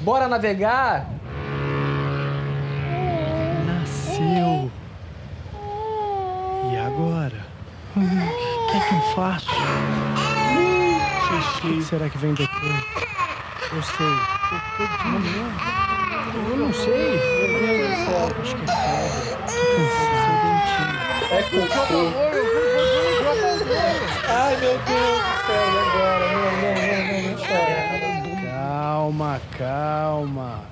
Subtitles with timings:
[0.00, 1.06] Bora navegar?
[3.66, 4.70] Nasceu.
[6.72, 7.46] E agora?
[7.96, 8.00] O
[8.70, 9.50] que é que eu faço?
[11.56, 12.84] O que será que vem depois?
[13.72, 14.06] Eu sei.
[16.50, 17.18] Eu não sei.
[17.48, 18.28] Meu Deus do céu.
[18.40, 19.18] Acho que é febre.
[21.30, 22.02] É cocô.
[24.30, 26.26] Ai, meu Deus do céu, e agora?
[26.32, 28.48] Não, não, não, não, não.
[28.52, 30.62] Calma, calma.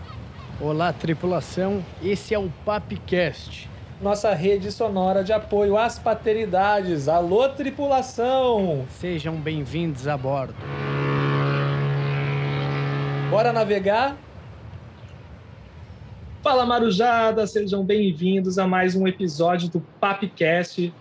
[0.61, 1.85] Olá, tripulação.
[2.03, 3.69] Esse é o Papcast.
[4.01, 7.09] Nossa rede sonora de apoio às paternidades.
[7.09, 8.87] Alô, tripulação!
[8.91, 10.55] Sejam bem-vindos a bordo.
[13.29, 14.17] Bora navegar?
[16.43, 20.95] Fala Marujada, sejam bem-vindos a mais um episódio do Papcast.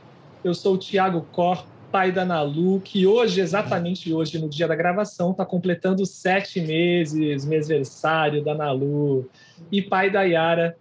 [0.43, 1.63] Eu sou o Thiago Cor,
[1.95, 7.45] pai da Nalu, que hoje, exatamente hoje, no dia da gravação, está completando sete meses,
[7.45, 9.29] mêsversário da Nalu,
[9.71, 10.75] e pai da Yara,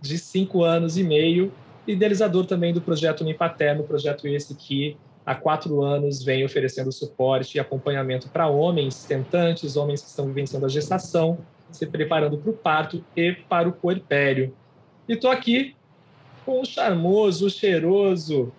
[0.00, 1.52] de cinco anos e meio,
[1.88, 7.60] idealizador também do projeto Unipaterno, projeto esse que há quatro anos vem oferecendo suporte e
[7.60, 11.38] acompanhamento para homens tentantes, homens que estão vivenciando a gestação,
[11.72, 14.54] se preparando para o parto e para o puerpério.
[15.08, 15.74] E estou aqui
[16.46, 18.52] com o charmoso, o cheiroso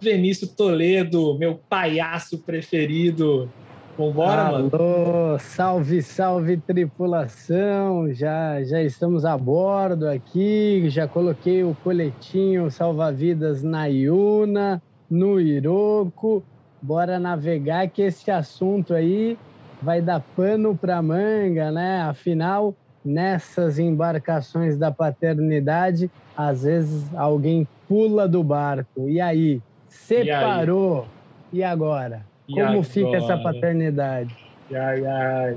[0.00, 3.50] Vinícius Toledo, meu palhaço preferido.
[3.98, 5.38] Vambora, Alô, mano.
[5.40, 8.12] salve, salve tripulação.
[8.14, 10.88] Já já estamos a bordo aqui.
[10.88, 16.44] Já coloquei o coletinho salva-vidas na Iuna, no Iroco.
[16.80, 19.36] Bora navegar que esse assunto aí
[19.82, 22.02] vai dar pano para manga, né?
[22.02, 29.08] Afinal, nessas embarcações da paternidade, às vezes alguém pula do barco.
[29.08, 29.60] E aí?
[29.88, 31.06] Separou.
[31.52, 32.26] E, agora?
[32.46, 32.82] E Como agora?
[32.82, 34.36] fica essa paternidade?
[34.70, 35.56] Ai, ai.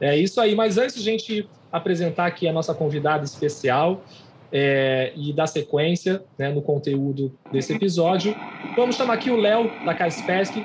[0.00, 4.02] É isso aí, mas antes de a gente apresentar aqui a nossa convidada especial
[4.52, 8.34] é, e dar sequência né, no conteúdo desse episódio,
[8.76, 10.64] vamos chamar aqui o Léo, da Kaspersky,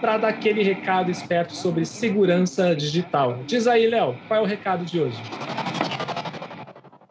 [0.00, 3.38] para dar aquele recado esperto sobre segurança digital.
[3.46, 5.22] Diz aí, Léo, qual é o recado de hoje?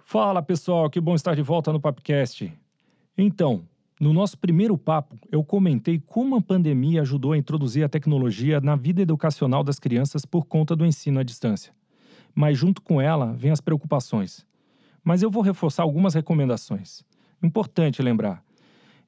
[0.03, 2.52] Fala pessoal, que bom estar de volta no Papcast.
[3.16, 3.63] Então,
[4.00, 8.78] no nosso primeiro papo, eu comentei como a pandemia ajudou a introduzir a tecnologia na
[8.78, 11.74] vida educacional das crianças por conta do ensino à distância.
[12.34, 14.46] Mas junto com ela vem as preocupações.
[15.04, 17.04] Mas eu vou reforçar algumas recomendações.
[17.44, 18.42] Importante lembrar: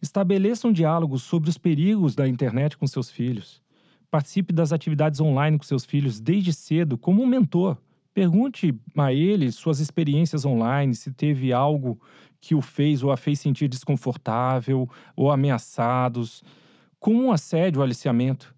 [0.02, 3.62] estabeleça um diálogo sobre os perigos da internet com seus filhos.
[4.10, 7.78] Participe das atividades online com seus filhos desde cedo como um mentor.
[8.14, 11.98] Pergunte a ele suas experiências online, se teve algo
[12.42, 16.44] que o fez ou a fez sentir desconfortável ou ameaçados,
[17.00, 18.54] como um assédio ou aliciamento.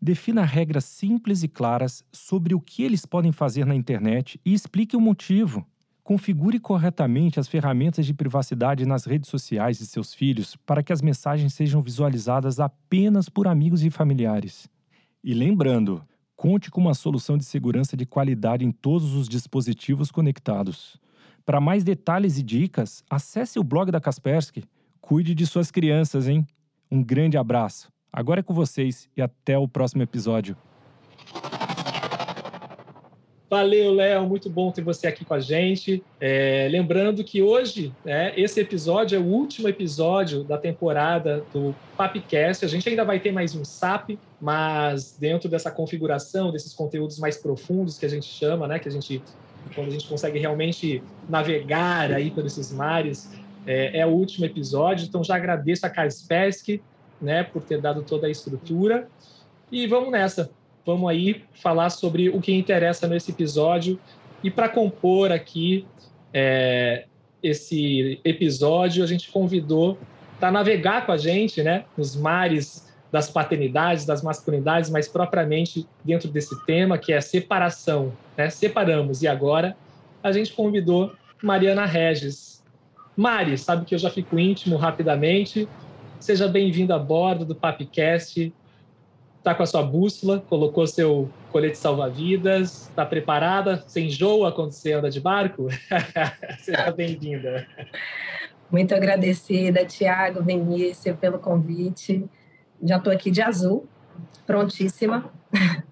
[0.00, 4.94] Defina regras simples e claras sobre o que eles podem fazer na internet e explique
[4.94, 5.66] o motivo.
[6.02, 11.00] Configure corretamente as ferramentas de privacidade nas redes sociais de seus filhos para que as
[11.00, 14.68] mensagens sejam visualizadas apenas por amigos e familiares.
[15.22, 16.04] E lembrando,
[16.36, 21.00] conte com uma solução de segurança de qualidade em todos os dispositivos conectados.
[21.44, 24.64] Para mais detalhes e dicas, acesse o blog da Kaspersky.
[24.98, 26.46] Cuide de suas crianças, hein?
[26.90, 27.92] Um grande abraço.
[28.10, 30.56] Agora é com vocês e até o próximo episódio.
[33.50, 36.02] Valeu, Léo, muito bom ter você aqui com a gente.
[36.18, 42.64] É, lembrando que hoje, né, esse episódio é o último episódio da temporada do Papcast.
[42.64, 47.36] A gente ainda vai ter mais um SAP, mas dentro dessa configuração, desses conteúdos mais
[47.36, 49.22] profundos que a gente chama, né, que a gente,
[49.74, 53.30] quando a gente consegue realmente navegar aí por esses mares,
[53.66, 55.06] é, é o último episódio.
[55.06, 56.82] Então já agradeço a Kaspersky,
[57.20, 59.08] né, por ter dado toda a estrutura.
[59.70, 60.50] E vamos nessa
[60.84, 63.98] vamos aí falar sobre o que interessa nesse episódio.
[64.42, 65.86] E para compor aqui
[66.32, 67.06] é,
[67.42, 69.98] esse episódio, a gente convidou
[70.38, 76.28] para navegar com a gente né, nos mares das paternidades, das masculinidades, mas propriamente dentro
[76.28, 78.12] desse tema, que é separação.
[78.36, 78.50] Né?
[78.50, 79.22] Separamos.
[79.22, 79.76] E agora
[80.20, 82.60] a gente convidou Mariana Regis.
[83.16, 85.68] Mari, sabe que eu já fico íntimo rapidamente.
[86.18, 88.52] Seja bem-vinda a bordo do Papcast
[89.38, 93.84] está com a sua bússola, colocou seu colete salva-vidas, está preparada?
[93.86, 95.68] Você enjoa quando você anda de barco?
[96.58, 97.64] Seja bem-vinda.
[98.72, 102.24] Muito agradecida, Tiago, Vinícius, pelo convite.
[102.82, 103.86] Já estou aqui de azul,
[104.46, 105.30] prontíssima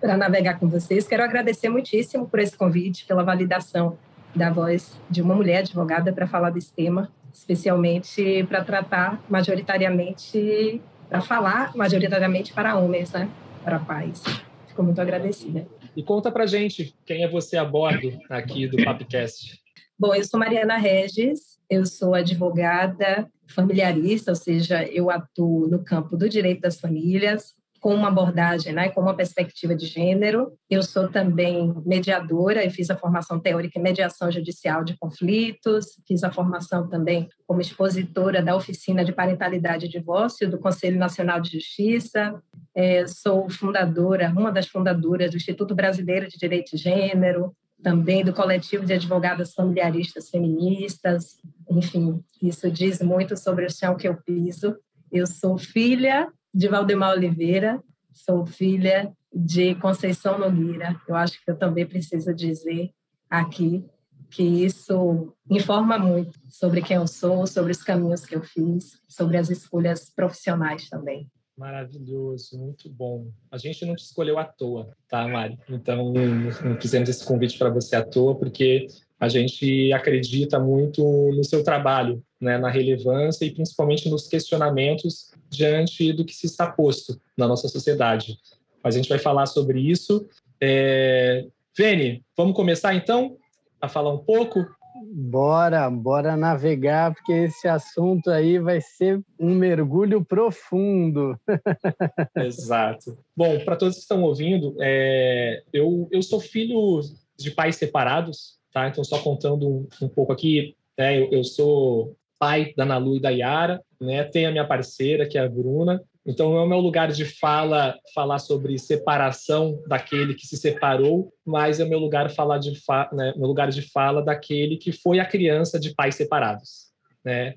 [0.00, 1.06] para navegar com vocês.
[1.06, 3.98] Quero agradecer muitíssimo por esse convite, pela validação
[4.34, 11.20] da voz de uma mulher advogada para falar desse tema, especialmente para tratar majoritariamente para
[11.20, 13.28] falar majoritariamente para homens, né?
[13.64, 14.22] Para pais.
[14.66, 15.66] Fico muito agradecida.
[15.96, 19.58] E conta pra gente quem é você a bordo aqui do Papcast.
[20.00, 26.16] Bom, eu sou Mariana Regis, eu sou advogada familiarista, ou seja, eu atuo no campo
[26.16, 30.52] do direito das famílias, com uma abordagem, né, com uma perspectiva de gênero.
[30.70, 36.22] Eu sou também mediadora e fiz a formação teórica em mediação judicial de conflitos, fiz
[36.22, 41.50] a formação também como expositora da oficina de parentalidade e divórcio do Conselho Nacional de
[41.50, 42.40] Justiça.
[42.72, 47.52] É, sou fundadora, uma das fundadoras do Instituto Brasileiro de Direito de Gênero,
[47.82, 51.38] também do coletivo de advogadas familiaristas feministas.
[51.70, 54.76] Enfim, isso diz muito sobre o chão que eu piso.
[55.10, 57.82] Eu sou filha de Valdemar Oliveira,
[58.12, 61.00] sou filha de Conceição Nogueira.
[61.06, 62.90] Eu acho que eu também preciso dizer
[63.30, 63.84] aqui
[64.30, 69.36] que isso informa muito sobre quem eu sou, sobre os caminhos que eu fiz, sobre
[69.36, 71.30] as escolhas profissionais também.
[71.58, 73.26] Maravilhoso, muito bom.
[73.50, 75.58] A gente não te escolheu à toa, tá, Mari?
[75.68, 78.86] Então, não fizemos esse convite para você à toa, porque
[79.18, 86.12] a gente acredita muito no seu trabalho, né, na relevância e principalmente nos questionamentos diante
[86.12, 88.38] do que se está posto na nossa sociedade.
[88.80, 90.28] Mas a gente vai falar sobre isso.
[90.60, 91.44] É...
[91.76, 93.36] Vene, vamos começar então
[93.80, 94.64] a falar um pouco?
[95.12, 101.38] Bora, bora navegar, porque esse assunto aí vai ser um mergulho profundo.
[102.36, 103.18] Exato.
[103.36, 105.62] Bom, para todos que estão ouvindo, é...
[105.72, 107.00] eu, eu sou filho
[107.38, 108.88] de pais separados, tá?
[108.88, 111.18] Então, só contando um, um pouco aqui, né?
[111.18, 114.24] eu, eu, sou pai da Nalu e da Yara, né?
[114.24, 116.02] Tenho a minha parceira, que é a Bruna.
[116.28, 121.32] Então, não é o meu lugar de fala falar sobre separação daquele que se separou,
[121.42, 123.32] mas é o meu lugar falar de fa né?
[123.34, 126.88] meu lugar de fala daquele que foi a criança de pais separados,
[127.24, 127.54] né?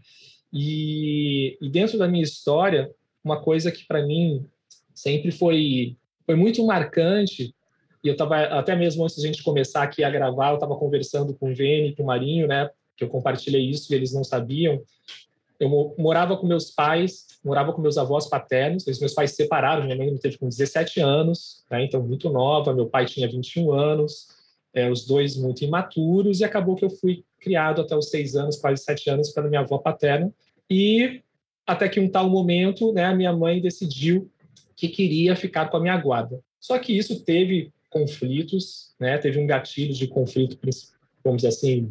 [0.53, 2.89] E, e dentro da minha história,
[3.21, 4.45] uma coisa que para mim
[4.95, 7.53] sempre foi foi muito marcante
[8.01, 10.77] e eu estava, até mesmo antes de a gente começar aqui a gravar, eu estava
[10.77, 12.69] conversando com o Vene e com o Marinho, né?
[12.95, 14.81] Que eu compartilhei isso e eles não sabiam.
[15.61, 19.95] Eu morava com meus pais, morava com meus avós paternos, meus pais se separaram, minha
[19.95, 21.85] mãe me teve com 17 anos, né?
[21.85, 24.27] então muito nova, meu pai tinha 21 anos,
[24.73, 28.57] é, os dois muito imaturos, e acabou que eu fui criado até os seis anos,
[28.57, 30.33] quase sete anos, pela minha avó paterna.
[30.67, 31.21] E
[31.67, 34.27] até que um tal momento, né, a minha mãe decidiu
[34.75, 36.39] que queria ficar com a minha guarda.
[36.59, 39.17] Só que isso teve conflitos, né?
[39.19, 40.57] Teve um gatilho de conflito,
[41.23, 41.87] vamos dizer assim,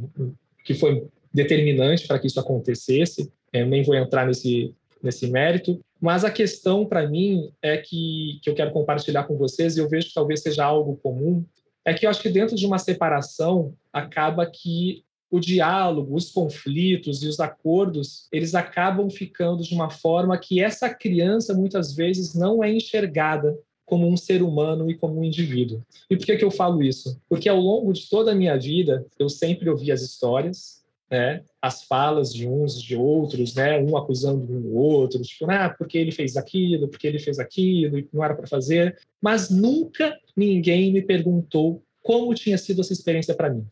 [0.64, 3.30] que foi determinante para que isso acontecesse.
[3.52, 8.50] Eu nem vou entrar nesse nesse mérito, mas a questão para mim é que que
[8.50, 11.44] eu quero compartilhar com vocês e eu vejo que talvez seja algo comum
[11.84, 17.22] é que eu acho que dentro de uma separação acaba que o diálogo, os conflitos
[17.22, 22.64] e os acordos, eles acabam ficando de uma forma que essa criança muitas vezes não
[22.64, 23.56] é enxergada
[23.86, 25.82] como um ser humano e como um indivíduo.
[26.08, 27.20] E por que, que eu falo isso?
[27.28, 30.79] Porque ao longo de toda a minha vida, eu sempre ouvi as histórias,
[31.10, 35.98] né, as falas de uns de outros, né, um acusando um outro, tipo, ah, porque
[35.98, 38.96] ele fez aquilo, porque ele fez aquilo, e não era para fazer.
[39.20, 43.66] Mas nunca ninguém me perguntou como tinha sido essa experiência para mim.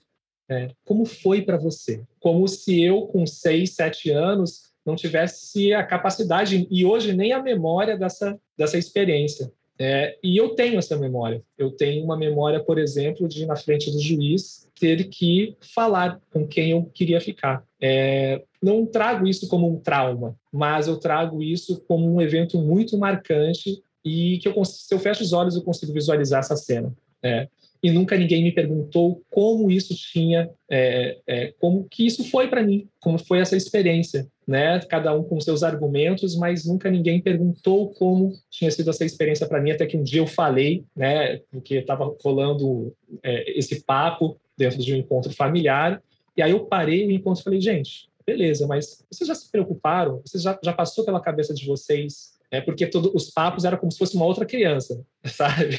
[0.48, 0.70] Né?
[0.84, 2.02] Como foi para você?
[2.18, 7.42] Como se eu, com seis, sete anos, não tivesse a capacidade e hoje nem a
[7.42, 9.52] memória dessa, dessa experiência.
[9.78, 11.42] É, e eu tenho essa memória.
[11.56, 16.46] Eu tenho uma memória, por exemplo, de na frente do juiz ter que falar com
[16.46, 17.64] quem eu queria ficar.
[17.80, 22.98] É, não trago isso como um trauma, mas eu trago isso como um evento muito
[22.98, 26.92] marcante e que eu, se eu fecho os olhos eu consigo visualizar essa cena.
[27.22, 27.48] É,
[27.82, 32.62] e nunca ninguém me perguntou como isso tinha, é, é, como que isso foi para
[32.62, 34.80] mim, como foi essa experiência, né?
[34.80, 39.60] Cada um com seus argumentos, mas nunca ninguém perguntou como tinha sido essa experiência para
[39.60, 41.40] mim, até que um dia eu falei, né?
[41.50, 42.92] Porque estava rolando
[43.22, 46.02] é, esse papo dentro de um encontro familiar,
[46.36, 50.20] e aí eu parei o encontro e falei, gente, beleza, mas vocês já se preocuparam?
[50.24, 53.92] Vocês já, já passou pela cabeça de vocês é porque todos os papos eram como
[53.92, 55.78] se fosse uma outra criança, sabe?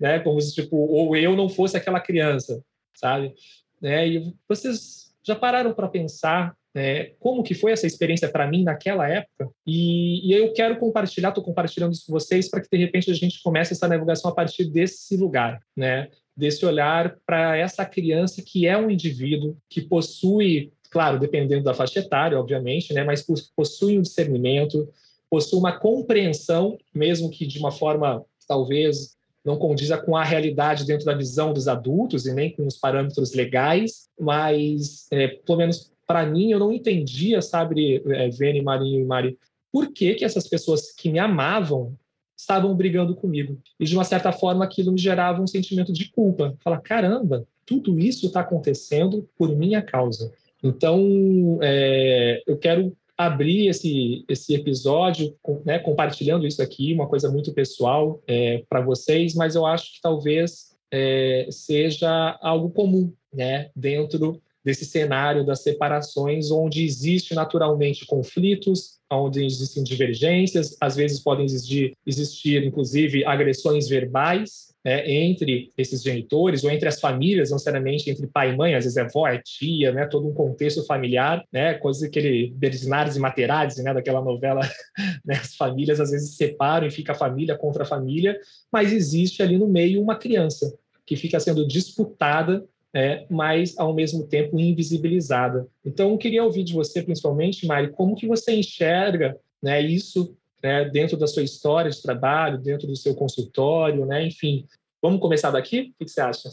[0.00, 0.18] né?
[0.20, 2.62] Como se tipo ou eu não fosse aquela criança,
[2.94, 3.34] sabe?
[3.80, 4.08] Né?
[4.08, 9.08] E vocês já pararam para pensar né, como que foi essa experiência para mim naquela
[9.08, 9.50] época?
[9.66, 13.14] E, e eu quero compartilhar, estou compartilhando isso com vocês para que de repente a
[13.14, 16.08] gente comece essa navegação a partir desse lugar, né?
[16.34, 22.00] Desse olhar para essa criança que é um indivíduo que possui claro, dependendo da faixa
[22.00, 23.24] etária, obviamente, né, mas
[23.56, 24.86] possui um discernimento,
[25.32, 31.06] possui uma compreensão, mesmo que de uma forma talvez não condiza com a realidade dentro
[31.06, 36.26] da visão dos adultos e nem com os parâmetros legais, mas é, pelo menos para
[36.26, 39.38] mim eu não entendia, sabe, é, Vene, Marinho e Mari,
[39.72, 41.96] por que que essas pessoas que me amavam
[42.36, 43.58] estavam brigando comigo.
[43.80, 46.54] E, de uma certa forma, aquilo me gerava um sentimento de culpa.
[46.62, 50.30] Falar, caramba, tudo isso está acontecendo por minha causa.
[50.62, 52.94] Então, é, eu quero
[53.26, 59.34] abrir esse, esse episódio né, compartilhando isso aqui, uma coisa muito pessoal é, para vocês,
[59.34, 66.50] mas eu acho que talvez é, seja algo comum né, dentro desse cenário das separações,
[66.50, 74.71] onde existe naturalmente conflitos, onde existem divergências, às vezes podem existir, existir inclusive agressões verbais,
[74.84, 78.84] né, entre esses genitores ou entre as famílias, não necessariamente entre pai e mãe, às
[78.84, 83.16] vezes é avó, é tia, né, todo um contexto familiar, né, coisa que ele Berzinares
[83.16, 84.60] e Materazzi, né, daquela novela,
[85.24, 88.38] né, as famílias às vezes se separam e fica a família contra a família,
[88.72, 90.74] mas existe ali no meio uma criança
[91.06, 95.66] que fica sendo disputada é, mas ao mesmo tempo invisibilizada.
[95.84, 100.84] Então, eu queria ouvir de você, principalmente, Mari, como que você enxerga né, isso né,
[100.84, 104.66] dentro da sua história de trabalho, dentro do seu consultório, né, enfim.
[105.02, 105.92] Vamos começar daqui?
[106.00, 106.48] O que você acha?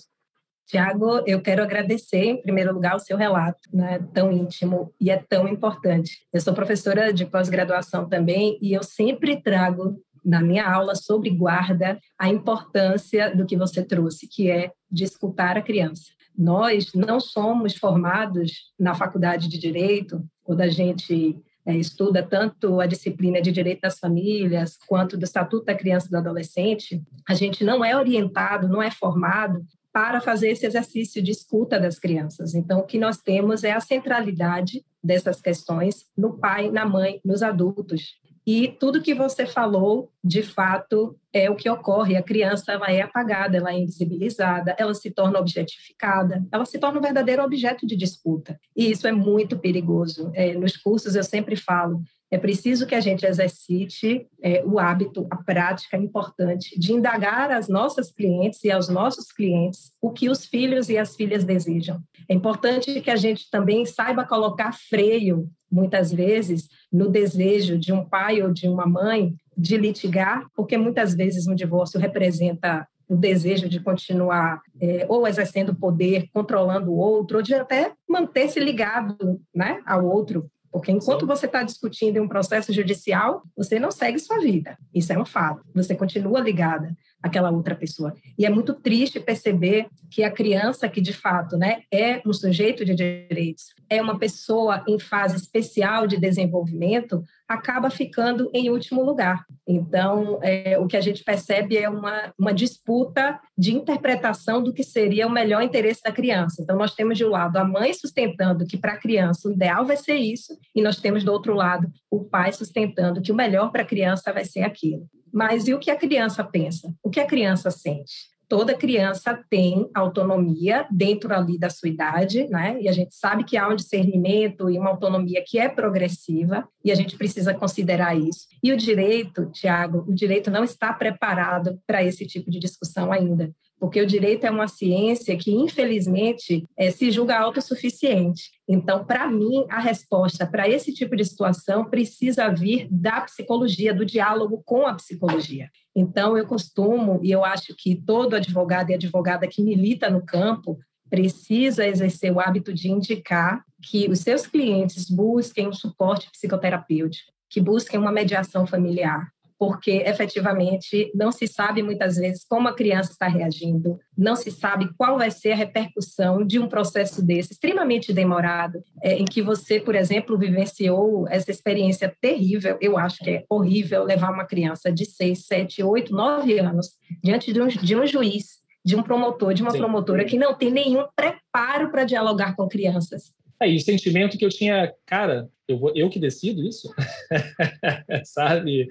[0.66, 5.18] Tiago, eu quero agradecer, em primeiro lugar, o seu relato, né, tão íntimo e é
[5.18, 6.20] tão importante.
[6.32, 12.00] Eu sou professora de pós-graduação também e eu sempre trago na minha aula sobre guarda
[12.18, 16.12] a importância do que você trouxe, que é de escutar a criança.
[16.38, 21.36] Nós não somos formados na faculdade de direito, quando a gente
[21.68, 26.18] estuda tanto a disciplina de direito das famílias quanto do Estatuto da Criança e do
[26.18, 31.80] Adolescente, a gente não é orientado, não é formado para fazer esse exercício de escuta
[31.80, 32.54] das crianças.
[32.54, 37.42] Então, o que nós temos é a centralidade dessas questões no pai, na mãe, nos
[37.42, 38.20] adultos.
[38.51, 42.15] E tudo que você falou, de fato, é o que ocorre.
[42.15, 46.98] A criança ela é apagada, ela é invisibilizada, ela se torna objetificada, ela se torna
[46.98, 48.60] um verdadeiro objeto de disputa.
[48.75, 50.32] E isso é muito perigoso.
[50.34, 52.01] É, nos cursos eu sempre falo,
[52.32, 57.68] é preciso que a gente exercite é, o hábito, a prática importante de indagar às
[57.68, 62.01] nossas clientes e aos nossos clientes o que os filhos e as filhas desejam.
[62.27, 68.04] É importante que a gente também saiba colocar freio, muitas vezes, no desejo de um
[68.04, 73.68] pai ou de uma mãe de litigar, porque muitas vezes um divórcio representa o desejo
[73.68, 79.82] de continuar é, ou exercendo poder, controlando o outro, ou de até manter-se ligado né,
[79.86, 81.28] ao outro porque enquanto Sim.
[81.28, 84.78] você está discutindo em um processo judicial, você não segue sua vida.
[84.94, 85.64] Isso é um fato.
[85.74, 88.14] Você continua ligada àquela outra pessoa.
[88.38, 92.84] E é muito triste perceber que a criança que de fato, né, é um sujeito
[92.86, 99.44] de direitos, é uma pessoa em fase especial de desenvolvimento, acaba ficando em último lugar.
[99.68, 104.84] Então, é, o que a gente percebe é uma, uma disputa de interpretação do que
[104.84, 106.62] seria o melhor interesse da criança.
[106.62, 109.86] Então, nós temos de um lado a mãe sustentando que para a criança o ideal
[109.86, 113.72] vai ser isso, e nós temos do outro lado o pai sustentando que o melhor
[113.72, 115.08] para a criança vai ser aquilo.
[115.34, 116.94] Mas e o que a criança pensa?
[117.04, 118.30] O que a criança sente?
[118.50, 122.78] toda criança tem autonomia dentro ali da sua idade, né?
[122.82, 126.92] E a gente sabe que há um discernimento e uma autonomia que é progressiva, e
[126.92, 128.48] a gente precisa considerar isso.
[128.64, 133.54] E o direito, Tiago, o direito não está preparado para esse tipo de discussão ainda
[133.80, 138.52] porque o direito é uma ciência que, infelizmente, é, se julga autossuficiente.
[138.68, 144.06] Então, para mim, a resposta para esse tipo de situação precisa vir da psicologia, do
[144.06, 145.70] diálogo com a psicologia.
[145.96, 150.78] Então, eu costumo, e eu acho que todo advogado e advogada que milita no campo
[151.10, 157.60] precisa exercer o hábito de indicar que os seus clientes busquem um suporte psicoterapêutico, que
[157.60, 159.28] busquem uma mediação familiar,
[159.60, 164.89] porque efetivamente não se sabe muitas vezes como a criança está reagindo, não se sabe
[164.98, 169.78] qual vai ser a repercussão de um processo desse extremamente demorado, é, em que você,
[169.78, 172.78] por exemplo, vivenciou essa experiência terrível.
[172.80, 177.51] Eu acho que é horrível levar uma criança de 6, 7, 8, 9 anos diante
[177.51, 179.80] de um, de um juiz, de um promotor, de uma Sim.
[179.80, 183.38] promotora que não tem nenhum preparo para dialogar com crianças.
[183.62, 186.94] É, e o sentimento que eu tinha, cara, eu, vou, eu que decido isso,
[188.24, 188.88] sabe?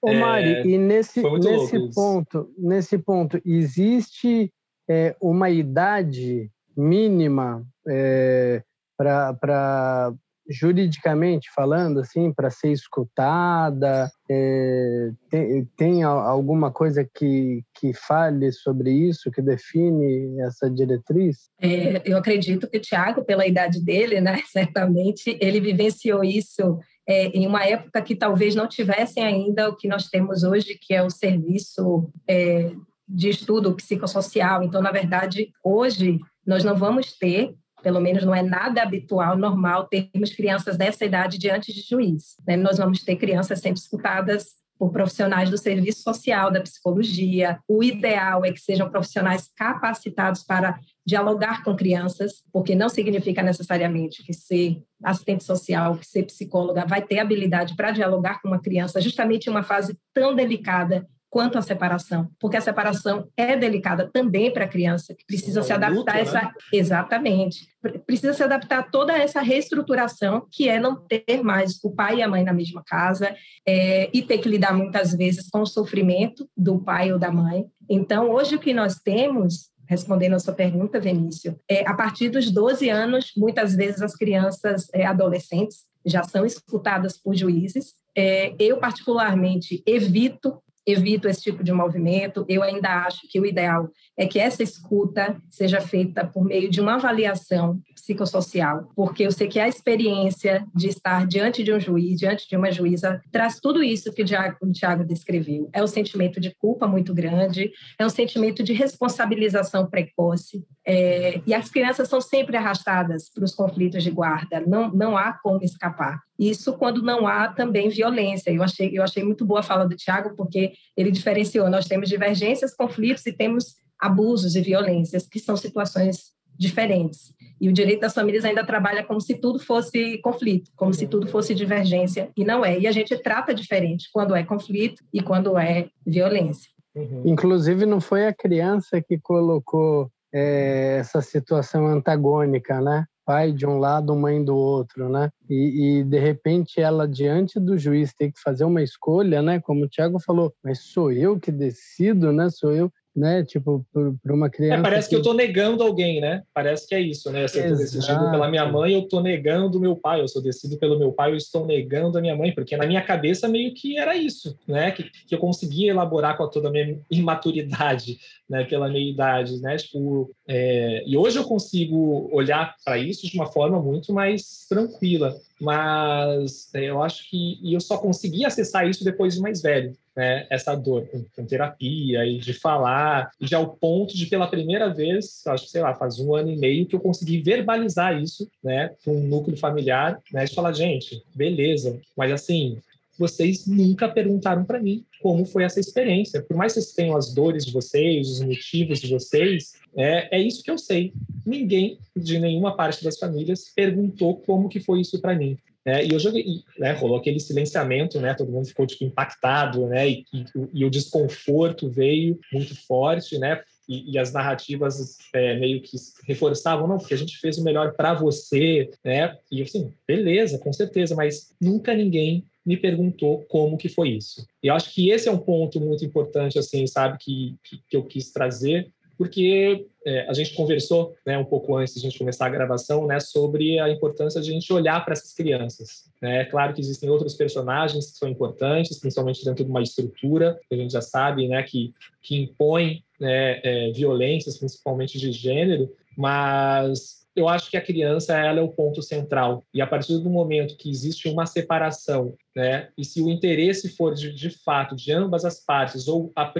[0.00, 4.52] Ô Mari, é, e nesse, nesse ponto, nesse ponto, existe
[4.88, 8.62] é, uma idade mínima é,
[8.96, 10.14] para
[10.48, 14.10] juridicamente falando, assim, para ser escutada?
[14.30, 21.50] É, tem, tem, alguma coisa que, que fale sobre isso, que define essa diretriz?
[21.60, 27.26] É, eu acredito que o Tiago, pela idade dele, né, certamente, ele vivenciou isso é,
[27.28, 31.02] em uma época que talvez não tivessem ainda o que nós temos hoje, que é
[31.02, 32.72] o serviço é,
[33.08, 34.62] de estudo psicossocial.
[34.62, 39.86] Então, na verdade, hoje nós não vamos ter pelo menos não é nada habitual, normal,
[39.86, 42.36] termos crianças dessa idade diante de juiz.
[42.46, 42.56] Né?
[42.56, 47.60] Nós vamos ter crianças sendo escutadas por profissionais do serviço social, da psicologia.
[47.68, 54.24] O ideal é que sejam profissionais capacitados para dialogar com crianças, porque não significa necessariamente
[54.24, 59.00] que ser assistente social, que ser psicóloga vai ter habilidade para dialogar com uma criança,
[59.00, 64.52] justamente em uma fase tão delicada quanto à separação, porque a separação é delicada também
[64.52, 66.42] para a criança, que precisa é se adaptar luto, a essa.
[66.42, 66.52] Né?
[66.70, 67.68] Exatamente.
[68.06, 72.22] Precisa se adaptar a toda essa reestruturação, que é não ter mais o pai e
[72.22, 73.34] a mãe na mesma casa,
[73.66, 77.64] é, e ter que lidar muitas vezes com o sofrimento do pai ou da mãe.
[77.88, 82.50] Então, hoje o que nós temos respondendo a sua pergunta, Vinícius, é, a partir dos
[82.50, 87.94] 12 anos, muitas vezes as crianças é, adolescentes já são escutadas por juízes.
[88.16, 92.44] É, eu, particularmente, evito evito esse tipo de movimento.
[92.48, 96.80] Eu ainda acho que o ideal é que essa escuta seja feita por meio de
[96.80, 102.18] uma avaliação psicossocial, porque eu sei que a experiência de estar diante de um juiz,
[102.18, 105.70] diante de uma juíza, traz tudo isso que o Tiago, descreveu.
[105.72, 111.54] É um sentimento de culpa muito grande, é um sentimento de responsabilização precoce, é, e
[111.54, 116.20] as crianças são sempre arrastadas para os conflitos de guarda, não, não há como escapar.
[116.50, 118.50] Isso quando não há também violência.
[118.50, 122.08] Eu achei, eu achei muito boa a fala do Tiago, porque ele diferenciou: nós temos
[122.08, 127.32] divergências, conflitos e temos abusos e violências, que são situações diferentes.
[127.60, 131.28] E o direito das famílias ainda trabalha como se tudo fosse conflito, como se tudo
[131.28, 132.76] fosse divergência, e não é.
[132.78, 136.68] E a gente trata diferente quando é conflito e quando é violência.
[136.94, 137.22] Uhum.
[137.24, 143.06] Inclusive, não foi a criança que colocou é, essa situação antagônica, né?
[143.24, 145.30] Pai de um lado, mãe do outro, né?
[145.48, 149.60] E, e, de repente ela diante do juiz tem que fazer uma escolha, né?
[149.60, 152.50] Como o Tiago falou, mas sou eu que decido, né?
[152.50, 153.44] Sou eu né?
[153.44, 154.80] Tipo, para uma é, criança.
[154.80, 155.10] É, parece que...
[155.10, 156.42] que eu estou negando alguém, né?
[156.52, 157.46] Parece que é isso, né?
[157.46, 160.20] Se eu estou decidido pela minha mãe, eu estou negando o meu pai.
[160.20, 163.02] Eu sou decidido pelo meu pai, eu estou negando a minha mãe, porque na minha
[163.02, 164.90] cabeça meio que era isso, né?
[164.90, 168.64] Que, que eu conseguia elaborar com toda a minha imaturidade, né?
[168.64, 169.76] Pela minha idade, né?
[169.76, 171.02] Tipo, é...
[171.06, 176.90] e hoje eu consigo olhar para isso de uma forma muito mais tranquila mas é,
[176.90, 180.46] eu acho que e eu só consegui acessar isso depois de mais velho, né?
[180.50, 185.42] Essa dor com, com, terapia e de falar, já ao ponto de pela primeira vez,
[185.46, 188.94] acho que sei lá, faz um ano e meio que eu consegui verbalizar isso, né?
[189.04, 190.44] Com um núcleo familiar, né?
[190.44, 192.78] De falar, gente, beleza, mas assim
[193.18, 196.42] vocês nunca perguntaram para mim como foi essa experiência.
[196.42, 200.40] Por mais que vocês tenham as dores de vocês, os motivos de vocês, é, é
[200.40, 201.12] isso que eu sei.
[201.44, 205.56] Ninguém de nenhuma parte das famílias perguntou como que foi isso para mim.
[205.84, 206.44] É, e eu joguei,
[206.78, 210.90] né, rolou aquele silenciamento, né, todo mundo ficou tipo, impactado, né, e, e, e o
[210.90, 217.14] desconforto veio muito forte, né, e, e, as narrativas é, meio que reforçavam, não, porque
[217.14, 219.36] a gente fez o melhor para você, né?
[219.50, 224.46] E assim, beleza, com certeza, mas nunca ninguém me perguntou como que foi isso.
[224.62, 227.96] E eu acho que esse é um ponto muito importante, assim, sabe, que, que, que
[227.96, 228.88] eu quis trazer,
[229.22, 233.06] porque é, a gente conversou né, um pouco antes de a gente começar a gravação
[233.06, 236.10] né, sobre a importância de a gente olhar para essas crianças.
[236.20, 240.74] É claro que existem outros personagens que são importantes, principalmente dentro de uma estrutura que
[240.74, 247.21] a gente já sabe né, que, que impõe né, é, violências, principalmente de gênero, mas
[247.34, 249.64] eu acho que a criança ela é o ponto central.
[249.72, 254.14] E a partir do momento que existe uma separação, né, e se o interesse for
[254.14, 256.52] de, de fato de ambas as partes, ou a,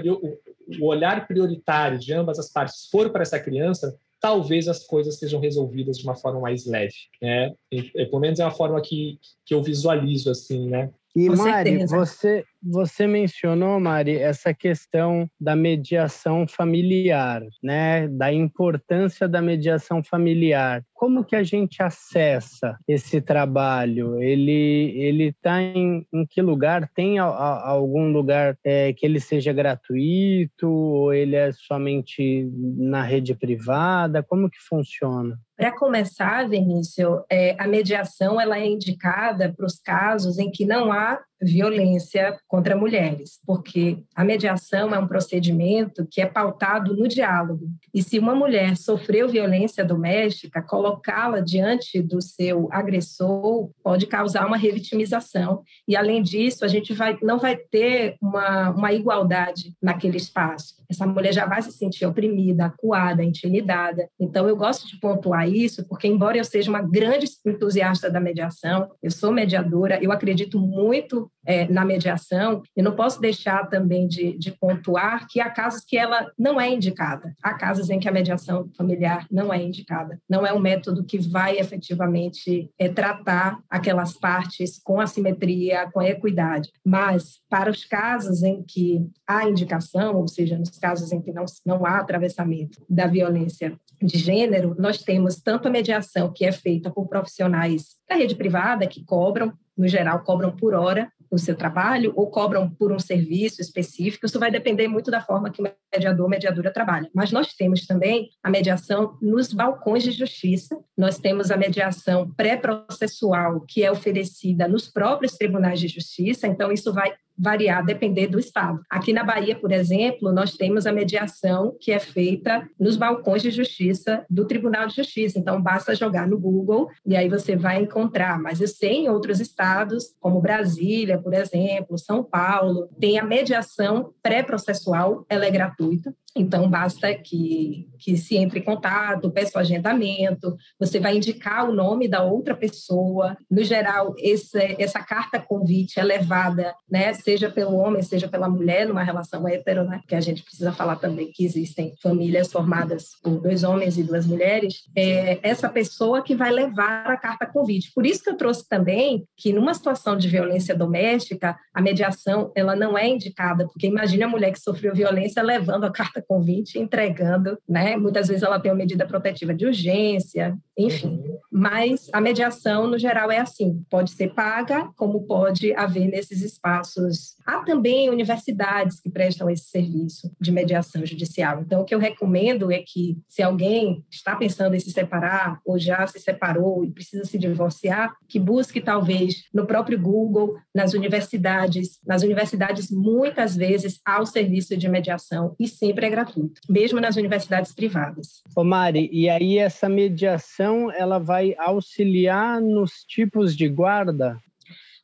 [0.79, 5.39] o olhar prioritário de ambas as partes for para essa criança, talvez as coisas sejam
[5.39, 7.51] resolvidas de uma forma mais leve, né?
[7.69, 10.89] E, pelo menos é uma forma que, que eu visualizo assim, né?
[11.15, 11.97] E Com Mari, certeza.
[11.97, 18.07] você você mencionou, Mari, essa questão da mediação familiar, né?
[18.07, 20.83] Da importância da mediação familiar.
[20.93, 24.21] Como que a gente acessa esse trabalho?
[24.21, 26.89] Ele ele está em, em, que lugar?
[26.95, 33.03] Tem a, a, algum lugar é, que ele seja gratuito ou ele é somente na
[33.03, 34.23] rede privada?
[34.23, 35.37] Como que funciona?
[35.55, 40.91] Para começar, Vinícius, é, a mediação ela é indicada para os casos em que não
[40.91, 47.67] há violência contra mulheres, porque a mediação é um procedimento que é pautado no diálogo.
[47.93, 54.57] E se uma mulher sofreu violência doméstica, colocá-la diante do seu agressor pode causar uma
[54.57, 55.63] revitimização.
[55.87, 60.83] E, além disso, a gente vai, não vai ter uma, uma igualdade naquele espaço.
[60.89, 64.07] Essa mulher já vai se sentir oprimida, acuada, intimidada.
[64.19, 68.89] Então, eu gosto de pontuar isso, porque, embora eu seja uma grande entusiasta da mediação,
[69.01, 74.37] eu sou mediadora, eu acredito muito é, na mediação, e não posso deixar também de,
[74.37, 77.33] de pontuar que há casos que ela não é indicada.
[77.41, 80.19] Há casos em que a mediação familiar não é indicada.
[80.29, 86.69] Não é um método que vai efetivamente é, tratar aquelas partes com assimetria, com equidade.
[86.85, 91.45] Mas, para os casos em que há indicação, ou seja, nos casos em que não,
[91.65, 96.91] não há atravessamento da violência de gênero, nós temos tanto a mediação que é feita
[96.91, 102.13] por profissionais da rede privada, que cobram, no geral, cobram por hora o seu trabalho
[102.15, 104.25] ou cobram por um serviço específico.
[104.25, 107.09] Isso vai depender muito da forma que o mediador ou mediadora trabalha.
[107.13, 113.61] Mas nós temos também a mediação nos balcões de justiça, nós temos a mediação pré-processual,
[113.61, 118.81] que é oferecida nos próprios tribunais de justiça, então isso vai variar, depender do estado.
[118.89, 123.51] Aqui na Bahia, por exemplo, nós temos a mediação que é feita nos balcões de
[123.51, 125.39] justiça do Tribunal de Justiça.
[125.39, 128.39] Então, basta jogar no Google e aí você vai encontrar.
[128.39, 134.13] Mas eu sei em outros estados, como Brasília, por exemplo, São Paulo, tem a mediação
[134.21, 136.13] pré-processual, ela é gratuita.
[136.35, 141.73] Então, basta que, que se entre em contato, peça o agendamento, você vai indicar o
[141.73, 143.37] nome da outra pessoa.
[143.49, 148.87] No geral, esse, essa carta convite é levada, né, seja pelo homem, seja pela mulher,
[148.87, 153.39] numa relação hétero, né, que a gente precisa falar também que existem famílias formadas por
[153.39, 157.91] dois homens e duas mulheres, é essa pessoa que vai levar a carta convite.
[157.93, 162.75] Por isso que eu trouxe também que, numa situação de violência doméstica, a mediação ela
[162.75, 167.57] não é indicada, porque imagine a mulher que sofreu violência levando a carta convite, entregando,
[167.67, 167.95] né?
[167.97, 171.07] Muitas vezes ela tem uma medida protetiva de urgência, enfim.
[171.07, 171.37] Uhum.
[171.51, 177.35] Mas a mediação, no geral, é assim: pode ser paga, como pode haver nesses espaços.
[177.45, 181.61] Há também universidades que prestam esse serviço de mediação judicial.
[181.61, 185.77] Então, o que eu recomendo é que, se alguém está pensando em se separar ou
[185.77, 191.99] já se separou e precisa se divorciar, que busque, talvez, no próprio Google, nas universidades.
[192.05, 197.15] Nas universidades, muitas vezes, há o serviço de mediação e sempre é gratuito, mesmo nas
[197.15, 198.43] universidades privadas.
[198.55, 204.39] Ô Mari, e aí essa mediação ela vai auxiliar nos tipos de guarda?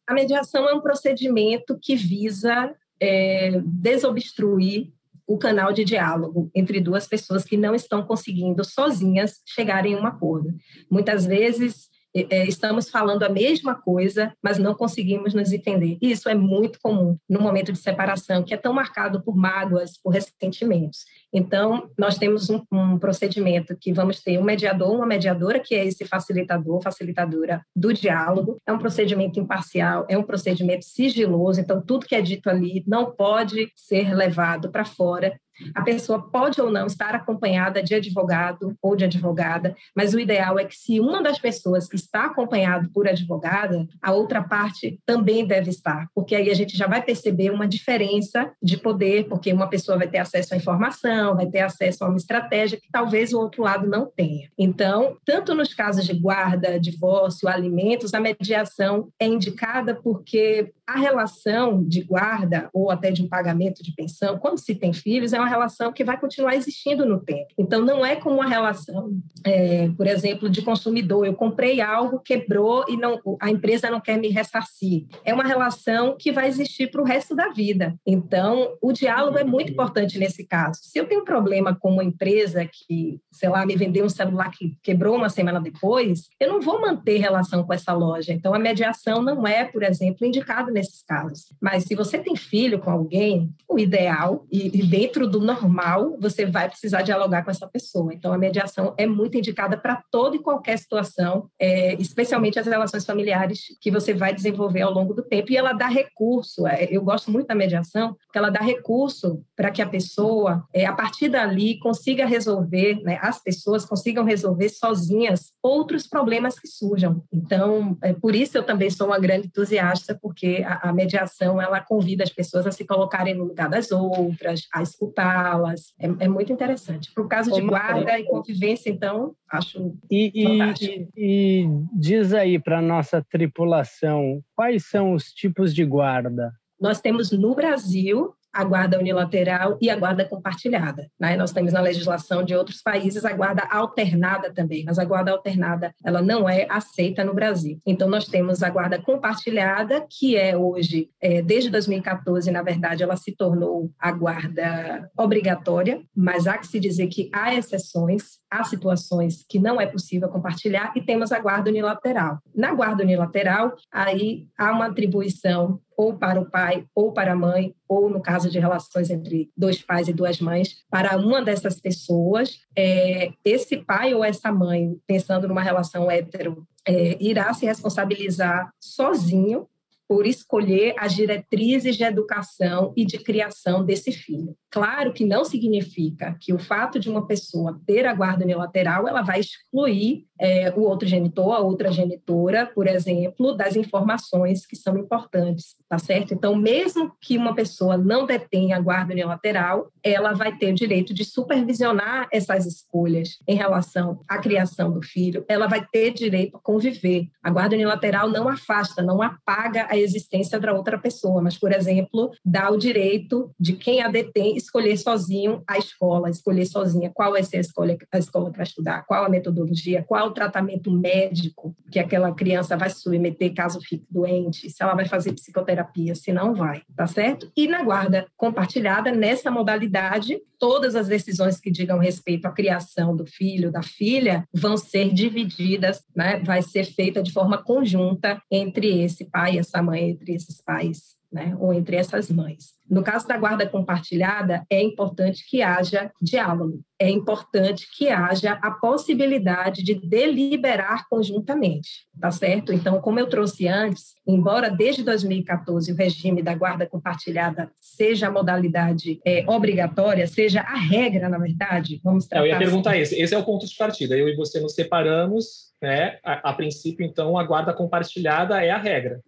[0.07, 4.91] A mediação é um procedimento que visa é, desobstruir
[5.27, 10.05] o canal de diálogo entre duas pessoas que não estão conseguindo sozinhas chegar em um
[10.05, 10.55] acordo.
[10.89, 15.97] Muitas vezes estamos falando a mesma coisa, mas não conseguimos nos entender.
[16.01, 20.11] Isso é muito comum no momento de separação, que é tão marcado por mágoas, por
[20.11, 21.05] ressentimentos.
[21.33, 25.85] Então, nós temos um, um procedimento que vamos ter um mediador, uma mediadora, que é
[25.85, 28.57] esse facilitador, facilitadora do diálogo.
[28.65, 33.11] É um procedimento imparcial, é um procedimento sigiloso, então tudo que é dito ali não
[33.11, 35.37] pode ser levado para fora
[35.75, 40.57] a pessoa pode ou não estar acompanhada de advogado ou de advogada, mas o ideal
[40.57, 45.69] é que se uma das pessoas está acompanhada por advogada, a outra parte também deve
[45.69, 49.97] estar, porque aí a gente já vai perceber uma diferença de poder, porque uma pessoa
[49.97, 53.63] vai ter acesso à informação, vai ter acesso a uma estratégia que talvez o outro
[53.63, 54.49] lado não tenha.
[54.58, 61.84] Então, tanto nos casos de guarda, divórcio, alimentos, a mediação é indicada porque a relação
[61.84, 65.47] de guarda ou até de um pagamento de pensão, quando se tem filhos, é uma
[65.47, 67.54] relação que vai continuar existindo no tempo.
[67.58, 69.12] Então, não é como uma relação,
[69.45, 71.28] é, por exemplo, de consumidor.
[71.28, 75.06] Eu comprei algo, quebrou e não, a empresa não quer me ressarcir.
[75.23, 77.95] É uma relação que vai existir para o resto da vida.
[78.06, 80.80] Então, o diálogo é muito importante nesse caso.
[80.82, 84.49] Se eu tenho um problema com uma empresa que, sei lá, me vendeu um celular
[84.49, 88.34] que quebrou uma semana depois, eu não vou manter relação com essa loja.
[88.34, 91.53] Então, a mediação não é, por exemplo, indicada nesses casos.
[91.61, 96.45] Mas se você tem filho com alguém, o ideal, e, e dentro do normal, você
[96.45, 98.13] vai precisar dialogar com essa pessoa.
[98.13, 103.05] Então, a mediação é muito indicada para toda e qualquer situação, é, especialmente as relações
[103.05, 105.51] familiares que você vai desenvolver ao longo do tempo.
[105.51, 109.71] E ela dá recurso, é, eu gosto muito da mediação, porque ela dá recurso para
[109.71, 115.51] que a pessoa, é, a partir dali, consiga resolver, né, as pessoas consigam resolver sozinhas
[115.61, 117.21] outros problemas que surjam.
[117.31, 121.79] Então, é, por isso eu também sou uma grande entusiasta, porque a, a mediação ela
[121.79, 126.27] convida as pessoas a se colocarem no lugar das outras, a escutar las É, é
[126.27, 127.12] muito interessante.
[127.13, 132.79] Para o caso de guarda e convivência, então, acho e, e, e diz aí para
[132.79, 136.51] a nossa tripulação, quais são os tipos de guarda?
[136.79, 141.09] Nós temos no Brasil a guarda unilateral e a guarda compartilhada.
[141.19, 141.35] Né?
[141.35, 145.93] Nós temos na legislação de outros países a guarda alternada também, mas a guarda alternada
[146.03, 147.79] ela não é aceita no Brasil.
[147.85, 153.15] Então nós temos a guarda compartilhada, que é hoje, é, desde 2014, na verdade, ela
[153.15, 159.45] se tornou a guarda obrigatória, mas há que se dizer que há exceções, há situações
[159.47, 162.39] que não é possível compartilhar e temos a guarda unilateral.
[162.55, 167.75] Na guarda unilateral, aí há uma atribuição ou para o pai ou para a mãe,
[167.88, 172.62] ou no caso de relações entre dois pais e duas mães, para uma dessas pessoas,
[172.75, 179.67] é, esse pai ou essa mãe, pensando numa relação hétero, é, irá se responsabilizar sozinho
[180.09, 184.55] por escolher as diretrizes de educação e de criação desse filho.
[184.71, 189.21] Claro que não significa que o fato de uma pessoa ter a guarda unilateral ela
[189.21, 194.97] vai excluir é, o outro genitor, a outra genitora, por exemplo, das informações que são
[194.97, 196.34] importantes, tá certo?
[196.34, 201.13] Então, mesmo que uma pessoa não detenha a guarda unilateral, ela vai ter o direito
[201.13, 206.60] de supervisionar essas escolhas em relação à criação do filho, ela vai ter direito a
[206.60, 207.27] conviver.
[207.43, 212.32] A guarda unilateral não afasta, não apaga a existência da outra pessoa, mas, por exemplo,
[212.45, 217.43] dá o direito de quem a detém escolher sozinho a escola, escolher sozinha qual vai
[217.43, 221.99] ser a escola, a escola para estudar, qual a metodologia, qual o tratamento médico que
[221.99, 226.83] aquela criança vai submeter caso fique doente, se ela vai fazer psicoterapia, se não vai,
[226.95, 227.51] tá certo?
[227.55, 233.25] E na guarda compartilhada, nessa modalidade, todas as decisões que digam respeito à criação do
[233.25, 236.39] filho, da filha, vão ser divididas, né?
[236.39, 241.55] vai ser feita de forma conjunta entre esse pai essa mãe, entre esses pais né,
[241.59, 242.78] ou entre essas mães.
[242.89, 248.71] No caso da guarda compartilhada, é importante que haja diálogo, é importante que haja a
[248.71, 252.73] possibilidade de deliberar conjuntamente, tá certo?
[252.73, 258.32] Então, como eu trouxe antes, embora desde 2014 o regime da guarda compartilhada seja a
[258.32, 262.45] modalidade é, obrigatória, seja a regra, na verdade, vamos tratar...
[262.45, 263.02] Eu ia perguntar assim.
[263.02, 266.17] esse, esse é o ponto de partida, eu e você nos separamos, né?
[266.23, 269.21] a, a princípio, então, a guarda compartilhada é a regra.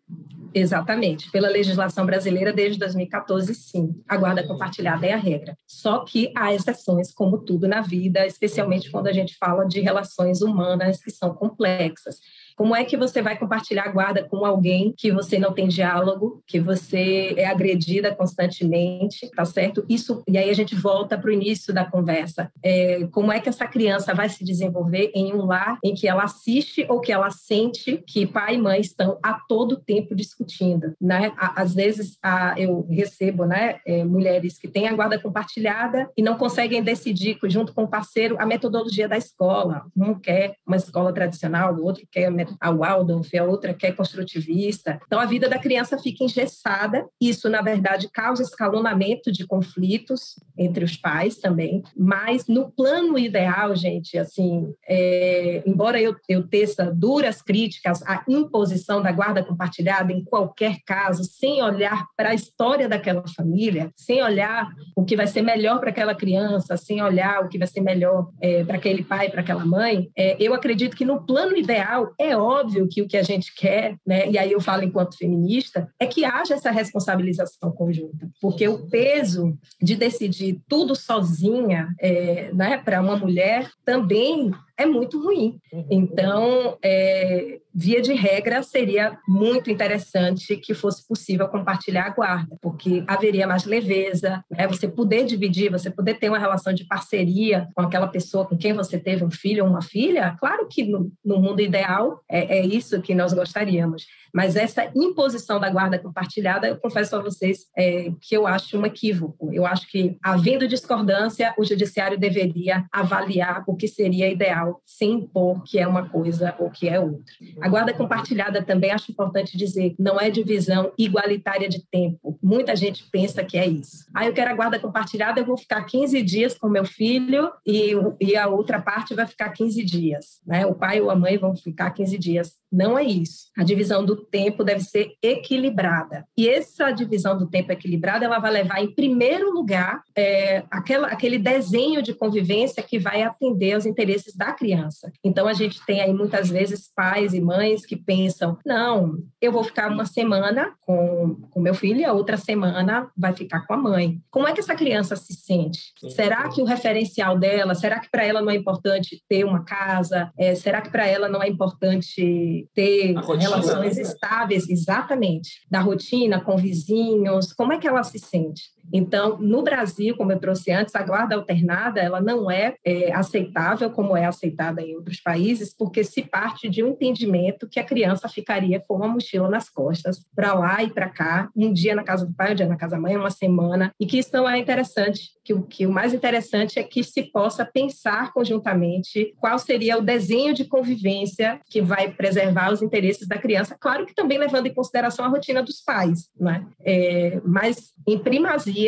[0.54, 1.32] Exatamente.
[1.32, 5.58] Pela legislação brasileira, desde 2014, sim, a guarda compartilhada é a regra.
[5.68, 10.42] Só que há exceções, como tudo na vida, especialmente quando a gente fala de relações
[10.42, 12.20] humanas que são complexas.
[12.56, 16.42] Como é que você vai compartilhar a guarda com alguém que você não tem diálogo,
[16.46, 19.86] que você é agredida constantemente, tá certo?
[19.90, 22.52] Isso e aí a gente volta para o início da conversa.
[22.64, 26.24] É, como é que essa criança vai se desenvolver em um lar em que ela
[26.24, 31.32] assiste ou que ela sente que pai e mãe estão a todo tempo discutindo, né?
[31.38, 36.38] Às vezes a, eu recebo, né, é, mulheres que têm a guarda compartilhada e não
[36.38, 39.86] conseguem decidir junto com o parceiro a metodologia da escola.
[39.96, 42.32] Um quer uma escola tradicional, o outro quer a
[42.72, 45.00] Waldorf, a outra que é construtivista.
[45.06, 47.06] Então, a vida da criança fica engessada.
[47.20, 51.84] Isso, na verdade, causa escalonamento de conflitos entre os pais também.
[51.96, 59.02] Mas, no plano ideal, gente, assim, é, embora eu, eu teça duras críticas à imposição
[59.02, 64.70] da guarda compartilhada em qualquer caso, sem olhar para a história daquela família, sem olhar
[64.96, 68.30] o que vai ser melhor para aquela criança, sem olhar o que vai ser melhor
[68.42, 72.31] é, para aquele pai, para aquela mãe, é, eu acredito que no plano ideal é
[72.36, 76.06] óbvio que o que a gente quer, né, e aí eu falo enquanto feminista, é
[76.06, 83.02] que haja essa responsabilização conjunta, porque o peso de decidir tudo sozinha é, né, para
[83.02, 85.60] uma mulher também é muito ruim.
[85.72, 85.86] Uhum.
[85.90, 93.04] Então, é, via de regra, seria muito interessante que fosse possível compartilhar a guarda, porque
[93.08, 94.68] haveria mais leveza, né?
[94.68, 98.74] você poder dividir, você poder ter uma relação de parceria com aquela pessoa com quem
[98.74, 100.36] você teve um filho ou uma filha.
[100.40, 105.60] Claro que no, no mundo ideal é, é isso que nós gostaríamos, mas essa imposição
[105.60, 109.54] da guarda compartilhada, eu confesso a vocês é, que eu acho um equívoco.
[109.54, 115.64] Eu acho que, havendo discordância, o judiciário deveria avaliar o que seria ideal, sem impor
[115.64, 117.34] que é uma coisa ou que é outra.
[117.62, 122.38] A guarda compartilhada também acho importante dizer, não é divisão igualitária de tempo.
[122.42, 124.06] Muita gente pensa que é isso.
[124.14, 127.92] Ah, eu quero a guarda compartilhada, eu vou ficar 15 dias com meu filho e,
[128.20, 130.42] e a outra parte vai ficar 15 dias.
[130.46, 130.66] Né?
[130.66, 132.54] O pai ou a mãe vão ficar 15 dias.
[132.72, 133.50] Não é isso.
[133.58, 136.26] A divisão do tempo deve ser equilibrada.
[136.38, 141.38] E essa divisão do tempo equilibrada, ela vai levar, em primeiro lugar, é, aquela, aquele
[141.38, 145.12] desenho de convivência que vai atender aos interesses da criança.
[145.24, 149.64] Então, a gente tem aí muitas vezes pais e mães que pensam: não, eu vou
[149.64, 153.78] ficar uma semana com, com meu filho e a outra semana vai ficar com a
[153.78, 154.20] mãe.
[154.30, 155.94] Como é que essa criança se sente?
[156.10, 160.32] Será que o referencial dela, será que para ela não é importante ter uma casa?
[160.38, 166.58] É, será que para ela não é importante ter relações estáveis, exatamente, da rotina com
[166.58, 168.64] vizinhos, como é que ela se sente?
[168.94, 173.90] Então, no Brasil, como eu trouxe antes, a guarda alternada ela não é, é aceitável
[173.90, 178.28] como é aceitada em outros países, porque se parte de um entendimento que a criança
[178.28, 182.26] ficaria com uma mochila nas costas, para lá e para cá, um dia na casa
[182.26, 184.58] do pai, um dia na casa da mãe, uma semana, e que isso não é
[184.58, 185.32] interessante.
[185.44, 190.02] Que o, que o mais interessante é que se possa pensar conjuntamente qual seria o
[190.02, 194.74] desenho de convivência que vai preservar os interesses da criança, claro que também levando em
[194.74, 196.66] consideração a rotina dos pais, né?
[196.84, 198.81] É, mas em primazia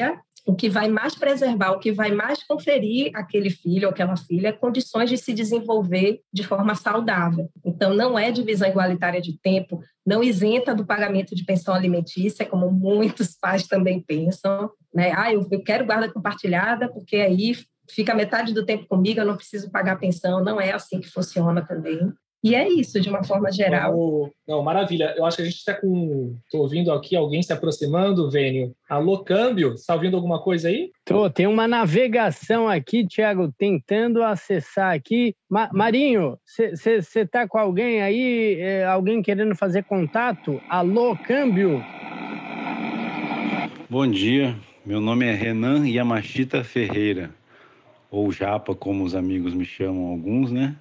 [0.45, 4.51] o que vai mais preservar, o que vai mais conferir àquele filho ou aquela filha
[4.51, 7.49] condições de se desenvolver de forma saudável.
[7.65, 12.69] Então, não é divisão igualitária de tempo, não isenta do pagamento de pensão alimentícia, como
[12.69, 14.69] muitos pais também pensam.
[14.93, 15.13] Né?
[15.15, 17.56] Ah, eu, eu quero guarda compartilhada, porque aí
[17.89, 20.43] fica metade do tempo comigo, eu não preciso pagar pensão.
[20.43, 22.12] Não é assim que funciona também.
[22.43, 24.29] E é isso, de uma forma geral.
[24.45, 25.13] Não, maravilha.
[25.15, 26.36] Eu acho que a gente está com.
[26.43, 28.75] Estou ouvindo aqui alguém se aproximando, Vênio.
[28.89, 29.75] Alô, câmbio?
[29.75, 30.91] Está ouvindo alguma coisa aí?
[31.06, 35.34] Tô, tem uma navegação aqui, Tiago, tentando acessar aqui.
[35.49, 38.58] Ma Marinho, você está com alguém aí?
[38.60, 40.62] É, alguém querendo fazer contato?
[40.67, 41.82] Alô, câmbio?
[43.89, 44.53] Bom dia.
[44.86, 47.29] Meu nome é Renan Yamashita Ferreira,
[48.12, 50.75] ou Japa, como os amigos me chamam, alguns, né?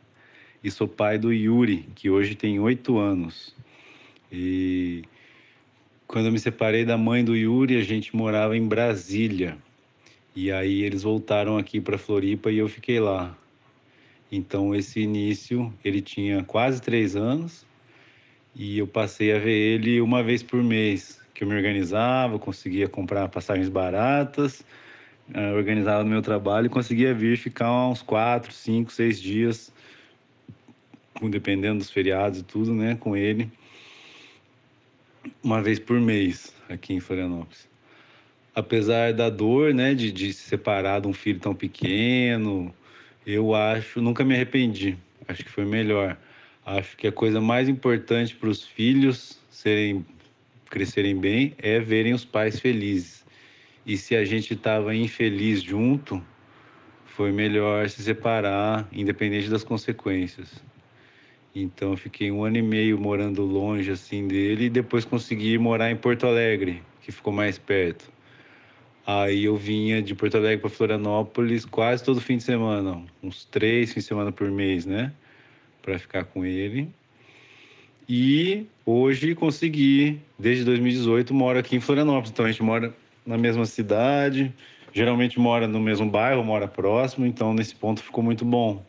[0.63, 3.55] E sou pai do Yuri, que hoje tem oito anos.
[4.31, 5.03] E
[6.07, 9.59] quando eu me separei da mãe do Yuri, a gente morava em Brasília.
[10.37, 13.37] E aí eles voltaram aqui para Floripa e eu fiquei lá.
[14.31, 17.67] Então esse início, ele tinha quase três anos
[18.55, 22.89] e eu passei a ver ele uma vez por mês, que eu me organizava, conseguia
[22.89, 24.65] comprar passagens baratas,
[25.35, 29.72] eh, organizava o meu trabalho e conseguia vir ficar uns quatro, cinco, seis dias
[31.29, 33.51] dependendo dos feriados e tudo, né, com ele,
[35.43, 37.69] uma vez por mês aqui em Florianópolis.
[38.55, 42.75] Apesar da dor, né, de, de se separar de um filho tão pequeno,
[43.27, 44.97] eu acho, nunca me arrependi.
[45.27, 46.19] Acho que foi melhor.
[46.65, 50.05] Acho que a coisa mais importante para os filhos serem
[50.71, 53.25] crescerem bem é verem os pais felizes.
[53.85, 56.25] E se a gente estava infeliz junto,
[57.05, 60.63] foi melhor se separar, independente das consequências.
[61.55, 65.91] Então eu fiquei um ano e meio morando longe assim dele e depois consegui morar
[65.91, 68.11] em Porto Alegre, que ficou mais perto.
[69.07, 73.93] Aí eu vinha de Porto Alegre para Florianópolis quase todo fim de semana, uns três
[73.93, 75.13] fins de semana por mês, né?
[75.83, 76.89] Para ficar com ele.
[78.09, 82.31] E hoje consegui, desde 2018, moro aqui em Florianópolis.
[82.31, 82.95] Então a gente mora
[83.27, 84.53] na mesma cidade,
[84.93, 88.85] geralmente mora no mesmo bairro, mora próximo, então nesse ponto ficou muito bom.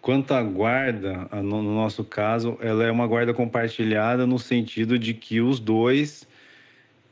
[0.00, 5.40] Quanto à guarda, no nosso caso, ela é uma guarda compartilhada no sentido de que
[5.40, 6.26] os dois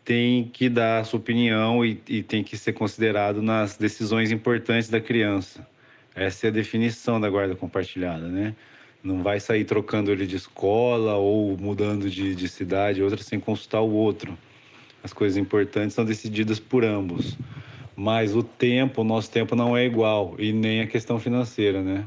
[0.04, 4.88] têm que dar a sua opinião e, e tem que ser considerado nas decisões importantes
[4.88, 5.66] da criança.
[6.14, 8.54] Essa é a definição da guarda compartilhada, né?
[9.02, 13.80] Não vai sair trocando ele de escola ou mudando de, de cidade, outra sem consultar
[13.80, 14.38] o outro.
[15.02, 17.36] As coisas importantes são decididas por ambos.
[17.96, 22.04] Mas o tempo, o nosso tempo não é igual e nem a questão financeira, né?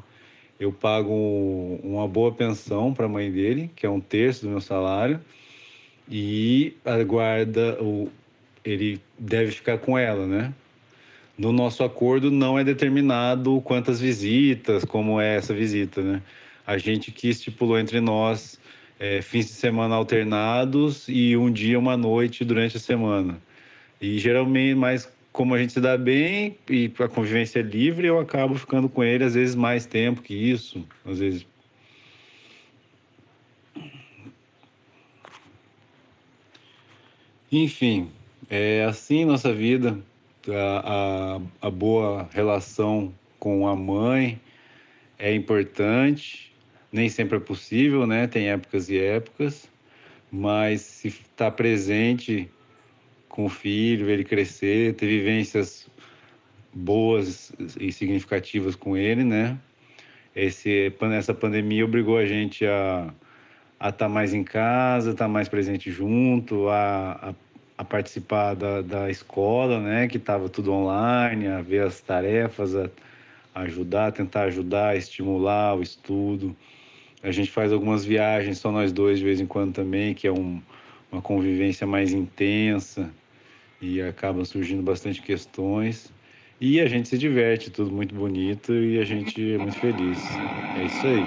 [0.59, 1.13] Eu pago
[1.83, 5.19] uma boa pensão para a mãe dele, que é um terço do meu salário,
[6.09, 8.11] e a guarda, o,
[8.65, 10.53] ele deve ficar com ela, né?
[11.37, 16.21] No nosso acordo não é determinado quantas visitas, como é essa visita, né?
[16.67, 18.59] A gente que estipulou entre nós
[18.99, 23.41] é, fins de semana alternados e um dia, uma noite durante a semana.
[24.01, 28.19] E geralmente, mais como a gente se dá bem e a convivência é livre, eu
[28.19, 31.45] acabo ficando com ele às vezes mais tempo que isso, às vezes.
[37.51, 38.11] Enfim,
[38.49, 39.97] é assim nossa vida,
[40.47, 44.39] a, a, a boa relação com a mãe
[45.17, 46.53] é importante,
[46.91, 48.27] nem sempre é possível, né?
[48.27, 49.69] Tem épocas e épocas,
[50.31, 52.49] mas se está presente
[53.29, 55.87] com o filho, ele crescer, ter vivências
[56.73, 59.57] boas e significativas com ele, né?
[60.35, 63.13] Esse, essa pandemia obrigou a gente a
[63.79, 67.33] estar tá mais em casa, estar tá mais presente junto, a, a,
[67.77, 70.07] a participar da, da escola, né?
[70.07, 72.89] Que estava tudo online, a ver as tarefas, a,
[73.53, 76.55] a ajudar, tentar ajudar, estimular o estudo.
[77.21, 80.31] A gente faz algumas viagens, só nós dois de vez em quando também, que é
[80.31, 80.61] um,
[81.11, 83.09] uma convivência mais intensa
[83.81, 86.13] e acabam surgindo bastante questões.
[86.61, 90.19] E a gente se diverte, tudo muito bonito e a gente é muito feliz.
[90.77, 91.23] É isso aí.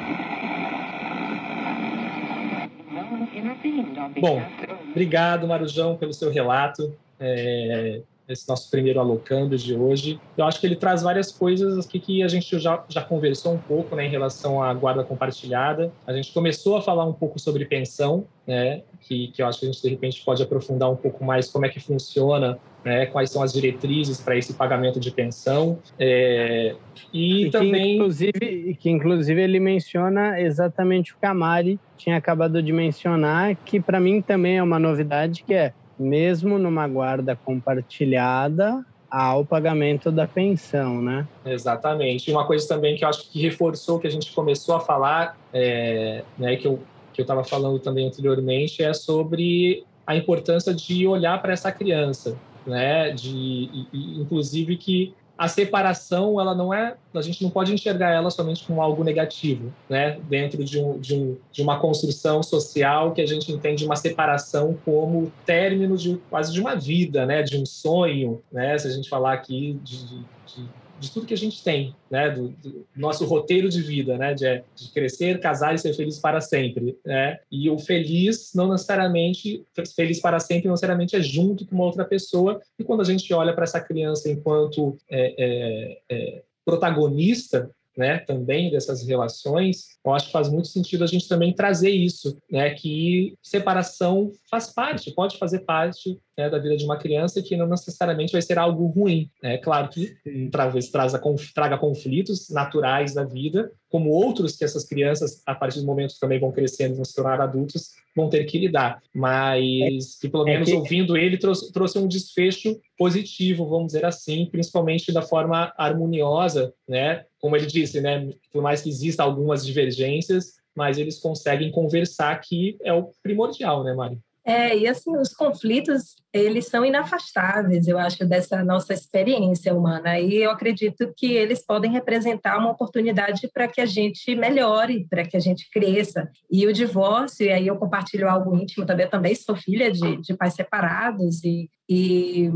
[4.21, 4.43] Bom,
[4.91, 6.95] obrigado, Marujão, pelo seu relato.
[7.19, 8.03] É,
[8.33, 10.19] esse nosso primeiro alocando de hoje.
[10.37, 13.59] Eu acho que ele traz várias coisas aqui que a gente já, já conversou um
[13.59, 15.93] pouco né, em relação à guarda compartilhada.
[16.07, 19.67] A gente começou a falar um pouco sobre pensão, né, que, que eu acho que
[19.67, 23.31] a gente de repente pode aprofundar um pouco mais como é que funciona né, quais
[23.31, 25.79] são as diretrizes para esse pagamento de pensão.
[25.99, 26.75] É,
[27.13, 27.83] e, e, também.
[27.83, 33.55] Que inclusive, que inclusive ele menciona exatamente o que a Mari tinha acabado de mencionar,
[33.65, 35.73] que para mim também é uma novidade, que é
[36.03, 41.27] mesmo numa guarda compartilhada, há o pagamento da pensão, né?
[41.45, 42.31] Exatamente.
[42.31, 45.37] E uma coisa também que eu acho que reforçou que a gente começou a falar,
[45.53, 46.81] é, né, que eu
[47.13, 52.37] que eu estava falando também anteriormente, é sobre a importância de olhar para essa criança,
[52.67, 53.11] né?
[53.11, 58.65] De, inclusive que a separação ela não é a gente não pode enxergar ela somente
[58.65, 60.17] como algo negativo né?
[60.29, 64.79] Dentro de, um, de, um, de uma construção social que a gente entende uma separação
[64.85, 67.43] como término de quase de uma vida né?
[67.43, 68.79] De um sonho né?
[68.79, 70.69] Se a gente falar aqui de, de, de
[71.03, 74.63] de tudo que a gente tem, né, do, do nosso roteiro de vida, né, de,
[74.77, 79.65] de, crescer, casar e ser feliz para sempre, né, e o feliz não necessariamente
[79.97, 82.61] feliz para sempre não necessariamente é junto com uma outra pessoa.
[82.79, 88.71] E quando a gente olha para essa criança enquanto é, é, é, protagonista né, também
[88.71, 93.35] dessas relações, eu acho que faz muito sentido a gente também trazer isso, né, que
[93.43, 98.33] separação faz parte, pode fazer parte né, da vida de uma criança que não necessariamente
[98.33, 99.31] vai ser algo ruim.
[99.43, 100.17] É claro que
[100.51, 101.21] talvez traga,
[101.55, 106.21] traga conflitos naturais da vida, como outros que essas crianças, a partir do momento que
[106.21, 109.03] também vão crescendo e vão se tornar adultos, vão ter que lidar.
[109.15, 110.77] Mas que pelo é menos é que...
[110.77, 117.25] ouvindo ele trouxe, trouxe um desfecho positivo, vamos dizer assim, principalmente da forma harmoniosa, né?
[117.41, 118.31] Como ele disse, né?
[118.53, 123.95] Por mais que exista algumas divergências, mas eles conseguem conversar que é o primordial, né,
[123.95, 124.19] Mari?
[124.45, 130.19] É, e assim, os conflitos, eles são inafastáveis, eu acho, dessa nossa experiência humana.
[130.19, 135.25] E eu acredito que eles podem representar uma oportunidade para que a gente melhore, para
[135.25, 136.29] que a gente cresça.
[136.51, 140.17] E o divórcio, e aí eu compartilho algo íntimo também, eu também sou filha de,
[140.21, 142.51] de pais separados, e, e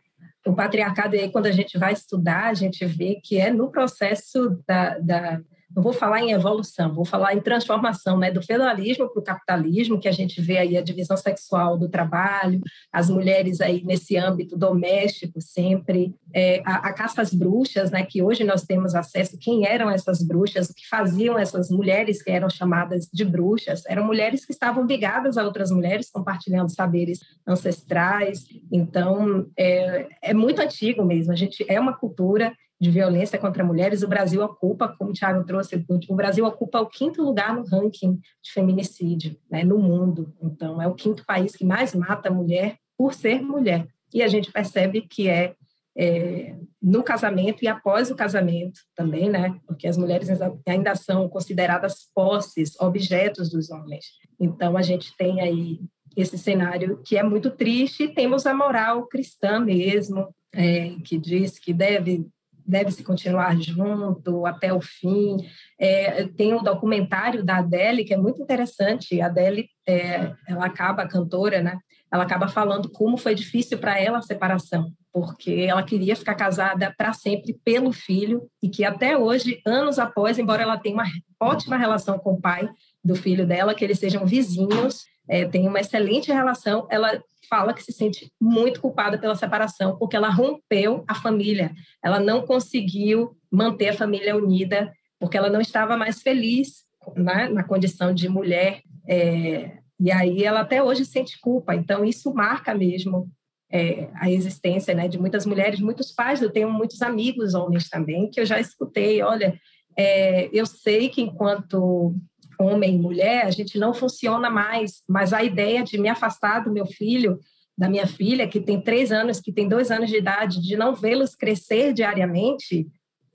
[0.46, 4.62] o patriarcado, aí, quando a gente vai estudar, a gente vê que é no processo
[4.66, 5.40] da, da,
[5.76, 10.00] não vou falar em evolução, vou falar em transformação, né, do feudalismo para o capitalismo,
[10.00, 14.56] que a gente vê aí a divisão sexual do trabalho, as mulheres aí nesse âmbito
[14.56, 19.66] doméstico sempre, é, a, a caça às bruxas, né, que hoje nós temos acesso, quem
[19.66, 24.46] eram essas bruxas, o que faziam essas mulheres que eram chamadas de bruxas, eram mulheres
[24.46, 31.34] que estavam ligadas a outras mulheres, compartilhando saberes ancestrais, então é, é muito antigo mesmo,
[31.34, 35.44] a gente é uma cultura de violência contra mulheres, o Brasil ocupa, como o Thiago
[35.44, 40.34] trouxe, o Brasil ocupa o quinto lugar no ranking de feminicídio né, no mundo.
[40.42, 43.86] Então, é o quinto país que mais mata mulher por ser mulher.
[44.12, 45.54] E a gente percebe que é,
[45.96, 49.58] é no casamento e após o casamento também, né?
[49.66, 50.28] Porque as mulheres
[50.66, 54.04] ainda são consideradas posses, objetos dos homens.
[54.38, 55.80] Então, a gente tem aí
[56.14, 58.08] esse cenário que é muito triste.
[58.08, 62.26] Temos a moral cristã mesmo, é, que diz que deve
[62.66, 65.36] deve-se continuar junto até o fim.
[65.78, 69.20] É, tem um documentário da Adele que é muito interessante.
[69.20, 71.78] A Adele, é, ela acaba, a cantora, né?
[72.12, 76.94] Ela acaba falando como foi difícil para ela a separação, porque ela queria ficar casada
[76.96, 81.06] para sempre pelo filho e que até hoje, anos após, embora ela tenha uma
[81.40, 82.68] ótima relação com o pai
[83.04, 87.82] do filho dela, que eles sejam vizinhos, é, tem uma excelente relação, ela fala que
[87.82, 91.72] se sente muito culpada pela separação, porque ela rompeu a família,
[92.02, 96.84] ela não conseguiu manter a família unida, porque ela não estava mais feliz
[97.16, 102.34] né, na condição de mulher, é, e aí ela até hoje sente culpa, então isso
[102.34, 103.30] marca mesmo
[103.70, 108.30] é, a existência né, de muitas mulheres, muitos pais, eu tenho muitos amigos homens também,
[108.30, 109.58] que eu já escutei, olha,
[109.96, 112.14] é, eu sei que enquanto
[112.58, 116.72] homem e mulher, a gente não funciona mais, mas a ideia de me afastar do
[116.72, 117.38] meu filho,
[117.76, 120.94] da minha filha, que tem três anos, que tem dois anos de idade, de não
[120.94, 122.86] vê-los crescer diariamente,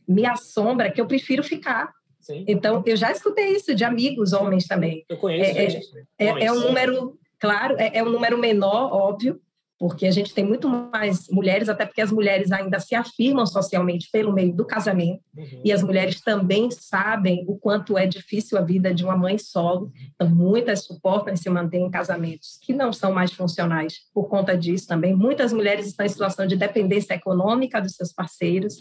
[0.07, 1.91] me assombra, que eu prefiro ficar.
[2.19, 2.45] Sim.
[2.47, 5.05] Então, eu já escutei isso de amigos homens também.
[5.09, 5.87] Eu conheço é, gente.
[6.17, 9.39] É, é, é um número, claro, é, é um número menor, óbvio,
[9.81, 14.09] porque a gente tem muito mais mulheres, até porque as mulheres ainda se afirmam socialmente
[14.11, 15.61] pelo meio do casamento, uhum.
[15.65, 19.91] e as mulheres também sabem o quanto é difícil a vida de uma mãe solo,
[20.13, 24.55] então muitas suportam e se mantêm em casamentos que não são mais funcionais por conta
[24.55, 25.15] disso também.
[25.15, 28.75] Muitas mulheres estão em situação de dependência econômica dos seus parceiros,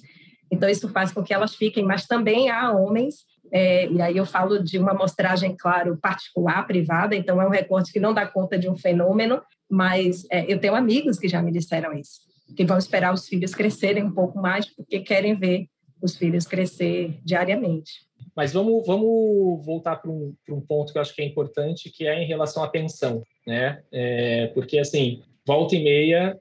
[0.52, 4.26] então isso faz com que elas fiquem, mas também há homens é, e aí eu
[4.26, 8.58] falo de uma amostragem, claro, particular, privada, então é um recorte que não dá conta
[8.58, 9.40] de um fenômeno,
[9.70, 12.20] mas é, eu tenho amigos que já me disseram isso,
[12.56, 15.66] que vão esperar os filhos crescerem um pouco mais porque querem ver
[16.02, 17.92] os filhos crescer diariamente.
[18.34, 22.06] Mas vamos, vamos voltar para um, um ponto que eu acho que é importante, que
[22.06, 23.82] é em relação à pensão, né?
[23.92, 26.38] É, porque, assim, volta e meia,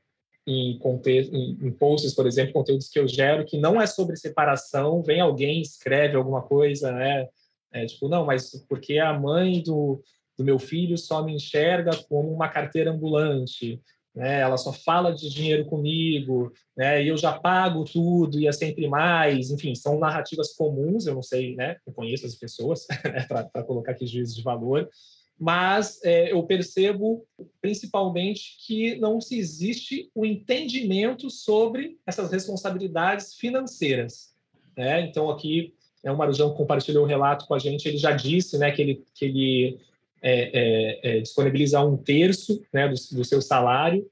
[0.48, 5.02] em, em, em posts, por exemplo, conteúdos que eu gero, que não é sobre separação,
[5.04, 7.28] vem alguém, escreve alguma coisa, né?
[7.72, 10.02] É, tipo, não, mas porque a mãe do,
[10.40, 13.82] do meu filho só me enxerga como uma carteira ambulante,
[14.16, 14.40] né?
[14.40, 17.04] Ela só fala de dinheiro comigo, né?
[17.04, 19.52] E eu já pago tudo e é sempre mais.
[19.52, 21.06] Enfim, são narrativas comuns.
[21.06, 21.76] Eu não sei, né?
[21.86, 23.28] Eu conheço as pessoas né?
[23.28, 24.90] para colocar aqui juízo de valor,
[25.38, 27.28] mas é, eu percebo
[27.62, 34.34] principalmente que não se existe o entendimento sobre essas responsabilidades financeiras.
[34.78, 35.02] Né?
[35.02, 37.90] Então aqui é, o Marujão compartilhou um relato com a gente.
[37.90, 39.90] Ele já disse, né, que ele que ele
[40.22, 44.06] é, é, é, disponibilizar um terço né, do, do, seu salário.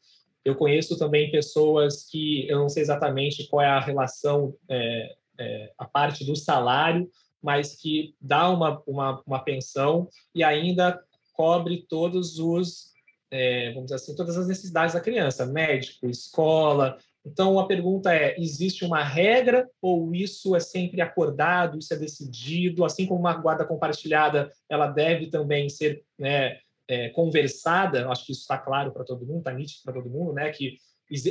[0.43, 5.72] Eu conheço também pessoas que eu não sei exatamente qual é a relação, é, é,
[5.78, 7.10] a parte do salário,
[7.41, 10.99] mas que dá uma, uma, uma pensão e ainda
[11.34, 12.91] cobre todos os,
[13.30, 16.97] é, vamos dizer assim, todas as necessidades da criança, médico, escola,
[17.28, 22.86] então, a pergunta é: existe uma regra ou isso é sempre acordado, isso é decidido?
[22.86, 26.57] Assim como uma guarda compartilhada, ela deve também ser né,
[26.88, 28.09] é, conversada.
[28.09, 30.49] Acho que isso está claro para todo mundo, está nítido para todo mundo, né?
[30.51, 30.78] Que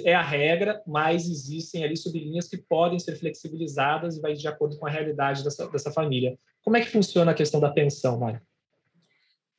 [0.05, 4.79] é a regra, mas existem ali sublinhas que podem ser flexibilizadas e vai de acordo
[4.79, 6.39] com a realidade dessa, dessa família.
[6.63, 8.41] Como é que funciona a questão da pensão, Mário?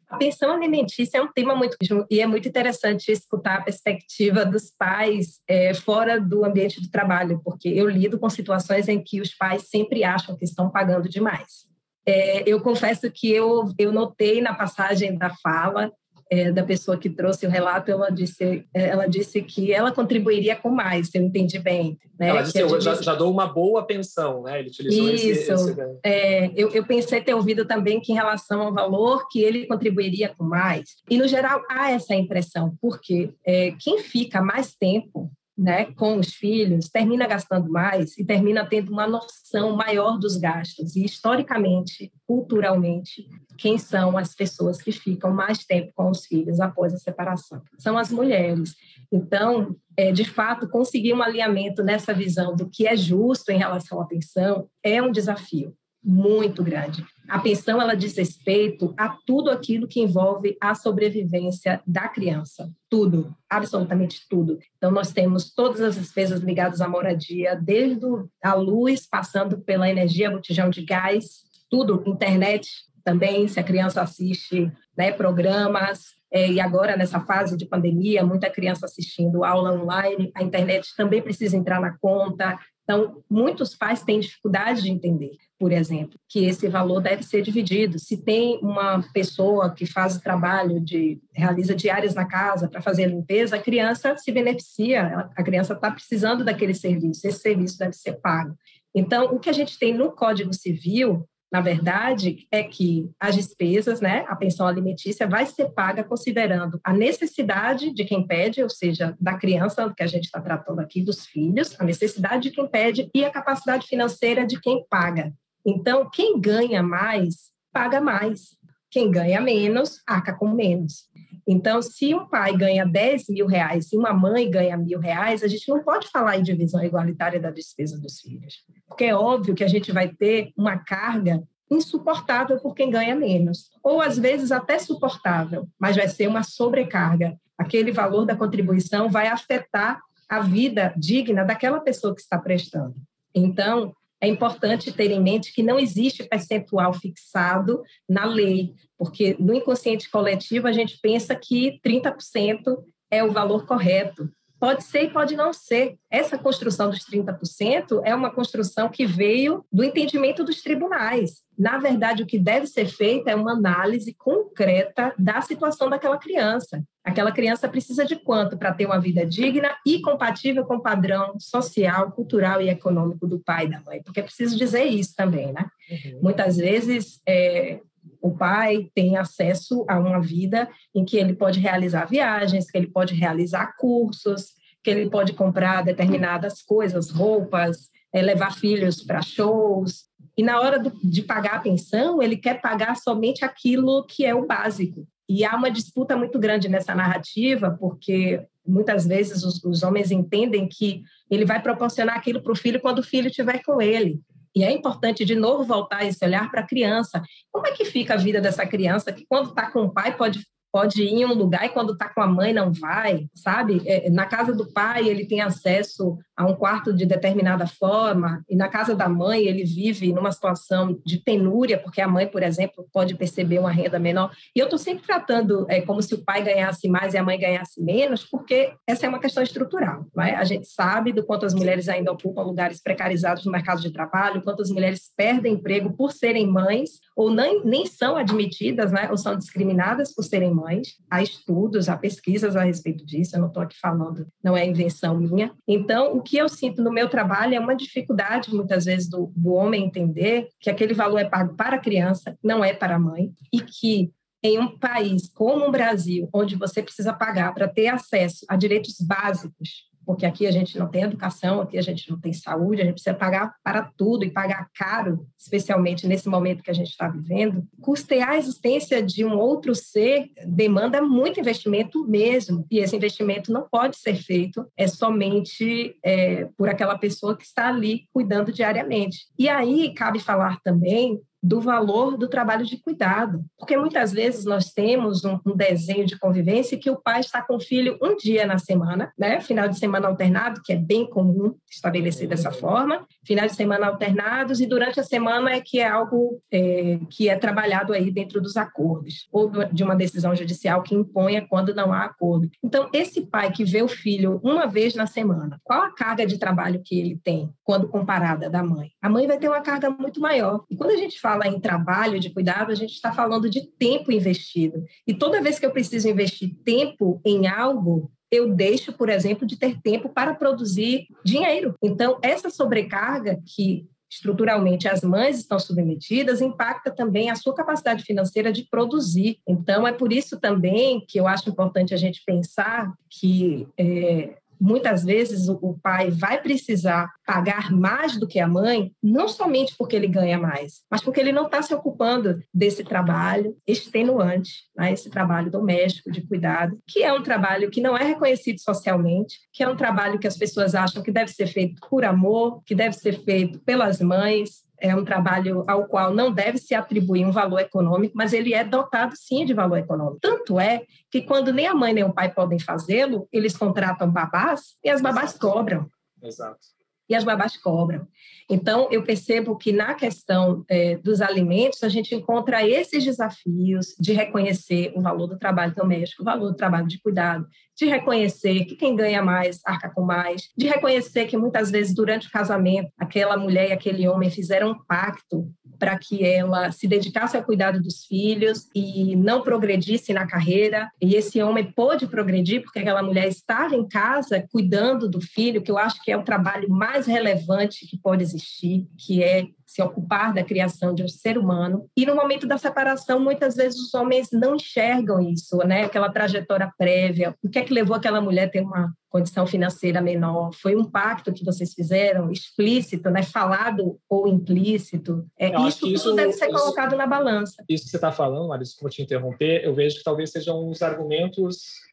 [0.10, 1.76] A pensão alimentícia é um tema muito
[2.10, 7.42] e é muito interessante escutar a perspectiva dos pais é, fora do ambiente do trabalho,
[7.44, 11.68] porque eu lido com situações em que os pais sempre acham que estão pagando demais.
[12.06, 15.92] É, eu confesso que eu, eu notei na passagem da fala
[16.30, 20.56] é, da pessoa que trouxe o relato, ela disse, é, ela disse que ela contribuiria
[20.56, 21.98] com mais, se eu entendi bem.
[22.20, 22.30] Né?
[22.30, 24.60] Ela disse, eu já, já, dou uma boa pensão, né?
[24.60, 25.52] Ele utilizou Isso, esse...
[25.52, 25.76] esse...
[26.04, 30.34] É, eu, eu pensei ter ouvido também que em relação ao valor, que ele contribuiria
[30.36, 30.96] com mais.
[31.10, 36.34] E, no geral, há essa impressão, porque é, quem fica mais tempo né, com os
[36.34, 40.96] filhos, termina gastando mais e termina tendo uma noção maior dos gastos.
[40.96, 43.28] E, historicamente, culturalmente,
[43.58, 47.62] quem são as pessoas que ficam mais tempo com os filhos após a separação?
[47.78, 48.76] São as mulheres.
[49.12, 54.00] Então, é, de fato, conseguir um alinhamento nessa visão do que é justo em relação
[54.02, 57.06] à pensão é um desafio muito grande.
[57.28, 63.36] A pensão ela diz respeito a tudo aquilo que envolve a sobrevivência da criança, tudo,
[63.50, 64.58] absolutamente tudo.
[64.78, 68.06] Então nós temos todas as despesas ligadas à moradia, desde
[68.42, 72.70] a luz, passando pela energia, botijão de gás, tudo, internet
[73.04, 78.50] também, se a criança assiste né, programas, é, e agora nessa fase de pandemia, muita
[78.50, 84.22] criança assistindo aula online, a internet também precisa entrar na conta, então, muitos pais têm
[84.22, 88.00] dificuldade de entender, por exemplo, que esse valor deve ser dividido.
[88.00, 93.04] Se tem uma pessoa que faz o trabalho de realiza diárias na casa para fazer
[93.04, 97.92] a limpeza, a criança se beneficia, a criança está precisando daquele serviço, esse serviço deve
[97.92, 98.56] ser pago.
[98.96, 104.02] Então, o que a gente tem no Código Civil na verdade, é que as despesas,
[104.02, 109.16] né, a pensão alimentícia vai ser paga considerando a necessidade de quem pede, ou seja,
[109.20, 113.10] da criança que a gente está tratando aqui, dos filhos, a necessidade de quem pede
[113.14, 115.34] e a capacidade financeira de quem paga.
[115.66, 118.58] Então, quem ganha mais, paga mais.
[118.90, 121.08] Quem ganha menos, arca com menos.
[121.48, 125.48] Então, se um pai ganha 10 mil reais e uma mãe ganha mil reais, a
[125.48, 128.56] gente não pode falar em divisão igualitária da despesa dos filhos.
[128.86, 131.42] Porque é óbvio que a gente vai ter uma carga
[131.72, 133.70] insuportável por quem ganha menos.
[133.82, 137.38] Ou, às vezes, até suportável, mas vai ser uma sobrecarga.
[137.58, 142.96] Aquele valor da contribuição vai afetar a vida digna daquela pessoa que está prestando.
[143.34, 149.54] Então, é importante ter em mente que não existe percentual fixado na lei, porque no
[149.54, 152.78] inconsciente coletivo a gente pensa que 30%
[153.12, 154.30] é o valor correto.
[154.60, 155.98] Pode ser e pode não ser.
[156.10, 161.46] Essa construção dos 30% é uma construção que veio do entendimento dos tribunais.
[161.58, 166.84] Na verdade, o que deve ser feito é uma análise concreta da situação daquela criança.
[167.04, 171.40] Aquela criança precisa de quanto para ter uma vida digna e compatível com o padrão
[171.40, 174.02] social, cultural e econômico do pai e da mãe?
[174.04, 175.66] Porque é preciso dizer isso também, né?
[175.90, 176.20] Uhum.
[176.22, 177.80] Muitas vezes, é,
[178.22, 182.88] o pai tem acesso a uma vida em que ele pode realizar viagens, que ele
[182.88, 190.06] pode realizar cursos, que ele pode comprar determinadas coisas, roupas, é, levar filhos para shows.
[190.38, 194.34] E na hora do, de pagar a pensão, ele quer pagar somente aquilo que é
[194.34, 195.08] o básico.
[195.28, 200.68] E há uma disputa muito grande nessa narrativa, porque muitas vezes os, os homens entendem
[200.68, 204.22] que ele vai proporcionar aquilo para o filho quando o filho estiver com ele.
[204.58, 207.22] E é importante, de novo, voltar esse olhar para a criança.
[207.52, 210.44] Como é que fica a vida dessa criança que, quando está com o pai, pode
[210.78, 213.82] pode ir em um lugar e quando está com a mãe não vai, sabe?
[213.88, 218.56] É, na casa do pai ele tem acesso a um quarto de determinada forma e
[218.56, 222.86] na casa da mãe ele vive numa situação de penúria porque a mãe, por exemplo,
[222.94, 224.30] pode perceber uma renda menor.
[224.56, 227.40] E eu estou sempre tratando é, como se o pai ganhasse mais e a mãe
[227.40, 230.06] ganhasse menos, porque essa é uma questão estrutural.
[230.20, 230.36] é?
[230.36, 234.44] A gente sabe do quanto as mulheres ainda ocupam lugares precarizados no mercado de trabalho,
[234.44, 239.08] quantas mulheres perdem emprego por serem mães ou nem, nem são admitidas, né?
[239.10, 240.67] ou são discriminadas por serem mães.
[241.10, 245.18] Há estudos, há pesquisas a respeito disso, eu não estou aqui falando, não é invenção
[245.18, 245.54] minha.
[245.68, 249.54] Então, o que eu sinto no meu trabalho é uma dificuldade, muitas vezes, do, do
[249.54, 253.32] homem entender que aquele valor é pago para a criança, não é para a mãe,
[253.54, 254.12] e que
[254.44, 258.96] em um país como o Brasil, onde você precisa pagar para ter acesso a direitos
[259.02, 262.86] básicos, porque aqui a gente não tem educação, aqui a gente não tem saúde, a
[262.86, 267.10] gente precisa pagar para tudo e pagar caro, especialmente nesse momento que a gente está
[267.10, 267.68] vivendo.
[267.82, 273.68] Custear a existência de um outro ser demanda muito investimento mesmo, e esse investimento não
[273.70, 279.26] pode ser feito é somente é, por aquela pessoa que está ali cuidando diariamente.
[279.38, 283.46] E aí cabe falar também do valor do trabalho de cuidado.
[283.58, 287.56] Porque muitas vezes nós temos um, um, desenho de convivência que o pai está com
[287.56, 289.40] o filho um dia na semana, né?
[289.40, 294.60] Final de semana alternado, que é bem comum estabelecer dessa forma, final de semana alternados,
[294.60, 298.58] e durante a semana é que é algo é, que é trabalhado aí dentro dos
[298.58, 302.50] acordos, ou de uma decisão judicial que imponha quando não há acordo.
[302.62, 306.38] Então, esse pai que vê o filho uma vez na semana, qual a carga de
[306.38, 308.92] trabalho que ele tem quando comparada da mãe?
[309.02, 310.66] A mãe vai ter uma carga muito maior.
[310.70, 314.12] E quando a gente fala em trabalho de cuidado, a gente está falando de tempo
[314.12, 314.84] investido.
[315.06, 319.58] E toda vez que eu preciso investir tempo em algo, eu deixo, por exemplo, de
[319.58, 321.76] ter tempo para produzir dinheiro.
[321.84, 328.52] Então, essa sobrecarga que estruturalmente as mães estão submetidas impacta também a sua capacidade financeira
[328.52, 329.40] de produzir.
[329.48, 335.04] Então, é por isso também que eu acho importante a gente pensar que é, muitas
[335.04, 340.08] vezes o pai vai precisar pagar mais do que a mãe, não somente porque ele
[340.08, 344.94] ganha mais, mas porque ele não está se ocupando desse trabalho extenuante, né?
[344.94, 349.64] esse trabalho doméstico de cuidado, que é um trabalho que não é reconhecido socialmente, que
[349.64, 352.96] é um trabalho que as pessoas acham que deve ser feito por amor, que deve
[352.96, 357.60] ser feito pelas mães, é um trabalho ao qual não deve se atribuir um valor
[357.60, 360.20] econômico, mas ele é dotado sim de valor econômico.
[360.22, 364.76] Tanto é que quando nem a mãe nem o pai podem fazê-lo, eles contratam babás
[364.84, 365.48] e as babás Exato.
[365.48, 365.90] cobram.
[366.22, 366.77] Exato.
[367.10, 368.08] E as babás cobram.
[368.50, 374.14] Então, eu percebo que na questão é, dos alimentos, a gente encontra esses desafios de
[374.14, 377.46] reconhecer o valor do trabalho doméstico, o valor do trabalho de cuidado,
[377.78, 382.28] de reconhecer que quem ganha mais arca com mais, de reconhecer que muitas vezes durante
[382.28, 387.38] o casamento, aquela mulher e aquele homem fizeram um pacto para que ela se dedicasse
[387.38, 390.90] ao cuidado dos filhos e não progredisse na carreira.
[391.02, 395.72] E esse homem pôde progredir porque aquela mulher estava em casa cuidando do filho, que
[395.72, 400.34] eu acho que é o trabalho mais relevante que pode existir, que é se ocupar
[400.34, 401.90] da criação de um ser humano.
[401.96, 405.84] E no momento da separação, muitas vezes os homens não enxergam isso, né?
[405.84, 407.36] Aquela trajetória prévia.
[407.44, 410.52] O que é que levou aquela mulher a ter uma condição financeira menor?
[410.54, 413.22] Foi um pacto que vocês fizeram, explícito, né?
[413.22, 415.26] Falado ou implícito.
[415.38, 417.62] É, isso tudo isso, deve ser isso, colocado na balança.
[417.68, 420.82] Isso que você está falando, Marisa, vou te interromper, eu vejo que talvez sejam uns
[420.82, 421.86] argumentos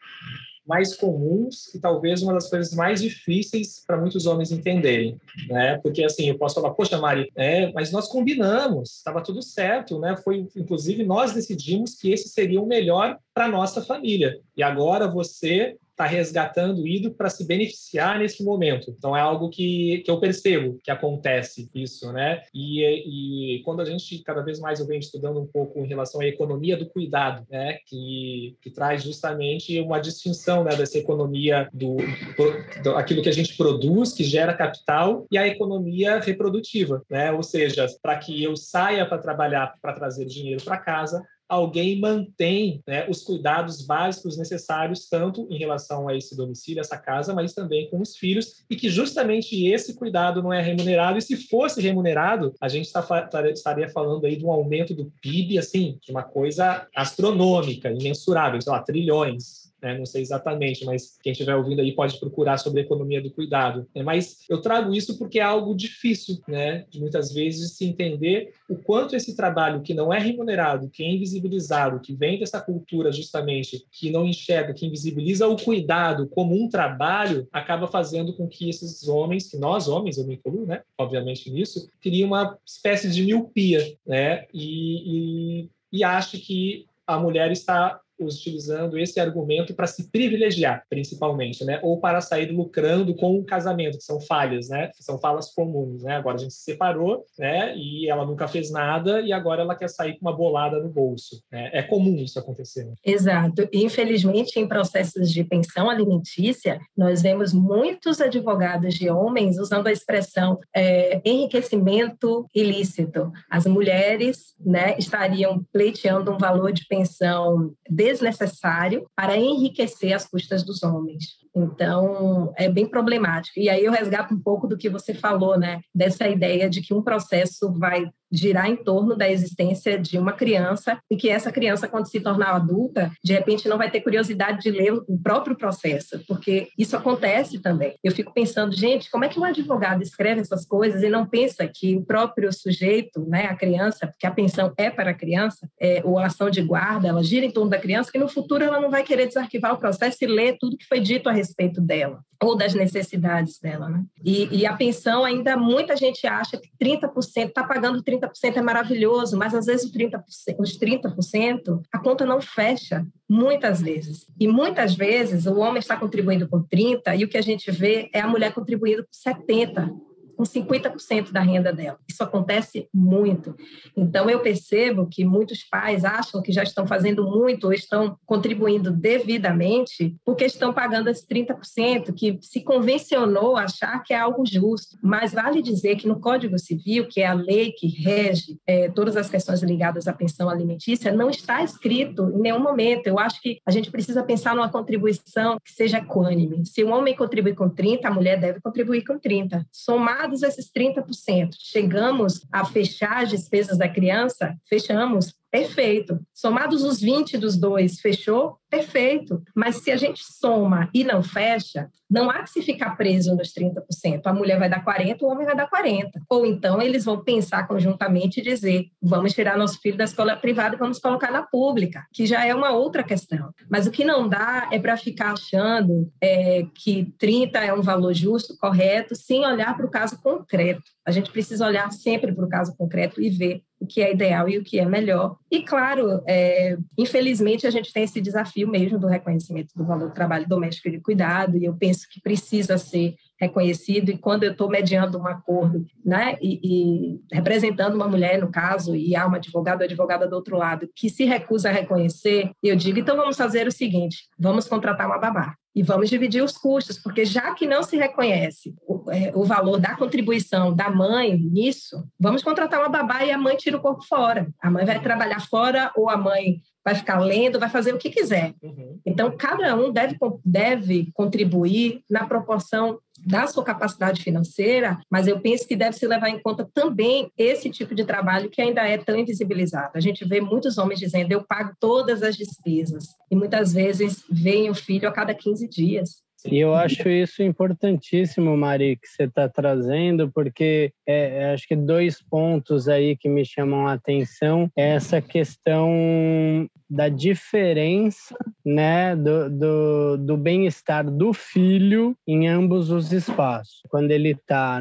[0.66, 5.78] mais comuns e talvez uma das coisas mais difíceis para muitos homens entenderem, né?
[5.78, 10.16] Porque assim, eu posso falar, poxa, Mari, é, mas nós combinamos, estava tudo certo, né?
[10.16, 14.40] Foi, inclusive, nós decidimos que esse seria o melhor para nossa família.
[14.56, 18.90] E agora você está resgatando o ídolo para se beneficiar nesse momento.
[18.90, 22.42] Então é algo que, que eu percebo que acontece isso, né?
[22.52, 26.20] E, e quando a gente cada vez mais eu venho estudando um pouco em relação
[26.20, 27.78] à economia do cuidado, né?
[27.86, 33.32] Que, que traz justamente uma distinção né, dessa economia do, do, do aquilo que a
[33.32, 37.30] gente produz, que gera capital, e a economia reprodutiva, né?
[37.30, 42.82] Ou seja, para que eu saia para trabalhar para trazer dinheiro para casa, alguém mantém
[42.86, 47.88] né, os cuidados básicos necessários, tanto em relação a esse domicílio, essa casa, mas também
[47.90, 52.54] com os filhos, e que justamente esse cuidado não é remunerado, e se fosse remunerado,
[52.60, 53.04] a gente tá,
[53.52, 58.72] estaria falando aí de um aumento do PIB, assim, de uma coisa astronômica, imensurável, sei
[58.72, 59.98] lá, trilhões, né?
[59.98, 63.86] não sei exatamente, mas quem estiver ouvindo aí pode procurar sobre a economia do cuidado.
[63.94, 64.02] Né?
[64.02, 66.86] Mas eu trago isso porque é algo difícil, né?
[66.88, 71.10] de muitas vezes se entender o quanto esse trabalho que não é remunerado, que é
[71.10, 76.68] invisibilizado, que vem dessa cultura justamente, que não enxerga, que invisibiliza o cuidado como um
[76.68, 80.80] trabalho, acaba fazendo com que esses homens, que nós homens, eu me incluo, né?
[80.96, 84.46] obviamente nisso, criam uma espécie de miopia, né?
[84.52, 91.80] e, e, e que a mulher está utilizando esse argumento para se privilegiar, principalmente, né?
[91.82, 94.90] Ou para sair lucrando com o casamento, que são falhas, né?
[95.00, 96.16] São falas comuns, né?
[96.16, 97.76] Agora a gente se separou, né?
[97.76, 101.42] E ela nunca fez nada e agora ela quer sair com uma bolada no bolso.
[101.50, 101.70] Né?
[101.72, 102.90] É comum isso acontecer.
[103.04, 103.68] Exato.
[103.72, 110.58] Infelizmente, em processos de pensão alimentícia, nós vemos muitos advogados de homens usando a expressão
[110.74, 113.32] é, enriquecimento ilícito.
[113.50, 117.72] As mulheres, né, estariam pleiteando um valor de pensão
[118.14, 121.24] desnecessário para enriquecer as custas dos homens.
[121.54, 123.58] Então, é bem problemático.
[123.58, 125.80] E aí eu resgato um pouco do que você falou, né?
[125.94, 130.98] Dessa ideia de que um processo vai girar em torno da existência de uma criança
[131.10, 134.70] e que essa criança, quando se tornar adulta, de repente não vai ter curiosidade de
[134.70, 137.94] ler o próprio processo, porque isso acontece também.
[138.02, 141.68] Eu fico pensando, gente, como é que um advogado escreve essas coisas e não pensa
[141.72, 146.02] que o próprio sujeito, né, a criança, porque a pensão é para a criança, é,
[146.04, 148.80] ou a ação de guarda, ela gira em torno da criança, que no futuro ela
[148.80, 152.20] não vai querer desarquivar o processo e ler tudo que foi dito a respeito dela
[152.42, 154.04] ou das necessidades dela, né?
[154.22, 159.36] E, e, a pensão ainda muita gente acha que 30% está pagando 30% é maravilhoso,
[159.36, 160.22] mas às vezes os 30%,
[160.58, 164.26] os 30% a conta não fecha muitas vezes.
[164.38, 168.10] E muitas vezes o homem está contribuindo com 30 e o que a gente vê
[168.12, 169.90] é a mulher contribuindo com 70
[170.36, 171.98] com 50% da renda dela.
[172.08, 173.54] Isso acontece muito.
[173.96, 178.90] Então, eu percebo que muitos pais acham que já estão fazendo muito ou estão contribuindo
[178.90, 184.98] devidamente porque estão pagando esse 30%, que se convencionou achar que é algo justo.
[185.02, 189.16] Mas vale dizer que no Código Civil, que é a lei que rege é, todas
[189.16, 193.06] as questões ligadas à pensão alimentícia, não está escrito em nenhum momento.
[193.06, 196.64] Eu acho que a gente precisa pensar numa contribuição que seja equânime.
[196.66, 199.66] Se um homem contribui com 30, a mulher deve contribuir com 30.
[199.72, 206.18] Somar somados esses 30%, chegamos a fechar as despesas da criança, fechamos perfeito.
[206.34, 208.58] Somados os 20 dos dois, fechou?
[208.68, 209.40] Perfeito.
[209.54, 213.52] Mas se a gente soma e não fecha, não há que se ficar preso nos
[213.52, 214.20] 30%.
[214.24, 216.10] A mulher vai dar 40%, o homem vai dar 40%.
[216.28, 220.74] Ou então eles vão pensar conjuntamente e dizer: vamos tirar nosso filho da escola privada
[220.74, 223.50] e vamos colocar na pública, que já é uma outra questão.
[223.70, 228.12] Mas o que não dá é para ficar achando é, que 30 é um valor
[228.12, 230.82] justo, correto, sem olhar para o caso concreto.
[231.06, 234.48] A gente precisa olhar sempre para o caso concreto e ver o que é ideal
[234.48, 235.36] e o que é melhor.
[235.50, 240.14] E, claro, é, infelizmente, a gente tem esse desafio mesmo do reconhecimento do valor do
[240.14, 244.52] trabalho doméstico e de cuidado, e eu penso que precisa ser reconhecido, e quando eu
[244.52, 249.36] estou mediando um acordo, né, e, e, representando uma mulher, no caso, e há uma
[249.36, 253.36] advogada ou advogada do outro lado que se recusa a reconhecer, eu digo, então vamos
[253.36, 257.66] fazer o seguinte, vamos contratar uma babá e vamos dividir os custos, porque já que
[257.66, 262.88] não se reconhece o, é, o, valor da contribuição da mãe nisso, vamos contratar uma
[262.88, 264.46] babá e a mãe tira o corpo fora.
[264.60, 268.10] A mãe vai trabalhar fora ou a mãe vai ficar lendo, vai fazer o que
[268.10, 268.54] quiser.
[268.62, 269.00] Uhum.
[269.06, 275.66] Então, cada um deve, deve contribuir na proporção da sua capacidade financeira, mas eu penso
[275.66, 279.18] que deve se levar em conta também esse tipo de trabalho que ainda é tão
[279.18, 279.92] invisibilizado.
[279.94, 284.70] A gente vê muitos homens dizendo: eu pago todas as despesas, e muitas vezes vem
[284.70, 286.24] o filho a cada 15 dias.
[286.46, 291.74] E eu acho isso importantíssimo, Mari, que você está trazendo, porque é, é, acho que
[291.74, 299.50] dois pontos aí que me chamam a atenção é essa questão da diferença né, do,
[299.50, 303.82] do, do bem-estar do filho em ambos os espaços.
[303.88, 304.80] Quando ele está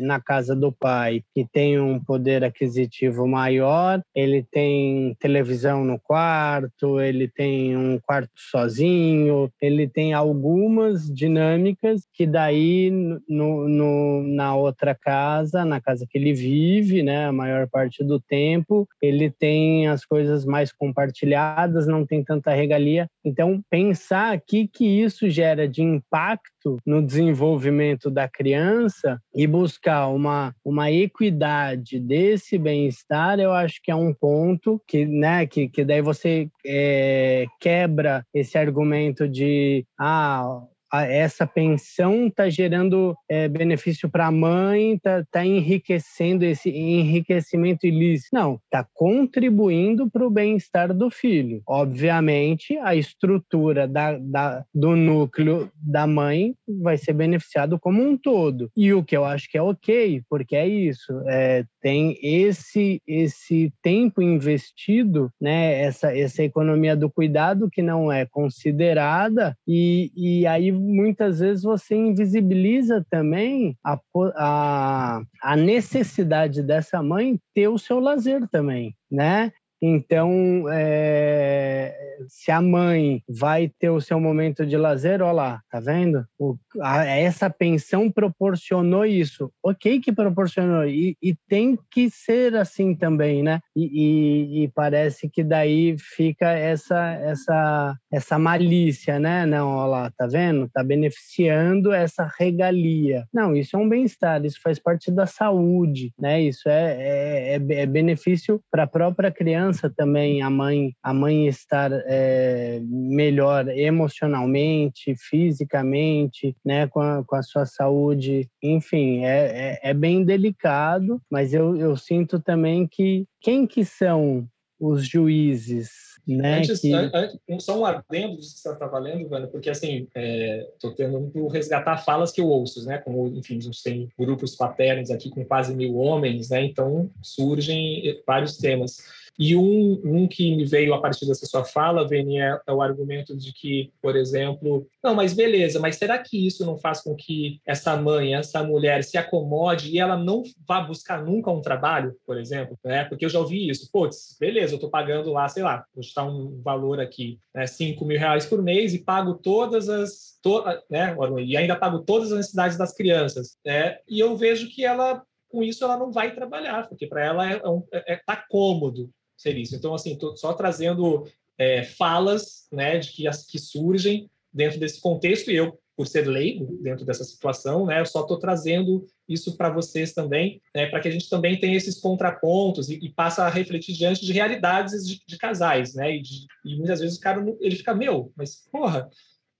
[0.00, 6.98] na casa do pai, que tem um poder aquisitivo maior, ele tem televisão no quarto,
[6.98, 12.90] ele tem um quarto sozinho, ele tem algumas dinâmicas que daí
[13.28, 18.18] no, no, na outra casa, na casa que ele vive, né, a maior parte do
[18.18, 23.08] tempo, ele tem as coisas mais compartilhadas compartilhadas, não tem tanta regalia.
[23.24, 30.54] Então, pensar aqui que isso gera de impacto no desenvolvimento da criança e buscar uma,
[30.64, 36.02] uma equidade desse bem-estar, eu acho que é um ponto que, né, que, que daí
[36.02, 40.62] você é, quebra esse argumento de ah,
[40.92, 48.30] essa pensão está gerando é, benefício para a mãe, está tá enriquecendo esse enriquecimento ilícito.
[48.32, 51.62] Não, está contribuindo para o bem-estar do filho.
[51.66, 58.70] Obviamente, a estrutura da, da, do núcleo da mãe vai ser beneficiado como um todo.
[58.76, 63.72] E o que eu acho que é ok, porque é isso, é, tem esse esse
[63.80, 70.70] tempo investido, né, essa, essa economia do cuidado que não é considerada, e, e aí
[70.70, 73.98] muitas vezes você invisibiliza também a,
[74.36, 79.50] a, a necessidade dessa mãe ter o seu lazer também, né?
[79.80, 81.96] Então, é,
[82.28, 86.26] se a mãe vai ter o seu momento de lazer, olha lá, tá vendo?
[86.38, 89.52] O, a, essa pensão proporcionou isso.
[89.62, 93.60] Ok que proporcionou, e, e tem que ser assim também, né?
[93.76, 99.46] E, e, e, parece que daí fica essa, essa, essa malícia, né?
[99.46, 100.68] Não, olha lá, tá vendo?
[100.72, 103.26] Tá beneficiando essa regalia.
[103.32, 106.40] Não, isso é um bem-estar, isso faz parte da saúde, né?
[106.42, 111.46] Isso é, é, é, é benefício para a própria criança também, a mãe, a mãe
[111.46, 118.48] estar é, melhor emocionalmente, fisicamente, né, com a, com a sua saúde.
[118.62, 124.48] Enfim, é, é, é bem delicado, mas eu, eu sinto também que quem que são
[124.80, 126.92] os juízes né, antes, que...
[126.92, 131.48] antes, só um adendo disso que você está valendo, Vânia, porque assim, estou é, tentando
[131.48, 132.98] resgatar falas que eu ouço, né?
[132.98, 136.62] Como, enfim, a gente tem grupos paternos aqui com quase mil homens, né?
[136.62, 138.98] Então surgem vários temas.
[139.38, 142.82] E um, um que me veio a partir dessa sua fala, Veni, é, é, o
[142.82, 147.14] argumento de que, por exemplo, não, mas beleza, mas será que isso não faz com
[147.14, 152.16] que essa mãe, essa mulher se acomode e ela não vá buscar nunca um trabalho,
[152.26, 152.76] por exemplo?
[152.84, 153.04] Né?
[153.04, 153.88] Porque eu já ouvi isso.
[153.92, 158.04] Putz, beleza, eu estou pagando lá, sei lá, vou chutar um valor aqui, né, 5
[158.04, 160.36] mil reais por mês e pago todas as.
[160.42, 163.56] To, né, e ainda pago todas as necessidades das crianças.
[163.64, 163.98] Né?
[164.08, 167.60] E eu vejo que ela com isso ela não vai trabalhar, porque para ela é,
[167.92, 169.74] é, é, tá cômodo ser isso.
[169.74, 171.26] Então, assim, estou só trazendo
[171.56, 176.26] é, falas né, de que, as, que surgem dentro desse contexto, e eu, por ser
[176.26, 181.00] leigo dentro dessa situação, né, eu só estou trazendo isso para vocês também, né, para
[181.00, 185.06] que a gente também tenha esses contrapontos e, e passe a refletir diante de realidades
[185.06, 188.68] de, de casais, né, e, de, e, muitas vezes o cara ele fica meu, mas
[188.70, 189.08] porra,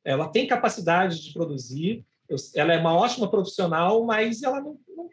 [0.04, 5.08] ela tem capacidade de produzir, eu, ela é uma ótima profissional, mas ela não, não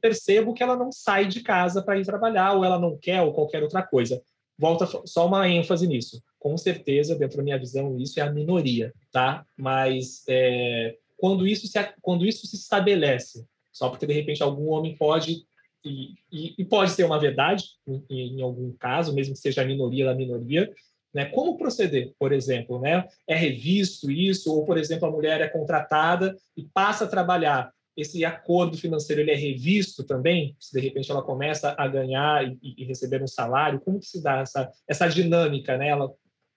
[0.00, 3.32] percebo que ela não sai de casa para ir trabalhar, ou ela não quer, ou
[3.32, 4.22] qualquer outra coisa.
[4.58, 6.22] volta só uma ênfase nisso.
[6.38, 9.44] Com certeza, dentro da minha visão, isso é a minoria, tá?
[9.56, 14.96] Mas é, quando isso se quando isso se estabelece, só porque de repente algum homem
[14.96, 15.44] pode
[15.84, 19.64] e, e, e pode ser uma verdade em, em, algum caso, mesmo que seja a
[19.64, 20.72] minoria da minoria,
[21.14, 21.26] né?
[21.26, 23.06] Como proceder, por exemplo, né?
[23.26, 28.24] É revisto isso ou, por exemplo, a mulher é contratada e passa a trabalhar esse
[28.24, 30.54] acordo financeiro ele é revisto também?
[30.60, 34.22] Se de repente ela começa a ganhar e, e receber um salário, como que se
[34.22, 36.12] dá essa, essa dinâmica nela né?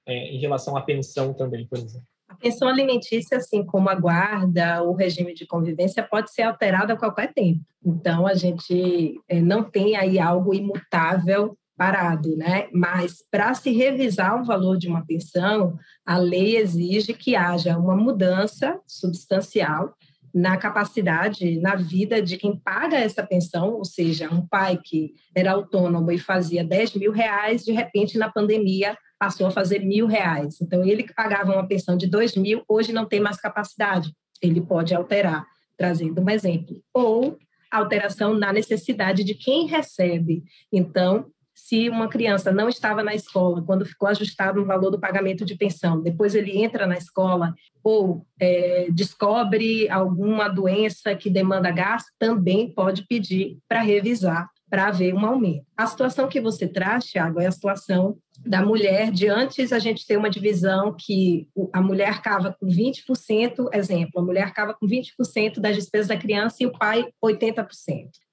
[0.10, 2.08] é, em relação à pensão também, por exemplo?
[2.28, 6.98] A pensão alimentícia, assim como a guarda, o regime de convivência, pode ser alterado a
[6.98, 7.62] qualquer tempo.
[7.84, 12.68] Então, a gente é, não tem aí algo imutável parado, né?
[12.74, 17.96] Mas para se revisar o valor de uma pensão, a lei exige que haja uma
[17.96, 19.96] mudança substancial
[20.34, 25.52] na capacidade, na vida de quem paga essa pensão, ou seja, um pai que era
[25.52, 30.62] autônomo e fazia 10 mil reais, de repente, na pandemia, passou a fazer mil reais.
[30.62, 34.14] Então, ele que pagava uma pensão de 2 mil, hoje não tem mais capacidade.
[34.42, 35.46] Ele pode alterar,
[35.78, 36.82] trazendo um exemplo.
[36.94, 37.38] Ou
[37.72, 40.44] alteração na necessidade de quem recebe.
[40.72, 41.28] Então,
[41.60, 45.56] se uma criança não estava na escola, quando ficou ajustado o valor do pagamento de
[45.56, 47.54] pensão, depois ele entra na escola
[47.84, 55.14] ou é, descobre alguma doença que demanda gasto, também pode pedir para revisar, para haver
[55.14, 55.66] um aumento.
[55.76, 60.08] A situação que você traz, Thiago, é a situação da mulher de antes a gente
[60.08, 65.60] ter uma divisão que a mulher cava com 20%, exemplo, a mulher cava com 20%
[65.60, 67.66] das despesas da criança e o pai 80%,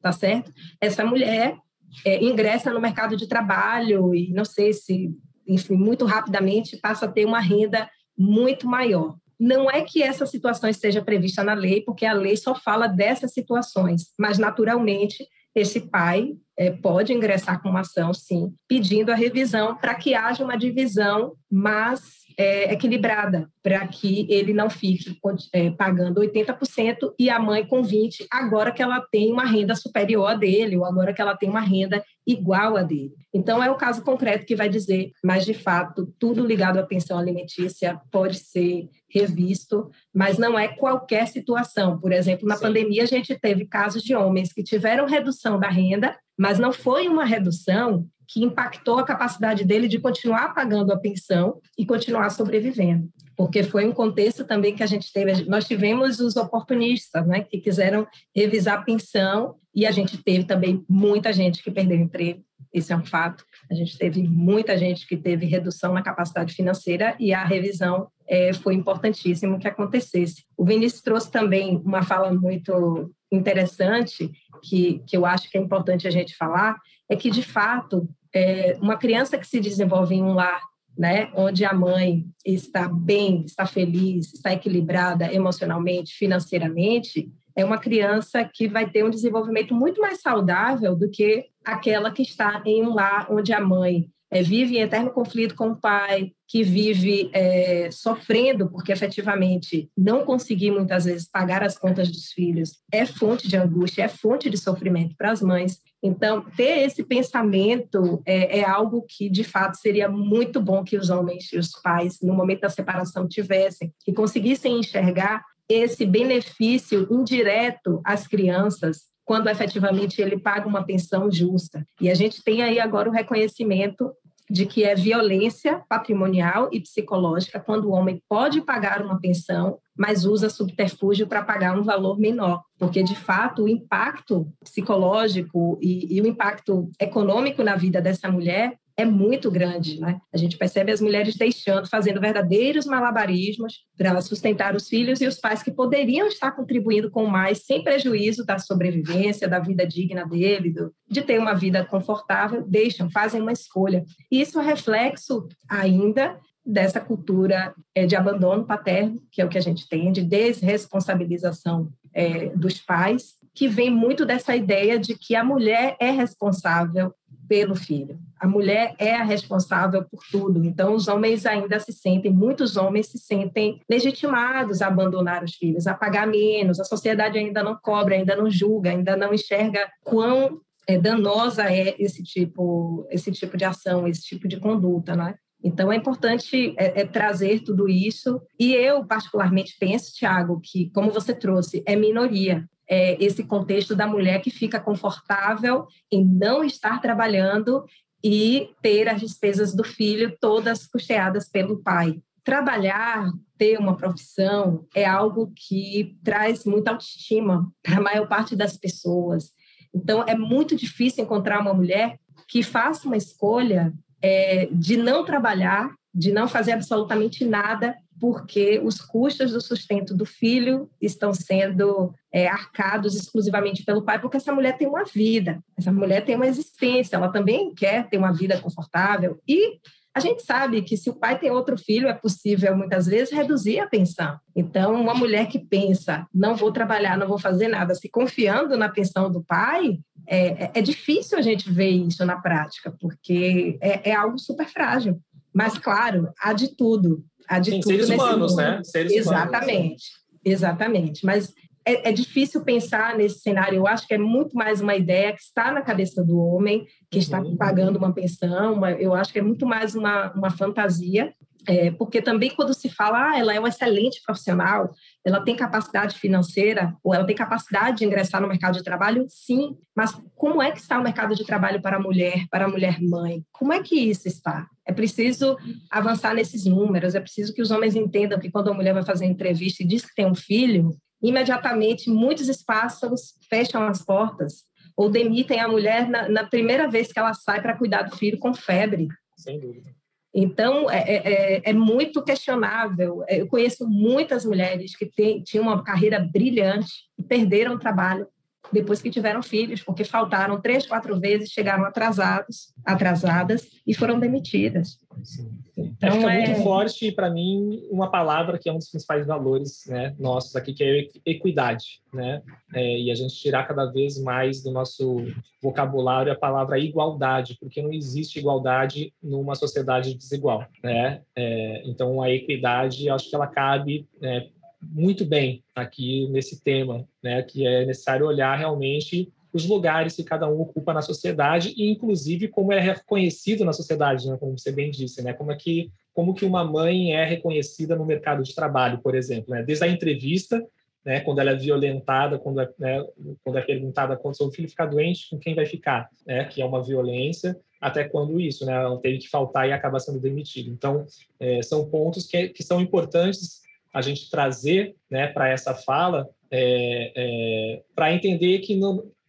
[0.01, 0.53] tá certo?
[0.81, 1.57] Essa mulher
[2.05, 5.11] é, ingressa no mercado de trabalho e não sei se,
[5.47, 9.17] enfim, muito rapidamente passa a ter uma renda muito maior.
[9.39, 13.33] Não é que essa situação esteja prevista na lei, porque a lei só fala dessas
[13.33, 19.77] situações, mas naturalmente esse pai é, pode ingressar com uma ação, sim, pedindo a revisão
[19.77, 25.19] para que haja uma divisão, mas é, equilibrada, para que ele não fique
[25.53, 30.27] é, pagando 80% e a mãe com 20%, agora que ela tem uma renda superior
[30.27, 33.13] a dele, ou agora que ela tem uma renda igual a dele.
[33.33, 37.19] Então, é o caso concreto que vai dizer, mas de fato, tudo ligado à pensão
[37.19, 41.99] alimentícia pode ser revisto, mas não é qualquer situação.
[41.99, 42.63] Por exemplo, na Sim.
[42.63, 47.09] pandemia, a gente teve casos de homens que tiveram redução da renda, mas não foi
[47.09, 53.09] uma redução que impactou a capacidade dele de continuar pagando a pensão e continuar sobrevivendo.
[53.37, 57.59] Porque foi um contexto também que a gente teve, nós tivemos os oportunistas, né, que
[57.59, 62.93] quiseram revisar a pensão e a gente teve também muita gente que perdeu emprego, isso
[62.93, 63.45] é um fato.
[63.71, 68.53] A gente teve muita gente que teve redução na capacidade financeira e a revisão é,
[68.53, 70.45] foi importantíssimo que acontecesse.
[70.57, 74.31] O Vinícius trouxe também uma fala muito interessante
[74.63, 76.77] que, que eu acho que é importante a gente falar,
[77.09, 80.61] é que, de fato, é, uma criança que se desenvolve em um lar
[80.97, 88.49] né, onde a mãe está bem, está feliz, está equilibrada emocionalmente, financeiramente, é uma criança
[88.53, 92.95] que vai ter um desenvolvimento muito mais saudável do que aquela que está em um
[92.95, 97.91] lar onde a mãe é, vive em eterno conflito com o pai, que vive é,
[97.91, 103.57] sofrendo porque efetivamente não conseguir muitas vezes pagar as contas dos filhos é fonte de
[103.57, 105.79] angústia, é fonte de sofrimento para as mães.
[106.03, 111.11] Então, ter esse pensamento é, é, algo que, de fato, seria muito bom que os
[111.11, 118.01] homens e os pais, no momento da separação, tivessem e conseguissem enxergar esse benefício indireto
[118.05, 121.85] às crianças quando efetivamente ele paga uma pensão justa.
[122.01, 124.13] E a gente tem aí agora o reconhecimento
[124.49, 130.25] de que é violência patrimonial e psicológica quando o homem pode pagar uma pensão, mas
[130.25, 136.21] usa subterfúgio para pagar um valor menor, porque de fato o impacto psicológico e, e
[136.21, 140.19] o impacto econômico na vida dessa mulher é muito grande, né?
[140.33, 145.39] A gente percebe as mulheres deixando, fazendo verdadeiros malabarismos para sustentar os filhos e os
[145.39, 150.73] pais que poderiam estar contribuindo com mais, sem prejuízo da sobrevivência, da vida digna dele,
[150.73, 154.03] do, de ter uma vida confortável, deixam, fazem uma escolha.
[154.33, 159.59] E isso é reflexo ainda dessa cultura é, de abandono paterno, que é o que
[159.59, 165.35] a gente tem, de desresponsabilização é, dos pais, que vem muito dessa ideia de que
[165.35, 167.15] a mulher é responsável
[167.49, 168.19] pelo filho.
[168.39, 170.65] A mulher é a responsável por tudo.
[170.65, 175.87] Então, os homens ainda se sentem, muitos homens se sentem legitimados a abandonar os filhos,
[175.87, 176.79] a pagar menos.
[176.79, 181.95] A sociedade ainda não cobra, ainda não julga, ainda não enxerga quão é, danosa é
[181.99, 185.35] esse tipo, esse tipo de ação, esse tipo de conduta, né?
[185.65, 188.41] Então, é importante é, é trazer tudo isso.
[188.59, 194.07] E eu, particularmente, penso, Tiago, que, como você trouxe, é minoria é, esse contexto da
[194.07, 197.85] mulher que fica confortável em não estar trabalhando
[198.23, 202.21] e ter as despesas do filho todas custeadas pelo pai.
[202.45, 208.77] Trabalhar, ter uma profissão, é algo que traz muita autoestima para a maior parte das
[208.77, 209.51] pessoas.
[209.95, 212.19] Então, é muito difícil encontrar uma mulher
[212.49, 219.01] que faça uma escolha é, de não trabalhar, de não fazer absolutamente nada porque os
[219.01, 224.77] custos do sustento do filho estão sendo é, arcados exclusivamente pelo pai, porque essa mulher
[224.77, 229.39] tem uma vida, essa mulher tem uma existência, ela também quer ter uma vida confortável.
[229.47, 229.79] E
[230.17, 233.81] a gente sabe que se o pai tem outro filho, é possível muitas vezes reduzir
[233.81, 234.39] a pensão.
[234.55, 238.89] Então, uma mulher que pensa, não vou trabalhar, não vou fazer nada, se confiando na
[238.89, 244.15] pensão do pai, é, é, difícil a gente ver isso na prática, porque é, é
[244.15, 245.21] algo super frágil.
[245.53, 248.57] Mas, claro, há de tudo há de Sim, tudo seres humanos, mundo.
[248.63, 248.81] né?
[248.85, 250.03] Seres exatamente, humanos.
[250.45, 251.27] exatamente.
[251.27, 251.53] Mas
[251.85, 253.77] é, é, difícil pensar nesse cenário.
[253.77, 257.19] Eu acho que é muito mais uma ideia que está na cabeça do homem, que
[257.19, 257.57] está Uhum.
[257.57, 258.75] pagando uma pensão.
[258.75, 261.33] Uma, eu acho que é muito mais uma, uma fantasia.
[261.69, 264.93] É, porque também quando se fala, ah, ela é uma excelente profissional,
[265.25, 269.77] ela tem capacidade financeira, ou ela tem capacidade de ingressar no mercado de trabalho, sim.
[269.93, 273.01] Mas como é que está o mercado de trabalho para a mulher, para a mulher
[273.03, 273.43] mãe?
[273.51, 274.69] Como é que isso está?
[274.87, 275.57] É preciso
[275.91, 279.27] avançar nesses números, é preciso que os homens entendam que quando a mulher vai fazer
[279.27, 284.65] entrevista e diz que tem um filho, imediatamente muitos espaços fecham as portas
[284.97, 288.39] ou demitem a mulher na, na primeira vez que ela sai para cuidar do filho
[288.39, 289.09] com febre.
[289.37, 289.95] Sem dúvida.
[290.39, 293.25] Então, é, é, é, muito questionável.
[293.27, 298.27] Eu conheço muitas mulheres que têm, tinham uma carreira brilhante e perderam o trabalho
[298.73, 304.99] depois que tiveram filhos, porque faltaram três, quatro vezes, chegaram atrasados, atrasadas e foram demitidas.
[305.23, 305.51] Sim.
[305.77, 306.47] Então, fica é...
[306.47, 310.73] muito forte, para mim, uma palavra que é um dos principais valores né, nossos aqui,
[310.73, 312.01] que é equidade.
[312.13, 312.43] Né?
[312.75, 315.27] É, e a gente tirar cada vez mais do nosso
[315.63, 320.65] vocabulário a palavra igualdade, porque não existe igualdade numa sociedade desigual.
[320.83, 321.21] Né?
[321.37, 324.49] É, então, a equidade, acho que ela cabe né,
[324.91, 330.49] muito bem aqui nesse tema, né, que é necessário olhar realmente os lugares que cada
[330.49, 334.91] um ocupa na sociedade e inclusive como é reconhecido na sociedade, né, como você bem
[334.91, 338.99] disse, né, como é que como que uma mãe é reconhecida no mercado de trabalho,
[338.99, 340.63] por exemplo, né, desde a entrevista,
[341.05, 343.05] né, quando ela é violentada, quando é, né,
[343.45, 346.65] quando é perguntada quando seu filho ficar doente, com quem vai ficar, né, que é
[346.65, 350.71] uma violência, até quando isso, né, ela teve que faltar e acaba sendo demitido.
[350.71, 351.07] Então,
[351.39, 353.61] é, são pontos que, que são importantes
[353.97, 358.79] a gente trazer né, para essa fala, é, é, para entender que,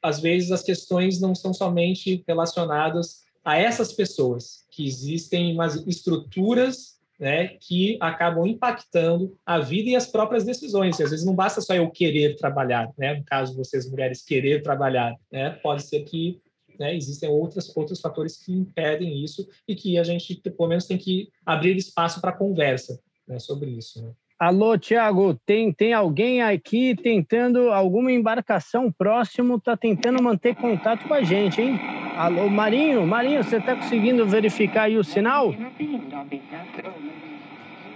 [0.02, 6.98] às vezes, as questões não são somente relacionadas a essas pessoas, que existem umas estruturas
[7.18, 11.00] né, que acabam impactando a vida e as próprias decisões.
[11.00, 13.14] E, às vezes não basta só eu querer trabalhar, né?
[13.14, 15.52] no caso de vocês mulheres querer trabalhar, né?
[15.64, 16.42] pode ser que
[16.78, 20.98] né, existem outras, outros fatores que impedem isso e que a gente, pelo menos, tem
[20.98, 24.04] que abrir espaço para conversa né, sobre isso.
[24.04, 24.12] Né?
[24.40, 31.14] Alô, Tiago, tem, tem alguém aqui tentando, alguma embarcação próximo está tentando manter contato com
[31.16, 31.80] a gente, hein?
[32.16, 35.52] Alô, Marinho, Marinho, você está conseguindo verificar aí o sinal?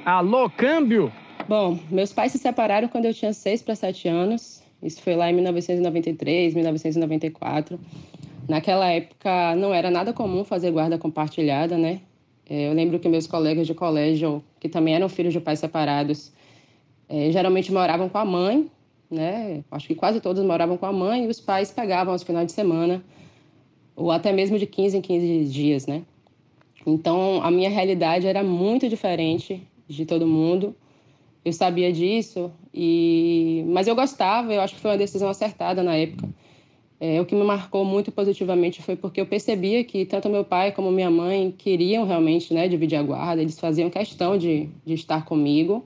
[0.03, 1.13] Alô, câmbio?
[1.47, 4.63] Bom, meus pais se separaram quando eu tinha 6 para 7 anos.
[4.81, 7.79] Isso foi lá em 1993, 1994.
[8.49, 12.01] Naquela época não era nada comum fazer guarda compartilhada, né?
[12.53, 16.33] Eu lembro que meus colegas de colégio, que também eram filhos de pais separados,
[17.07, 18.69] é, geralmente moravam com a mãe,
[19.09, 19.63] né?
[19.71, 22.51] Acho que quase todos moravam com a mãe e os pais pegavam aos finais de
[22.51, 23.01] semana,
[23.95, 26.03] ou até mesmo de 15 em 15 dias, né?
[26.85, 30.75] Então, a minha realidade era muito diferente de todo mundo.
[31.45, 35.95] Eu sabia disso, e mas eu gostava, eu acho que foi uma decisão acertada na
[35.95, 36.27] época.
[37.03, 40.71] É, o que me marcou muito positivamente foi porque eu percebia que tanto meu pai
[40.71, 45.25] como minha mãe queriam realmente né, dividir a guarda, eles faziam questão de, de estar
[45.25, 45.83] comigo.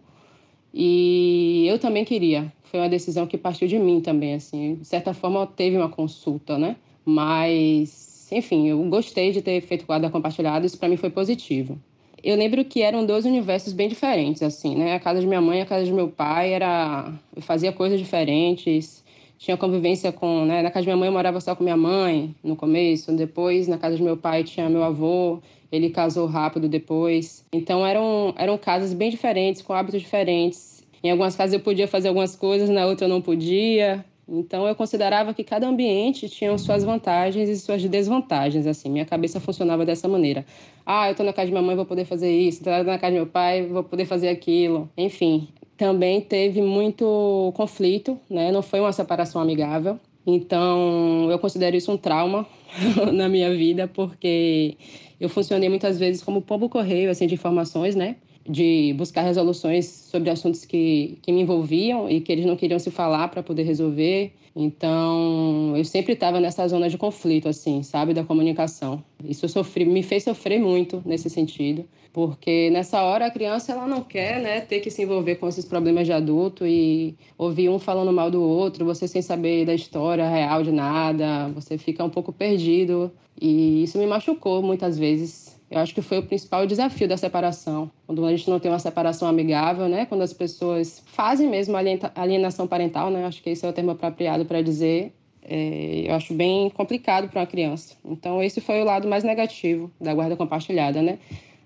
[0.74, 2.52] E eu também queria.
[2.64, 4.76] Foi uma decisão que partiu de mim também, assim.
[4.76, 6.76] De certa forma, teve uma consulta, né?
[7.06, 11.80] Mas, enfim, eu gostei de ter feito guarda compartilhada, isso para mim foi positivo.
[12.22, 14.96] Eu lembro que eram dois universos bem diferentes, assim, né?
[14.96, 17.14] A casa de minha mãe a casa de meu pai era...
[17.34, 19.05] Eu fazia coisas diferentes,
[19.38, 22.36] tinha convivência com, né, na casa de minha mãe eu morava só com minha mãe
[22.44, 25.40] no começo, depois na casa de meu pai tinha meu avô,
[25.72, 27.46] ele casou rápido depois.
[27.52, 30.84] Então eram eram casas bem diferentes, com hábitos diferentes.
[31.04, 34.04] Em algumas casas eu podia fazer algumas coisas, na outra eu não podia.
[34.28, 38.90] Então eu considerava que cada ambiente tinha suas vantagens e suas desvantagens, assim.
[38.90, 40.46] Minha cabeça funcionava dessa maneira.
[40.86, 42.60] Ah, eu estou na casa de minha mãe, vou poder fazer isso.
[42.60, 44.90] Estou na casa de meu pai, vou poder fazer aquilo.
[44.98, 45.48] Enfim,
[45.78, 48.52] também teve muito conflito, né?
[48.52, 50.00] Não foi uma separação amigável.
[50.26, 52.48] Então, eu considero isso um trauma
[53.14, 54.76] na minha vida, porque
[55.20, 58.16] eu funcionei muitas vezes como pombo correio, assim, de informações, né?
[58.48, 62.92] De buscar resoluções sobre assuntos que, que me envolviam e que eles não queriam se
[62.92, 64.34] falar para poder resolver.
[64.56, 69.04] Então, eu sempre estava nessa zona de conflito, assim, sabe, da comunicação.
[69.22, 74.02] Isso sofri, me fez sofrer muito nesse sentido, porque nessa hora a criança ela não
[74.02, 78.14] quer, né, ter que se envolver com esses problemas de adulto e ouvir um falando
[78.14, 82.32] mal do outro, você sem saber da história real de nada, você fica um pouco
[82.32, 83.12] perdido
[83.42, 85.45] e isso me machucou muitas vezes
[85.76, 87.92] eu acho que foi o principal desafio da separação.
[88.08, 90.06] Quando a gente não tem uma separação amigável, né?
[90.06, 91.76] Quando as pessoas fazem mesmo
[92.16, 93.26] alienação parental, né?
[93.26, 95.12] Acho que esse é o termo apropriado para dizer.
[95.44, 97.94] É, eu acho bem complicado para uma criança.
[98.06, 101.20] Então, esse foi o lado mais negativo da guarda compartilhada, né?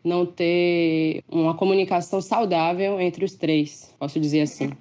[0.04, 4.72] Não ter uma comunicação saudável entre os três, posso dizer assim.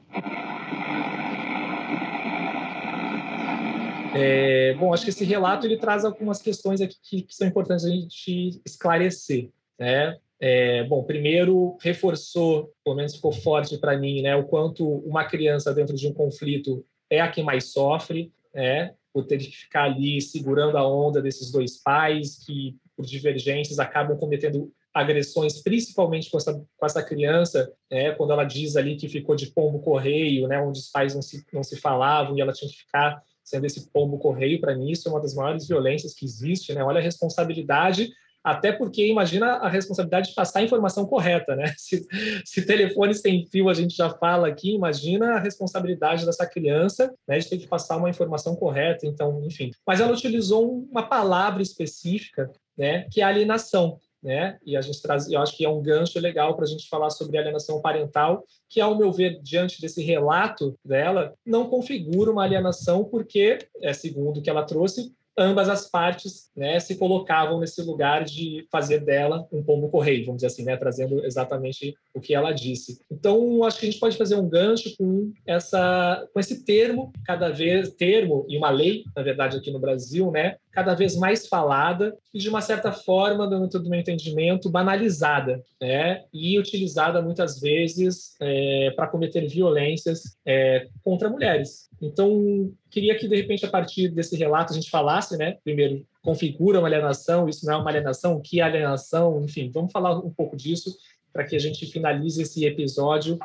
[4.15, 7.85] É, bom, acho que esse relato ele traz algumas questões aqui que, que são importantes
[7.85, 9.51] a gente esclarecer.
[9.79, 10.17] Né?
[10.41, 15.75] É, bom, primeiro reforçou, pelo menos ficou forte para mim, né, o quanto uma criança
[15.75, 20.21] dentro de um conflito é a que mais sofre, né, por ter que ficar ali
[20.21, 26.55] segurando a onda desses dois pais que, por divergências, acabam cometendo agressões, principalmente com essa,
[26.55, 30.79] com essa criança, né, quando ela diz ali que ficou de pombo correio, né, onde
[30.79, 34.19] os pais não se, não se falavam e ela tinha que ficar sendo esse pombo
[34.19, 36.83] correio, para mim, isso é uma das maiores violências que existe, né?
[36.85, 38.11] Olha a responsabilidade,
[38.45, 41.73] até porque imagina a responsabilidade de passar a informação correta, né?
[41.79, 42.07] Se,
[42.45, 47.39] se telefone sem fio a gente já fala aqui, imagina a responsabilidade dessa criança, né,
[47.39, 49.71] de ter que passar uma informação correta, então, enfim.
[49.87, 54.59] Mas ela utilizou uma palavra específica, né, que é alienação né?
[54.65, 57.11] E a gente traz, eu acho que é um gancho legal para a gente falar
[57.11, 63.05] sobre alienação parental, que, ao meu ver, diante desse relato dela, não configura uma alienação,
[63.05, 68.25] porque, é segundo o que ela trouxe, ambas as partes né, se colocavam nesse lugar
[68.25, 72.53] de fazer dela um pombo correio, vamos dizer assim, né, trazendo exatamente o que ela
[72.53, 73.01] disse.
[73.11, 77.51] Então, acho que a gente pode fazer um gancho com essa, com esse termo, cada
[77.51, 82.17] vez termo e uma lei, na verdade, aqui no Brasil, né, cada vez mais falada
[82.35, 88.37] e de uma certa forma, dentro do meu entendimento, banalizada, né, e utilizada muitas vezes
[88.41, 91.88] é, para cometer violências é, contra mulheres.
[92.01, 95.57] Então, queria que, de repente, a partir desse relato, a gente falasse, né?
[95.65, 99.91] Primeiro, configura uma alienação, isso não é uma alienação, o que é alienação, enfim, vamos
[99.91, 100.97] falar um pouco disso
[101.33, 103.39] para que a gente finalize esse episódio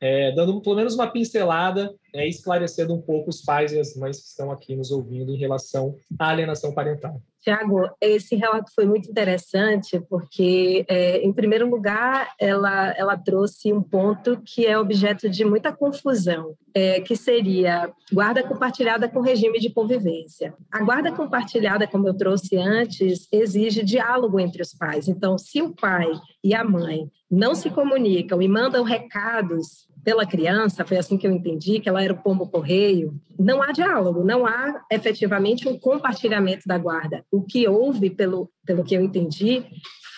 [0.00, 4.18] é, dando pelo menos uma pincelada, né, esclarecendo um pouco os pais e as mães
[4.18, 7.20] que estão aqui nos ouvindo em relação à alienação parental.
[7.42, 13.82] Tiago, esse relato foi muito interessante porque, é, em primeiro lugar, ela, ela trouxe um
[13.82, 19.70] ponto que é objeto de muita confusão, é, que seria guarda compartilhada com regime de
[19.70, 20.54] convivência.
[20.70, 25.08] A guarda compartilhada, como eu trouxe antes, exige diálogo entre os pais.
[25.08, 26.10] Então, se o pai
[26.44, 31.32] e a mãe não se comunicam e mandam recados pela criança, foi assim que eu
[31.32, 36.62] entendi, que ela era o pombo correio, não há diálogo, não há efetivamente um compartilhamento
[36.66, 37.24] da guarda.
[37.30, 39.64] O que houve, pelo, pelo que eu entendi,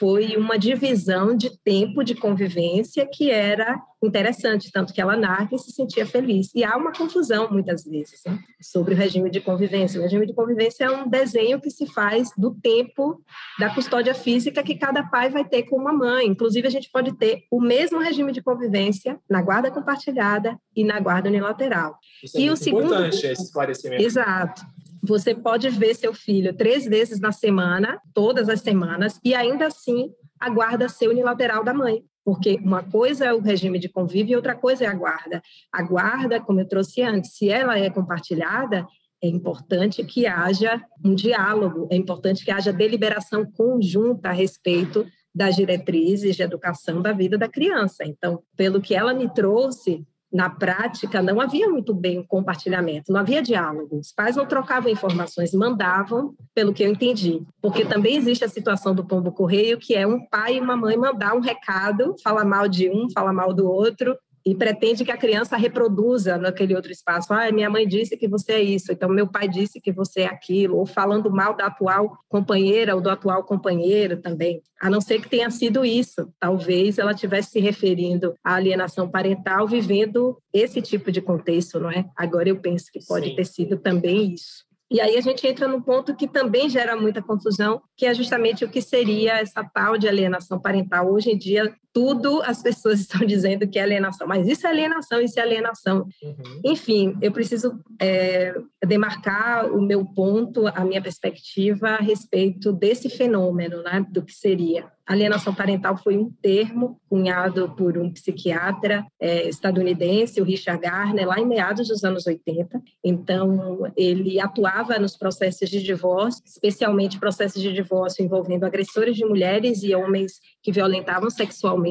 [0.03, 5.59] foi uma divisão de tempo de convivência que era interessante, tanto que ela narra e
[5.59, 6.51] se sentia feliz.
[6.57, 10.01] E há uma confusão, muitas vezes, né, sobre o regime de convivência.
[10.01, 13.23] O regime de convivência é um desenho que se faz do tempo
[13.61, 16.27] da custódia física que cada pai vai ter com uma mãe.
[16.27, 20.99] Inclusive, a gente pode ter o mesmo regime de convivência na guarda compartilhada e na
[20.99, 21.97] guarda unilateral.
[22.24, 24.03] Isso é e o segundo importante, esse esclarecimento.
[24.03, 24.62] Exato
[25.03, 30.11] você pode ver seu filho três vezes na semana, todas as semanas, e ainda assim
[30.39, 32.05] a guarda ser unilateral da mãe.
[32.24, 35.43] Porque uma coisa é o regime de convívio e outra coisa é a guarda.
[35.73, 38.87] A guarda, como eu trouxe antes, se ela é compartilhada,
[39.23, 45.05] é importante que haja um diálogo, é importante que haja deliberação conjunta a respeito
[45.35, 48.05] das diretrizes de educação da vida da criança.
[48.05, 53.20] Então, pelo que ela me trouxe, na prática, não havia muito bem um compartilhamento, não
[53.20, 53.98] havia diálogo.
[53.98, 57.42] Os pais não trocavam informações, mandavam, pelo que eu entendi.
[57.60, 60.96] Porque também existe a situação do pombo correio, que é um pai e uma mãe
[60.96, 65.16] mandar um recado, falar mal de um, falar mal do outro, e pretende que a
[65.16, 67.32] criança reproduza naquele outro espaço.
[67.32, 70.27] Ah, minha mãe disse que você é isso, então meu pai disse que você é
[70.27, 74.62] aquilo, ou falando mal da atual companheira ou do atual companheiro também.
[74.81, 76.28] A não ser que tenha sido isso.
[76.40, 82.05] Talvez ela estivesse se referindo à alienação parental vivendo esse tipo de contexto, não é?
[82.16, 83.36] Agora eu penso que pode Sim.
[83.36, 84.64] ter sido também isso.
[84.93, 88.62] E aí a gente entra num ponto que também gera muita confusão, que é justamente
[88.62, 91.10] o que seria essa tal de alienação parental.
[91.10, 95.20] Hoje em dia, tudo as pessoas estão dizendo que é alienação, mas isso é alienação,
[95.20, 96.06] isso é alienação.
[96.23, 96.60] Uhum.
[96.64, 98.55] Enfim, eu preciso é,
[98.86, 104.90] demarcar o meu ponto, a minha perspectiva a respeito desse fenômeno, né, do que seria.
[105.05, 111.40] Alienação parental foi um termo cunhado por um psiquiatra é, estadunidense, o Richard Garner, lá
[111.40, 112.81] em meados dos anos 80.
[113.05, 119.82] Então, ele atuava nos processos de divórcio, especialmente processos de divórcio envolvendo agressores de mulheres
[119.82, 121.81] e homens que violentavam sexualmente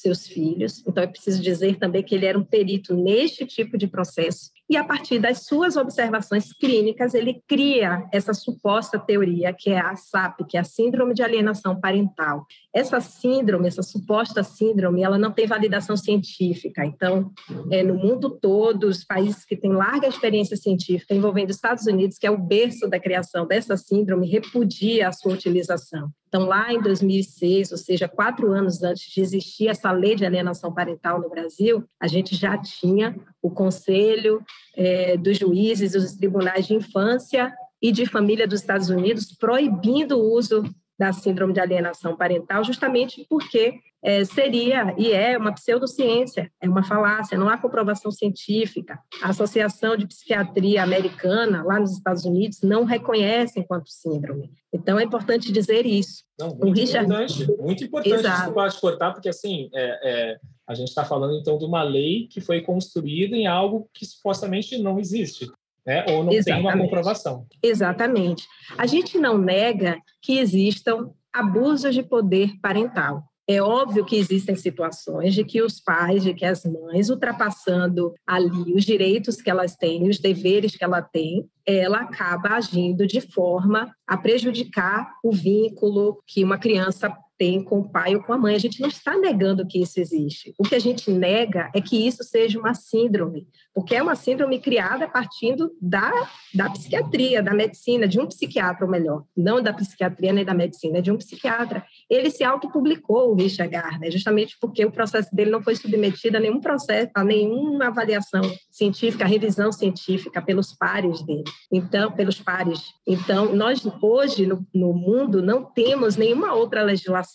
[0.00, 0.82] seus filhos.
[0.86, 4.50] Então, é preciso dizer também que ele era um perito neste tipo de processo.
[4.68, 9.94] E a partir das suas observações clínicas, ele cria essa suposta teoria, que é a
[9.94, 12.44] SAP, que é a Síndrome de Alienação Parental.
[12.74, 16.84] Essa síndrome, essa suposta síndrome, ela não tem validação científica.
[16.84, 17.30] Então,
[17.70, 22.18] é, no mundo todo, os países que têm larga experiência científica, envolvendo os Estados Unidos,
[22.18, 26.10] que é o berço da criação dessa síndrome, repudia a sua utilização.
[26.28, 30.72] Então, lá em 2006, ou seja, quatro anos antes de existir essa lei de alienação
[30.72, 34.42] parental no Brasil, a gente já tinha o Conselho
[34.76, 40.32] é, dos Juízes dos Tribunais de Infância e de Família dos Estados Unidos proibindo o
[40.32, 40.64] uso
[40.98, 46.82] da síndrome de alienação parental, justamente porque é, seria e é uma pseudociência, é uma
[46.82, 48.98] falácia, não há comprovação científica.
[49.22, 54.50] A Associação de Psiquiatria Americana, lá nos Estados Unidos, não reconhece enquanto síndrome.
[54.72, 56.24] Então, é importante dizer isso.
[56.38, 57.06] Não, muito o Richard...
[57.06, 58.66] importante, muito importante Exato.
[58.66, 60.36] isso cortar, porque assim, é, é,
[60.66, 64.78] a gente está falando então de uma lei que foi construída em algo que supostamente
[64.78, 65.50] não existe
[65.86, 66.04] né?
[66.08, 66.44] ou não Exatamente.
[66.44, 67.46] tem uma comprovação.
[67.62, 68.46] Exatamente.
[68.76, 73.22] A gente não nega que existam abusos de poder parental.
[73.48, 78.74] É óbvio que existem situações de que os pais, de que as mães, ultrapassando ali
[78.74, 83.94] os direitos que elas têm, os deveres que ela tem, ela acaba agindo de forma
[84.04, 88.54] a prejudicar o vínculo que uma criança tem com o pai ou com a mãe.
[88.54, 90.54] A gente não está negando que isso existe.
[90.58, 94.58] O que a gente nega é que isso seja uma síndrome, porque é uma síndrome
[94.58, 96.10] criada partindo da,
[96.54, 101.02] da psiquiatria, da medicina, de um psiquiatra, ou melhor, não da psiquiatria nem da medicina,
[101.02, 101.84] de um psiquiatra.
[102.08, 106.40] Ele se autopublicou, o Richard Gardner, justamente porque o processo dele não foi submetido a
[106.40, 112.82] nenhum processo, a nenhuma avaliação científica, revisão científica pelos pares dele, então, pelos pares.
[113.06, 117.25] Então, nós hoje no, no mundo não temos nenhuma outra legislação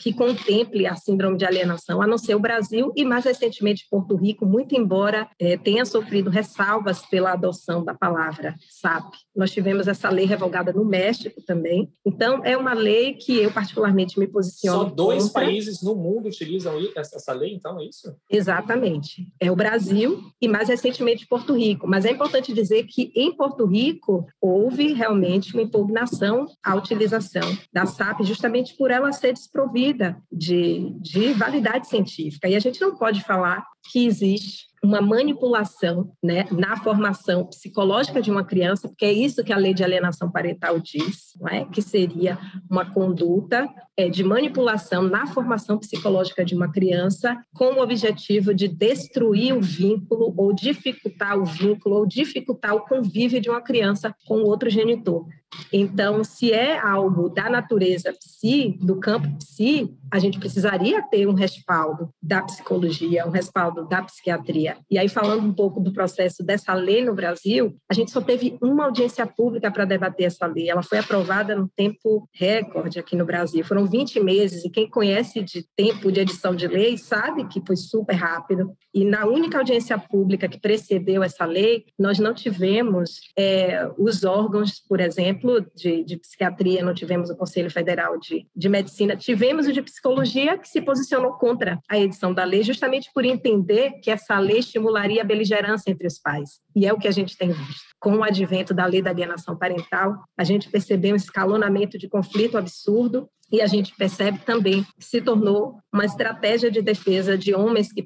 [0.00, 4.16] que contemple a síndrome de alienação, a não ser o Brasil e mais recentemente Porto
[4.16, 9.14] Rico, muito embora é, tenha tenha sofrido ressalvas pela adoção da palavra SAP.
[9.34, 11.90] Nós tivemos essa lei revogada no México também.
[12.04, 14.88] Então, é uma lei que eu particularmente me posiciono.
[14.88, 15.42] Só dois contra.
[15.42, 18.14] países no mundo utilizam essa lei, então, é isso?
[18.30, 19.26] Exatamente.
[19.40, 21.86] É o Brasil e, mais recentemente, Porto Rico.
[21.88, 27.86] Mas é importante dizer que, em Porto Rico, houve realmente uma impugnação à utilização da
[27.86, 32.48] SAP, justamente por ela ser desprovida de, de validade científica.
[32.48, 38.32] E a gente não pode falar que existe uma manipulação né, na formação psicológica de
[38.32, 41.64] uma criança, porque é isso que a lei de alienação parental diz, é?
[41.66, 42.36] que seria
[42.68, 48.66] uma conduta é, de manipulação na formação psicológica de uma criança com o objetivo de
[48.66, 54.42] destruir o vínculo ou dificultar o vínculo ou dificultar o convívio de uma criança com
[54.42, 55.26] outro genitor.
[55.72, 61.34] Então, se é algo da natureza psi, do campo psi, a gente precisaria ter um
[61.34, 64.78] respaldo da psicologia, um respaldo da psiquiatria.
[64.90, 68.56] E aí, falando um pouco do processo dessa lei no Brasil, a gente só teve
[68.62, 70.70] uma audiência pública para debater essa lei.
[70.70, 73.64] Ela foi aprovada no tempo recorde aqui no Brasil.
[73.64, 77.62] Foram foram 20 meses, e quem conhece de tempo de edição de lei sabe que
[77.66, 78.72] foi super rápido.
[78.94, 84.80] E na única audiência pública que precedeu essa lei, nós não tivemos é, os órgãos,
[84.86, 89.72] por exemplo, de, de, psiquiatria, não tivemos o Conselho Federal de, de Medicina, tivemos o
[89.72, 93.61] de psicologia, que se posicionou contra a edição da lei, justamente por entender
[94.02, 96.60] que essa lei estimularia a beligerância entre os pais.
[96.74, 97.92] E é o que a gente tem visto.
[98.00, 102.58] Com o advento da lei da alienação parental, a gente percebeu um escalonamento de conflito
[102.58, 107.92] absurdo e a gente percebe também que se tornou uma estratégia de defesa de homens
[107.92, 108.04] que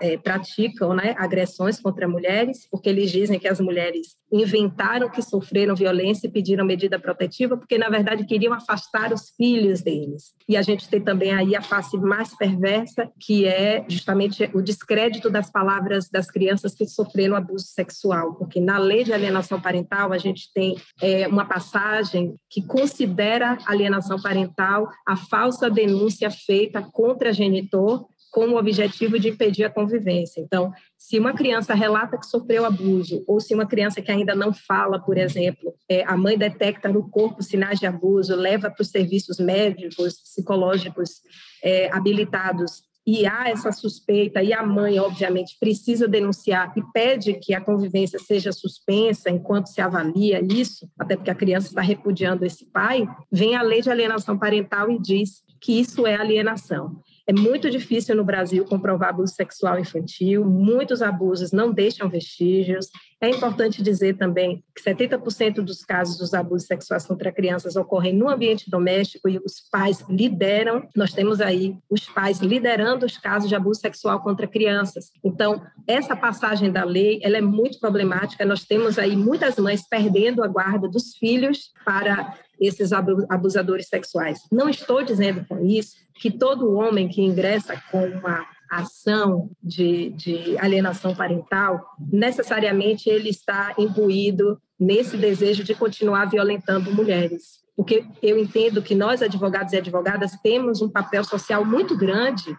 [0.00, 5.76] é, praticam né, agressões contra mulheres, porque eles dizem que as mulheres inventaram que sofreram
[5.76, 10.34] violência e pediram medida protetiva, porque na verdade queriam afastar os filhos deles.
[10.48, 15.30] E a gente tem também aí a face mais perversa, que é justamente o descrédito
[15.30, 20.18] das palavras das crianças que sofreram abuso sexual, porque na lei de alienação parental a
[20.18, 28.06] gente tem é, uma passagem que considera alienação parental a falsa denúncia feita contra genitor
[28.30, 30.40] com o objetivo de impedir a convivência.
[30.40, 34.52] Então, se uma criança relata que sofreu abuso, ou se uma criança que ainda não
[34.52, 38.90] fala, por exemplo, é, a mãe detecta no corpo sinais de abuso, leva para os
[38.90, 41.22] serviços médicos, psicológicos
[41.62, 47.54] é, habilitados e há essa suspeita, e a mãe, obviamente, precisa denunciar e pede que
[47.54, 52.66] a convivência seja suspensa enquanto se avalia isso, até porque a criança está repudiando esse
[52.66, 57.00] pai, vem a lei de alienação parental e diz que isso é alienação.
[57.26, 62.88] É muito difícil no Brasil comprovar abuso sexual infantil, muitos abusos não deixam vestígios.
[63.20, 68.30] É importante dizer também que 70% dos casos dos abusos sexuais contra crianças ocorrem no
[68.30, 70.88] ambiente doméstico e os pais lideram.
[70.96, 75.10] Nós temos aí os pais liderando os casos de abuso sexual contra crianças.
[75.22, 78.46] Então, essa passagem da lei, ela é muito problemática.
[78.46, 84.40] Nós temos aí muitas mães perdendo a guarda dos filhos para esses abusadores sexuais.
[84.50, 90.56] Não estou dizendo com isso que todo homem que ingressa com uma ação de, de
[90.58, 97.60] alienação parental, necessariamente ele está imbuído nesse desejo de continuar violentando mulheres.
[97.76, 102.54] Porque eu entendo que nós, advogados e advogadas, temos um papel social muito grande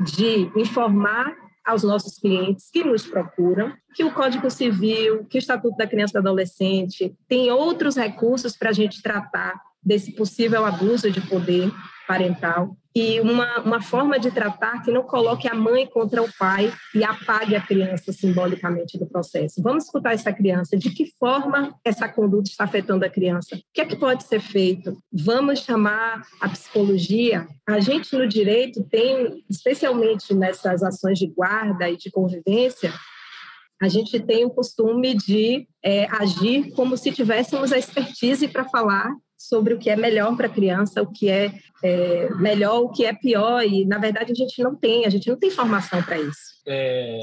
[0.00, 1.34] de informar
[1.64, 6.12] aos nossos clientes que nos procuram, que o Código Civil, que o Estatuto da Criança
[6.12, 11.72] e do Adolescente tem outros recursos para a gente tratar desse possível abuso de poder
[12.08, 16.72] parental e uma, uma forma de tratar que não coloque a mãe contra o pai
[16.94, 19.62] e apague a criança simbolicamente do processo.
[19.62, 23.54] Vamos escutar essa criança, de que forma essa conduta está afetando a criança?
[23.54, 24.96] O que é que pode ser feito?
[25.12, 27.46] Vamos chamar a psicologia.
[27.68, 32.92] A gente no direito tem, especialmente nessas ações de guarda e de convivência,
[33.82, 39.14] a gente tem o costume de é, agir como se tivéssemos a expertise para falar
[39.48, 41.52] sobre o que é melhor para a criança, o que é,
[41.82, 45.28] é, melhor, o que é pior, e na verdade a gente não tem, a gente
[45.28, 46.60] não tem formação para isso.
[46.66, 47.20] É,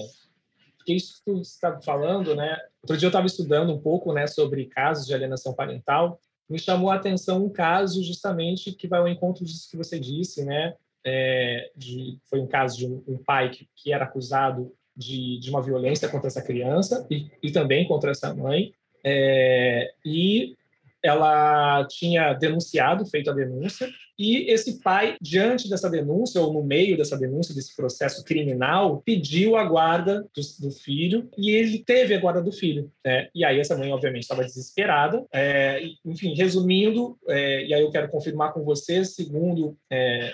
[0.88, 2.58] isso que você está falando, né?
[2.82, 6.20] Outro dia eu estava estudando um pouco, né, sobre casos de alienação parental,
[6.50, 10.44] me chamou a atenção um caso justamente que vai ao encontro disso que você disse,
[10.44, 10.76] né?
[11.06, 15.50] É, de, foi um caso de um, um pai que, que, era acusado de, de,
[15.50, 18.74] uma violência contra essa criança e, e também contra essa mãe.
[19.04, 20.56] É, e
[21.04, 26.96] ela tinha denunciado, feito a denúncia, e esse pai, diante dessa denúncia, ou no meio
[26.96, 32.20] dessa denúncia, desse processo criminal, pediu a guarda do, do filho e ele teve a
[32.20, 32.92] guarda do filho.
[33.04, 33.28] Né?
[33.34, 35.26] E aí essa mãe, obviamente, estava desesperada.
[35.34, 40.32] É, enfim, resumindo, é, e aí eu quero confirmar com você, segundo é,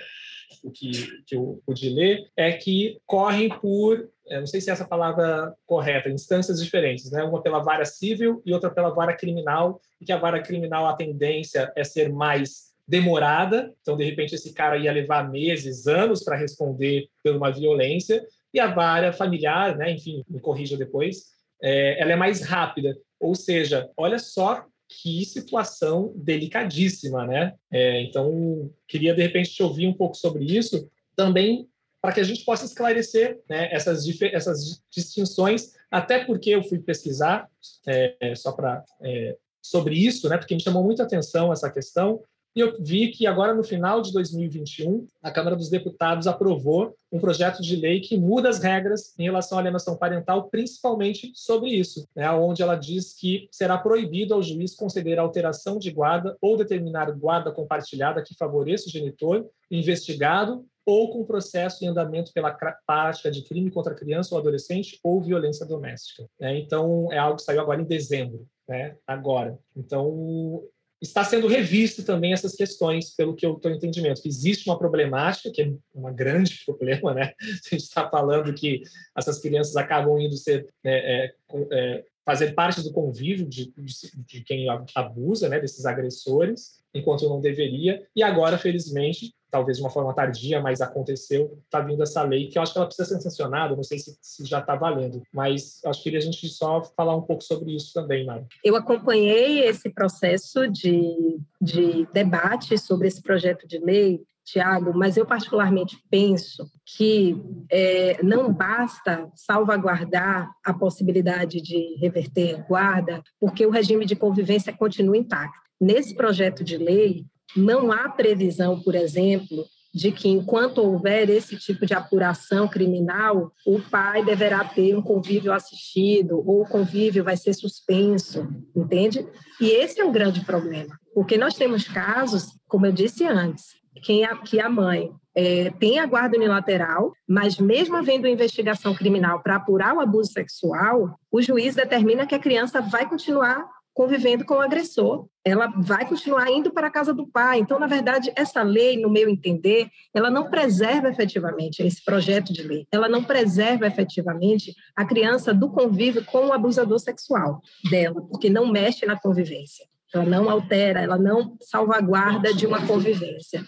[0.63, 0.91] o que,
[1.25, 6.09] que eu pude ler, é que correm por não sei se é essa palavra correta,
[6.09, 7.23] instâncias diferentes, né?
[7.23, 10.95] Uma pela vara civil e outra pela vara criminal, e que a vara criminal a
[10.95, 16.35] tendência é ser mais demorada, então de repente esse cara ia levar meses, anos para
[16.35, 19.91] responder por uma violência, e a vara familiar, né?
[19.91, 21.25] Enfim, me corrija depois,
[21.61, 22.97] é, ela é mais rápida.
[23.19, 27.53] Ou seja, olha só que situação delicadíssima, né?
[27.71, 31.67] É, então, queria de repente te ouvir um pouco sobre isso, também
[32.01, 37.49] para que a gente possa esclarecer né, essas, essas distinções, até porque eu fui pesquisar
[37.87, 42.21] é, só para é, sobre isso, né, porque me chamou muita atenção essa questão,
[42.55, 47.19] e eu vi que agora, no final de 2021, a Câmara dos Deputados aprovou um
[47.19, 52.07] projeto de lei que muda as regras em relação à alienação parental, principalmente sobre isso,
[52.15, 57.11] né, onde ela diz que será proibido ao juiz conceder alteração de guarda ou determinar
[57.11, 63.43] guarda compartilhada que favoreça o genitor investigado ou com processo em andamento pela prática de
[63.43, 66.27] crime contra criança ou adolescente ou violência doméstica.
[66.39, 66.57] Né?
[66.57, 68.95] Então, é algo que saiu agora em dezembro, né?
[69.05, 69.55] agora.
[69.77, 70.63] Então,
[70.99, 75.61] está sendo revisto também essas questões, pelo que eu estou entendimento, existe uma problemática, que
[75.61, 77.33] é um grande problema, né?
[77.39, 78.81] A gente está falando que
[79.15, 81.35] essas crianças acabam indo ser é, é,
[81.71, 83.93] é, fazer parte do convívio de, de,
[84.25, 88.05] de, quem abusa, né, desses agressores, enquanto não deveria.
[88.15, 92.57] E agora, felizmente, talvez de uma forma tardia, mas aconteceu, está vindo essa lei, que
[92.57, 95.79] eu acho que ela precisa ser sancionada, não sei se, se já está valendo, mas
[95.85, 98.45] acho que a gente só falar um pouco sobre isso também, Mari.
[98.63, 104.21] Eu acompanhei esse processo de, de debate sobre esse projeto de lei,
[104.51, 106.65] Tiago, mas eu particularmente penso
[106.97, 107.37] que
[107.69, 115.17] é, não basta salvaguardar a possibilidade de reverter guarda, porque o regime de convivência continua
[115.17, 115.69] intacto.
[115.79, 121.85] Nesse projeto de lei, não há previsão, por exemplo, de que enquanto houver esse tipo
[121.85, 127.53] de apuração criminal, o pai deverá ter um convívio assistido ou o convívio vai ser
[127.53, 129.25] suspenso, entende?
[129.59, 134.23] E esse é um grande problema, porque nós temos casos, como eu disse antes, que
[134.23, 139.55] a, que a mãe é, tem a guarda unilateral, mas mesmo havendo investigação criminal para
[139.55, 143.67] apurar o abuso sexual, o juiz determina que a criança vai continuar
[143.99, 147.59] convivendo com o agressor, ela vai continuar indo para a casa do pai.
[147.59, 152.63] Então, na verdade, essa lei, no meu entender, ela não preserva efetivamente esse projeto de
[152.63, 157.59] lei, ela não preserva efetivamente a criança do convívio com o abusador sexual
[157.91, 159.85] dela, porque não mexe na convivência.
[160.15, 163.65] Ela não altera, ela não salvaguarda de uma convivência.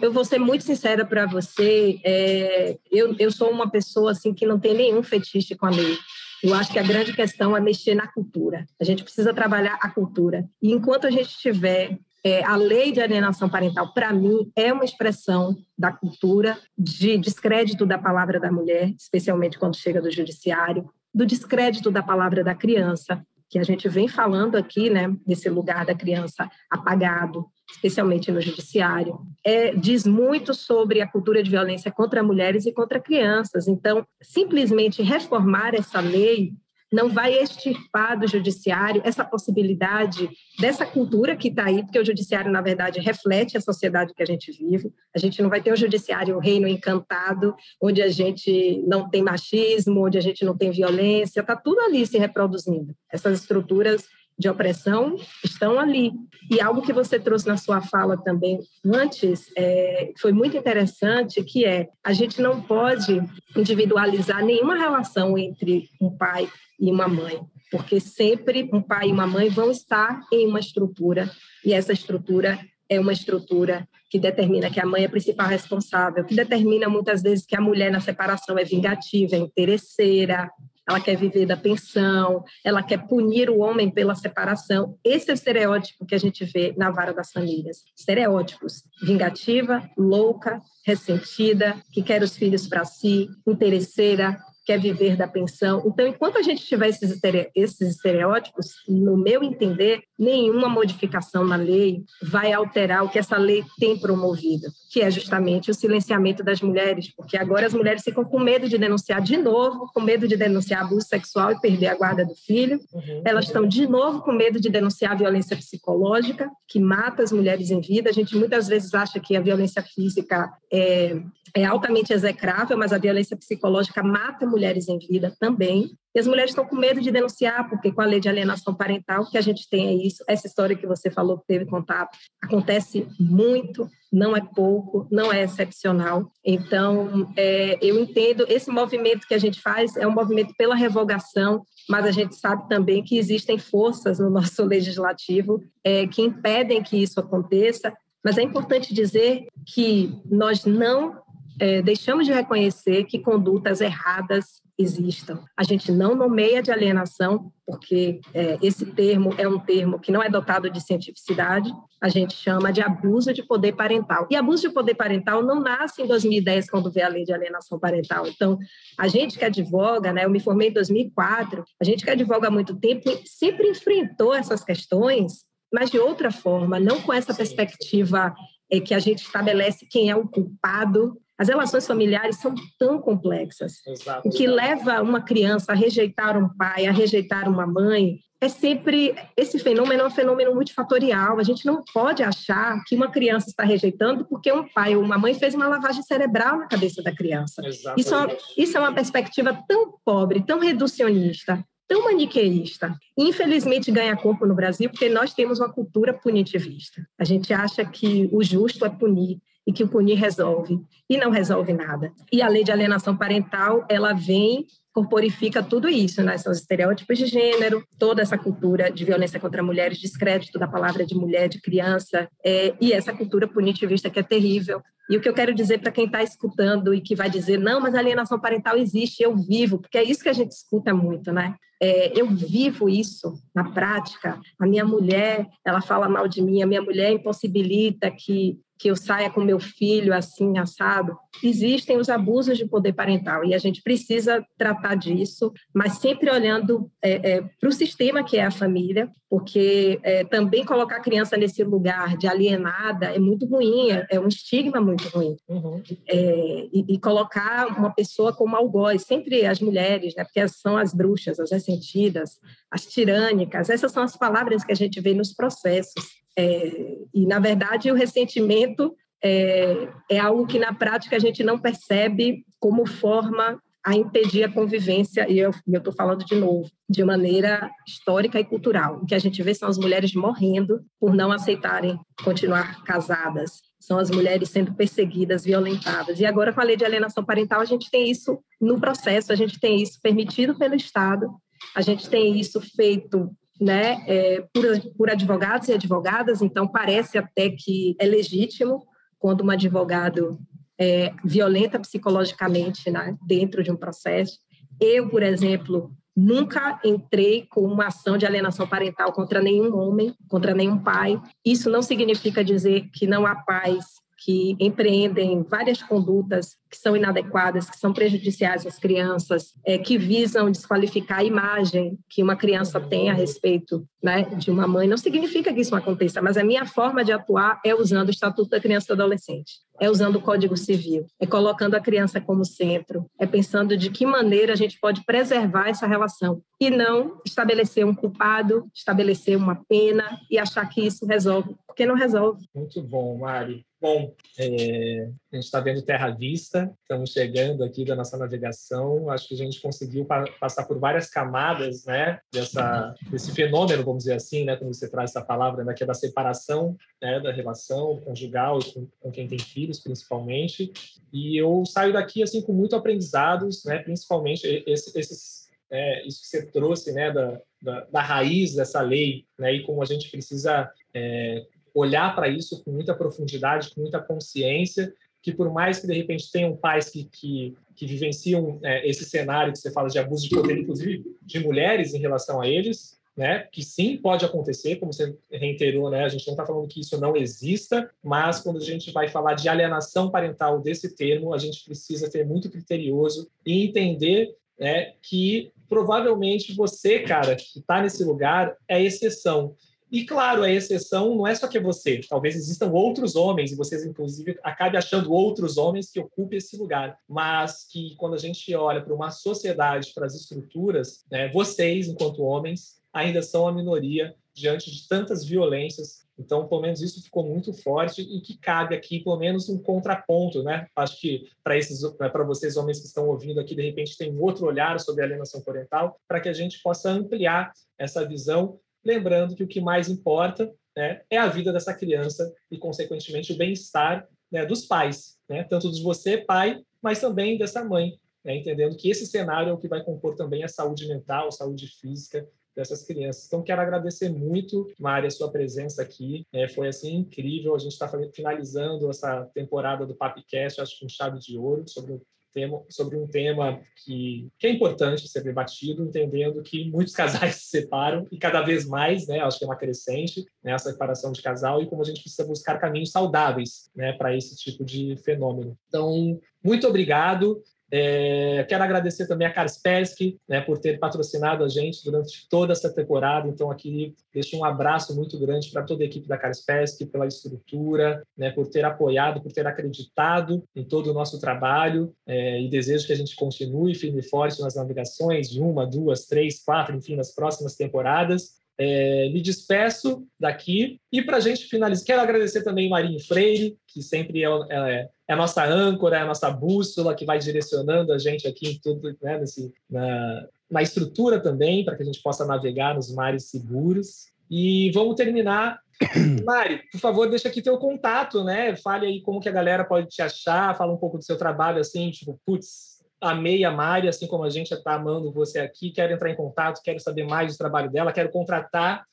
[0.00, 4.46] Eu vou ser muito sincera para você, é, eu, eu sou uma pessoa assim que
[4.46, 5.98] não tem nenhum fetiche com a lei.
[6.46, 8.64] Eu acho que a grande questão é mexer na cultura.
[8.80, 10.48] A gente precisa trabalhar a cultura.
[10.62, 14.84] E enquanto a gente tiver é, a lei de alienação parental, para mim, é uma
[14.84, 21.26] expressão da cultura, de descrédito da palavra da mulher, especialmente quando chega do judiciário, do
[21.26, 25.94] descrédito da palavra da criança, que a gente vem falando aqui, né, desse lugar da
[25.94, 32.66] criança apagado, especialmente no judiciário, é, diz muito sobre a cultura de violência contra mulheres
[32.66, 33.66] e contra crianças.
[33.68, 36.52] Então, simplesmente reformar essa lei
[36.92, 42.50] não vai extirpar do judiciário essa possibilidade dessa cultura que está aí, porque o judiciário,
[42.50, 44.92] na verdade, reflete a sociedade que a gente vive.
[45.14, 49.22] A gente não vai ter o judiciário, o reino encantado, onde a gente não tem
[49.22, 52.94] machismo, onde a gente não tem violência, está tudo ali se reproduzindo.
[53.12, 54.04] Essas estruturas
[54.38, 56.12] de opressão estão ali.
[56.50, 61.64] E algo que você trouxe na sua fala também antes é, foi muito interessante, que
[61.64, 63.22] é a gente não pode
[63.56, 66.48] individualizar nenhuma relação entre um pai
[66.78, 67.40] e uma mãe,
[67.70, 71.30] porque sempre um pai e uma mãe vão estar em uma estrutura,
[71.64, 72.58] e essa estrutura
[72.88, 77.22] é uma estrutura que determina que a mãe é a principal responsável, que determina muitas
[77.22, 80.48] vezes que a mulher na separação é vingativa, é interesseira,
[80.88, 84.96] ela quer viver da pensão, ela quer punir o homem pela separação.
[85.04, 87.78] Esse é o estereótipo que a gente vê na vara das famílias.
[87.96, 95.80] Estereótipos: vingativa, louca, ressentida, que quer os filhos para si, interesseira, quer viver da pensão.
[95.86, 102.52] Então, enquanto a gente tiver esses, estereótipos, no meu entender, nenhuma modificação na lei vai
[102.52, 107.36] alterar o que essa lei tem promovido, que é justamente o silenciamento das mulheres, porque
[107.36, 111.06] agora as mulheres ficam com medo de denunciar de novo, com medo de denunciar abuso
[111.06, 112.80] sexual e perder a guarda do filho.
[112.92, 113.22] Uhum.
[113.24, 117.70] Elas estão de novo com medo de denunciar a violência psicológica, que mata as mulheres
[117.70, 118.10] em vida.
[118.10, 121.20] A gente muitas vezes acha que a violência física é,
[121.56, 125.90] é altamente execrável, mas a violência psicológica mata mulheres em vida também.
[126.14, 129.24] E as mulheres estão com medo de denunciar, porque com a lei de alienação parental
[129.30, 130.22] que a gente tem é isso.
[130.28, 135.44] Essa história que você falou que teve contato acontece muito, não é pouco, não é
[135.44, 136.30] excepcional.
[136.44, 141.64] Então, é, eu entendo esse movimento que a gente faz é um movimento pela revogação,
[141.88, 146.98] mas a gente sabe também que existem forças no nosso legislativo é, que impedem que
[146.98, 147.94] isso aconteça.
[148.22, 151.24] Mas é importante dizer que nós não
[151.58, 155.42] é, deixamos de reconhecer que condutas erradas existam.
[155.56, 160.22] A gente não nomeia de alienação, porque é, esse termo é um termo que não
[160.22, 164.26] é dotado de cientificidade, a gente chama de abuso de poder parental.
[164.30, 167.78] E abuso de poder parental não nasce em 2010, quando veio a lei de alienação
[167.78, 168.26] parental.
[168.26, 168.58] Então,
[168.98, 172.50] a gente que advoga, né, eu me formei em 2004, a gente que advoga há
[172.50, 178.34] muito tempo sempre enfrentou essas questões, mas de outra forma, não com essa perspectiva
[178.70, 183.86] é, que a gente estabelece quem é o culpado as relações familiares são tão complexas.
[183.86, 184.26] Exato.
[184.26, 189.14] O que leva uma criança a rejeitar um pai, a rejeitar uma mãe, é sempre
[189.36, 191.38] esse fenômeno é um fenômeno multifatorial.
[191.38, 195.18] A gente não pode achar que uma criança está rejeitando porque um pai ou uma
[195.18, 197.62] mãe fez uma lavagem cerebral na cabeça da criança.
[197.96, 202.94] Isso é, isso é uma perspectiva tão pobre, tão reducionista, tão maniqueísta.
[203.16, 207.06] Infelizmente ganha corpo no Brasil porque nós temos uma cultura punitivista.
[207.18, 211.30] A gente acha que o justo é punir e que o punir resolve e não
[211.30, 212.12] resolve nada.
[212.32, 214.66] E a lei de alienação parental, ela vem
[214.96, 216.38] corporifica tudo isso, né?
[216.38, 221.04] São os estereótipos de gênero, toda essa cultura de violência contra mulheres, descrédito da palavra
[221.04, 224.80] de mulher, de criança, é, e essa cultura punitivista que é terrível.
[225.10, 227.78] E o que eu quero dizer para quem está escutando e que vai dizer, não,
[227.78, 231.30] mas a alienação parental existe, eu vivo, porque é isso que a gente escuta muito,
[231.30, 231.54] né?
[231.80, 234.40] É, eu vivo isso na prática.
[234.58, 238.96] A minha mulher, ela fala mal de mim, a minha mulher impossibilita que que eu
[238.96, 241.16] saia com meu filho assim, assado.
[241.42, 246.90] Existem os abusos de poder parental e a gente precisa tratar disso, mas sempre olhando
[247.02, 251.36] é, é, para o sistema que é a família, porque é, também colocar a criança
[251.36, 255.36] nesse lugar de alienada é muito ruim, é, é um estigma muito ruim.
[255.48, 255.82] Uhum.
[256.08, 260.94] É, e, e, colocar uma pessoa como algoz, sempre as mulheres, né, porque são as
[260.94, 262.38] bruxas, as ressentidas,
[262.70, 266.25] as tirânicas, essas são as palavras que a gente vê nos processos.
[266.38, 271.58] É, e, na verdade, o ressentimento é, é algo que na prática a gente não
[271.58, 277.70] percebe como forma a impedir a convivência, e eu estou falando de novo, de maneira
[277.86, 278.96] histórica e cultural.
[278.96, 283.96] O que a gente vê são as mulheres morrendo por não aceitarem continuar casadas, são
[283.96, 286.18] as mulheres sendo perseguidas, violentadas.
[286.18, 289.36] E agora, com a lei de alienação parental, a gente tem isso no processo, a
[289.36, 291.30] gente tem isso permitido pelo Estado,
[291.72, 293.30] a gente tem isso feito
[293.60, 294.64] né, é, por,
[294.96, 298.86] por advogados e advogadas, então parece até que é legítimo
[299.18, 300.38] quando um advogado
[300.78, 304.38] é, violenta psicologicamente né, dentro de um processo.
[304.80, 310.54] Eu, por exemplo, nunca entrei com uma ação de alienação parental contra nenhum homem, contra
[310.54, 311.20] nenhum pai.
[311.44, 313.84] Isso não significa dizer que não há pais
[314.26, 320.50] que empreendem várias condutas que são inadequadas, que são prejudiciais às crianças, é, que visam
[320.50, 324.88] desqualificar a imagem que uma criança tem a respeito né, de uma mãe.
[324.88, 328.10] Não significa que isso não aconteça, mas a minha forma de atuar é usando o
[328.10, 332.20] Estatuto da Criança e do Adolescente, é usando o Código Civil, é colocando a criança
[332.20, 337.20] como centro, é pensando de que maneira a gente pode preservar essa relação e não
[337.24, 342.44] estabelecer um culpado, estabelecer uma pena e achar que isso resolve, porque não resolve.
[342.52, 343.64] Muito bom, Mari.
[343.86, 349.08] Bom, é, a gente está vendo Terra Vista, estamos chegando aqui da nossa navegação.
[349.08, 354.02] Acho que a gente conseguiu pa passar por várias camadas, né, dessa, desse fenômeno, vamos
[354.02, 357.30] dizer assim, né, quando você traz essa palavra, né, que é da separação, né, da
[357.30, 360.72] relação conjugal com, com quem tem filhos, principalmente.
[361.12, 366.26] E eu saio daqui assim com muito aprendizados, né, principalmente esse, esses é, isso que
[366.26, 370.68] você trouxe, né, da, da, da, raiz dessa lei, né, e como a gente precisa
[370.92, 371.46] é,
[371.76, 376.30] olhar para isso com muita profundidade, com muita consciência, que por mais que de repente
[376.32, 380.34] tenham pais que, que, que vivenciam é, esse cenário que você fala de abuso de
[380.34, 385.16] poder, inclusive de mulheres em relação a eles, né, que sim pode acontecer, como você
[385.30, 388.90] reiterou, né, a gente não está falando que isso não exista, mas quando a gente
[388.92, 394.34] vai falar de alienação parental desse termo, a gente precisa ser muito criterioso e entender
[394.58, 399.54] né, que provavelmente você, cara, que está nesse lugar, é exceção.
[399.96, 403.56] E claro, a exceção não é só que é você, talvez existam outros homens, e
[403.56, 408.54] vocês, inclusive, acabem achando outros homens que ocupem esse lugar, mas que quando a gente
[408.54, 414.14] olha para uma sociedade, para as estruturas, né, vocês, enquanto homens, ainda são a minoria
[414.34, 416.04] diante de tantas violências.
[416.18, 420.42] Então, pelo menos isso ficou muito forte e que cabe aqui, pelo menos, um contraponto,
[420.42, 420.66] né?
[420.76, 424.20] Acho que para esses, para vocês homens que estão ouvindo aqui, de repente tem um
[424.20, 429.34] outro olhar sobre a alienação parental, para que a gente possa ampliar essa visão lembrando
[429.34, 434.08] que o que mais importa né, é a vida dessa criança e, consequentemente, o bem-estar
[434.30, 438.88] né, dos pais, né, tanto de você, pai, mas também dessa mãe, né, entendendo que
[438.88, 442.84] esse cenário é o que vai compor também a saúde mental, a saúde física dessas
[442.84, 443.26] crianças.
[443.26, 446.26] Então, quero agradecer muito, Mari, a sua presença aqui.
[446.32, 447.54] É, foi, assim, incrível.
[447.54, 452.00] A gente está finalizando essa temporada do Papcast, acho que com chave de ouro, sobre
[452.36, 457.46] tema, sobre um tema que, que é importante ser debatido, entendendo que muitos casais se
[457.46, 461.22] separam e cada vez mais, né, acho que é uma crescente, né, essa separação de
[461.22, 465.56] casal e como a gente precisa buscar caminhos saudáveis, né, para esse tipo de fenômeno.
[465.66, 467.42] Então, muito obrigado.
[467.70, 472.72] É, quero agradecer também a Kaspersky né, por ter patrocinado a gente durante toda essa
[472.72, 473.28] temporada.
[473.28, 478.02] Então, aqui deixo um abraço muito grande para toda a equipe da Kaspersky pela estrutura,
[478.16, 481.92] né, por ter apoiado, por ter acreditado em todo o nosso trabalho.
[482.06, 486.06] É, e desejo que a gente continue firme e forte nas navegações de uma, duas,
[486.06, 488.36] três, quatro, enfim, nas próximas temporadas.
[488.58, 493.82] É, me despeço daqui e para a gente finalizar, quero agradecer também Marinho Freire, que
[493.82, 497.98] sempre é, é, é, a nossa âncora, é a nossa bússola, que vai direcionando a
[497.98, 502.24] gente aqui em tudo, né, nesse, na, na estrutura também, para que a gente possa
[502.24, 504.08] navegar nos mares seguros.
[504.30, 505.60] E vamos terminar.
[506.24, 508.56] Mari, por favor, deixa aqui teu contato, né?
[508.56, 511.60] Fale aí como que a galera pode te achar, fala um pouco do seu trabalho,
[511.60, 515.92] assim, tipo, putz, amei a Mari, assim como a gente está amando você aqui, quero
[515.92, 518.84] entrar em contato, quero saber mais do trabalho dela, quero contratar.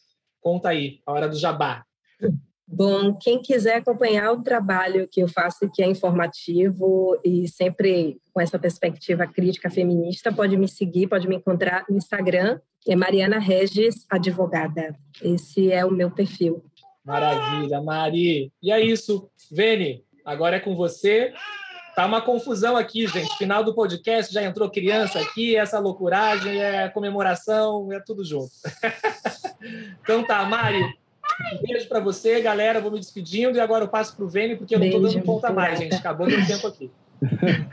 [0.41, 1.83] Conta aí, a hora do jabá.
[2.67, 8.41] Bom, quem quiser acompanhar o trabalho que eu faço, que é informativo e sempre com
[8.41, 14.05] essa perspectiva crítica feminista, pode me seguir, pode me encontrar no Instagram, é Mariana Regis
[14.09, 14.95] Advogada.
[15.21, 16.63] Esse é o meu perfil.
[17.05, 18.51] Maravilha, Mari.
[18.61, 19.29] E é isso.
[19.51, 21.33] Vene, agora é com você.
[21.95, 23.37] Tá uma confusão aqui, gente.
[23.37, 28.51] Final do podcast já entrou criança aqui, essa loucuragem, é comemoração, é tudo junto.
[30.01, 30.81] então tá, Mari.
[31.53, 32.79] Um beijo para você, galera.
[32.79, 35.21] Vou me despedindo e agora eu passo para o Vênio, porque eu não estou dando
[35.23, 35.95] conta mais, gente.
[35.95, 36.91] Acabou meu tempo aqui.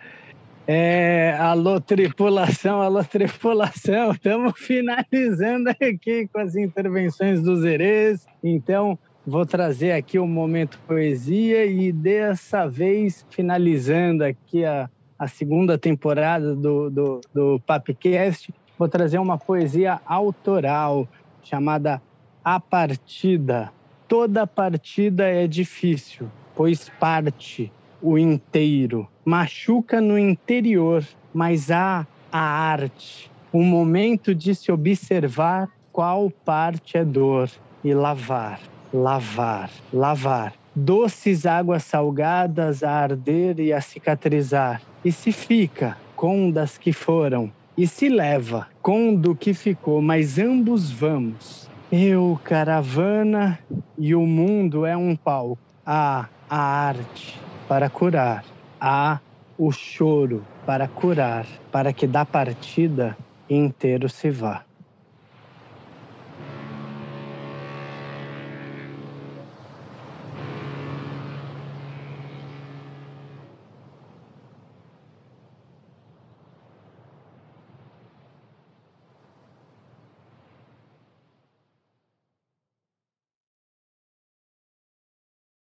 [0.72, 4.12] É, alô, tripulação, alô, tripulação.
[4.12, 8.24] Estamos finalizando aqui com as intervenções dos Erês.
[8.40, 8.96] Então,
[9.26, 14.88] vou trazer aqui o momento poesia e dessa vez finalizando aqui a,
[15.18, 21.08] a segunda temporada do, do, do Papcast, vou trazer uma poesia autoral
[21.42, 22.00] chamada
[22.42, 23.70] A Partida.
[24.08, 26.26] Toda partida é difícil,
[26.56, 29.06] pois parte o inteiro.
[29.24, 31.04] Machuca no interior,
[31.34, 37.50] mas há a arte, o momento de se observar qual parte é dor
[37.84, 38.58] e lavar,
[38.92, 40.54] lavar, lavar.
[40.74, 44.80] Doces águas salgadas a arder e a cicatrizar.
[45.04, 50.38] E se fica com das que foram, e se leva com do que ficou, mas
[50.38, 51.69] ambos vamos.
[51.92, 53.58] Eu, caravana,
[53.98, 55.60] e o mundo é um palco.
[55.84, 56.56] Há a
[56.86, 58.44] arte para curar,
[58.80, 59.20] há
[59.58, 63.16] o choro para curar, para que da partida
[63.48, 64.69] inteiro se vá.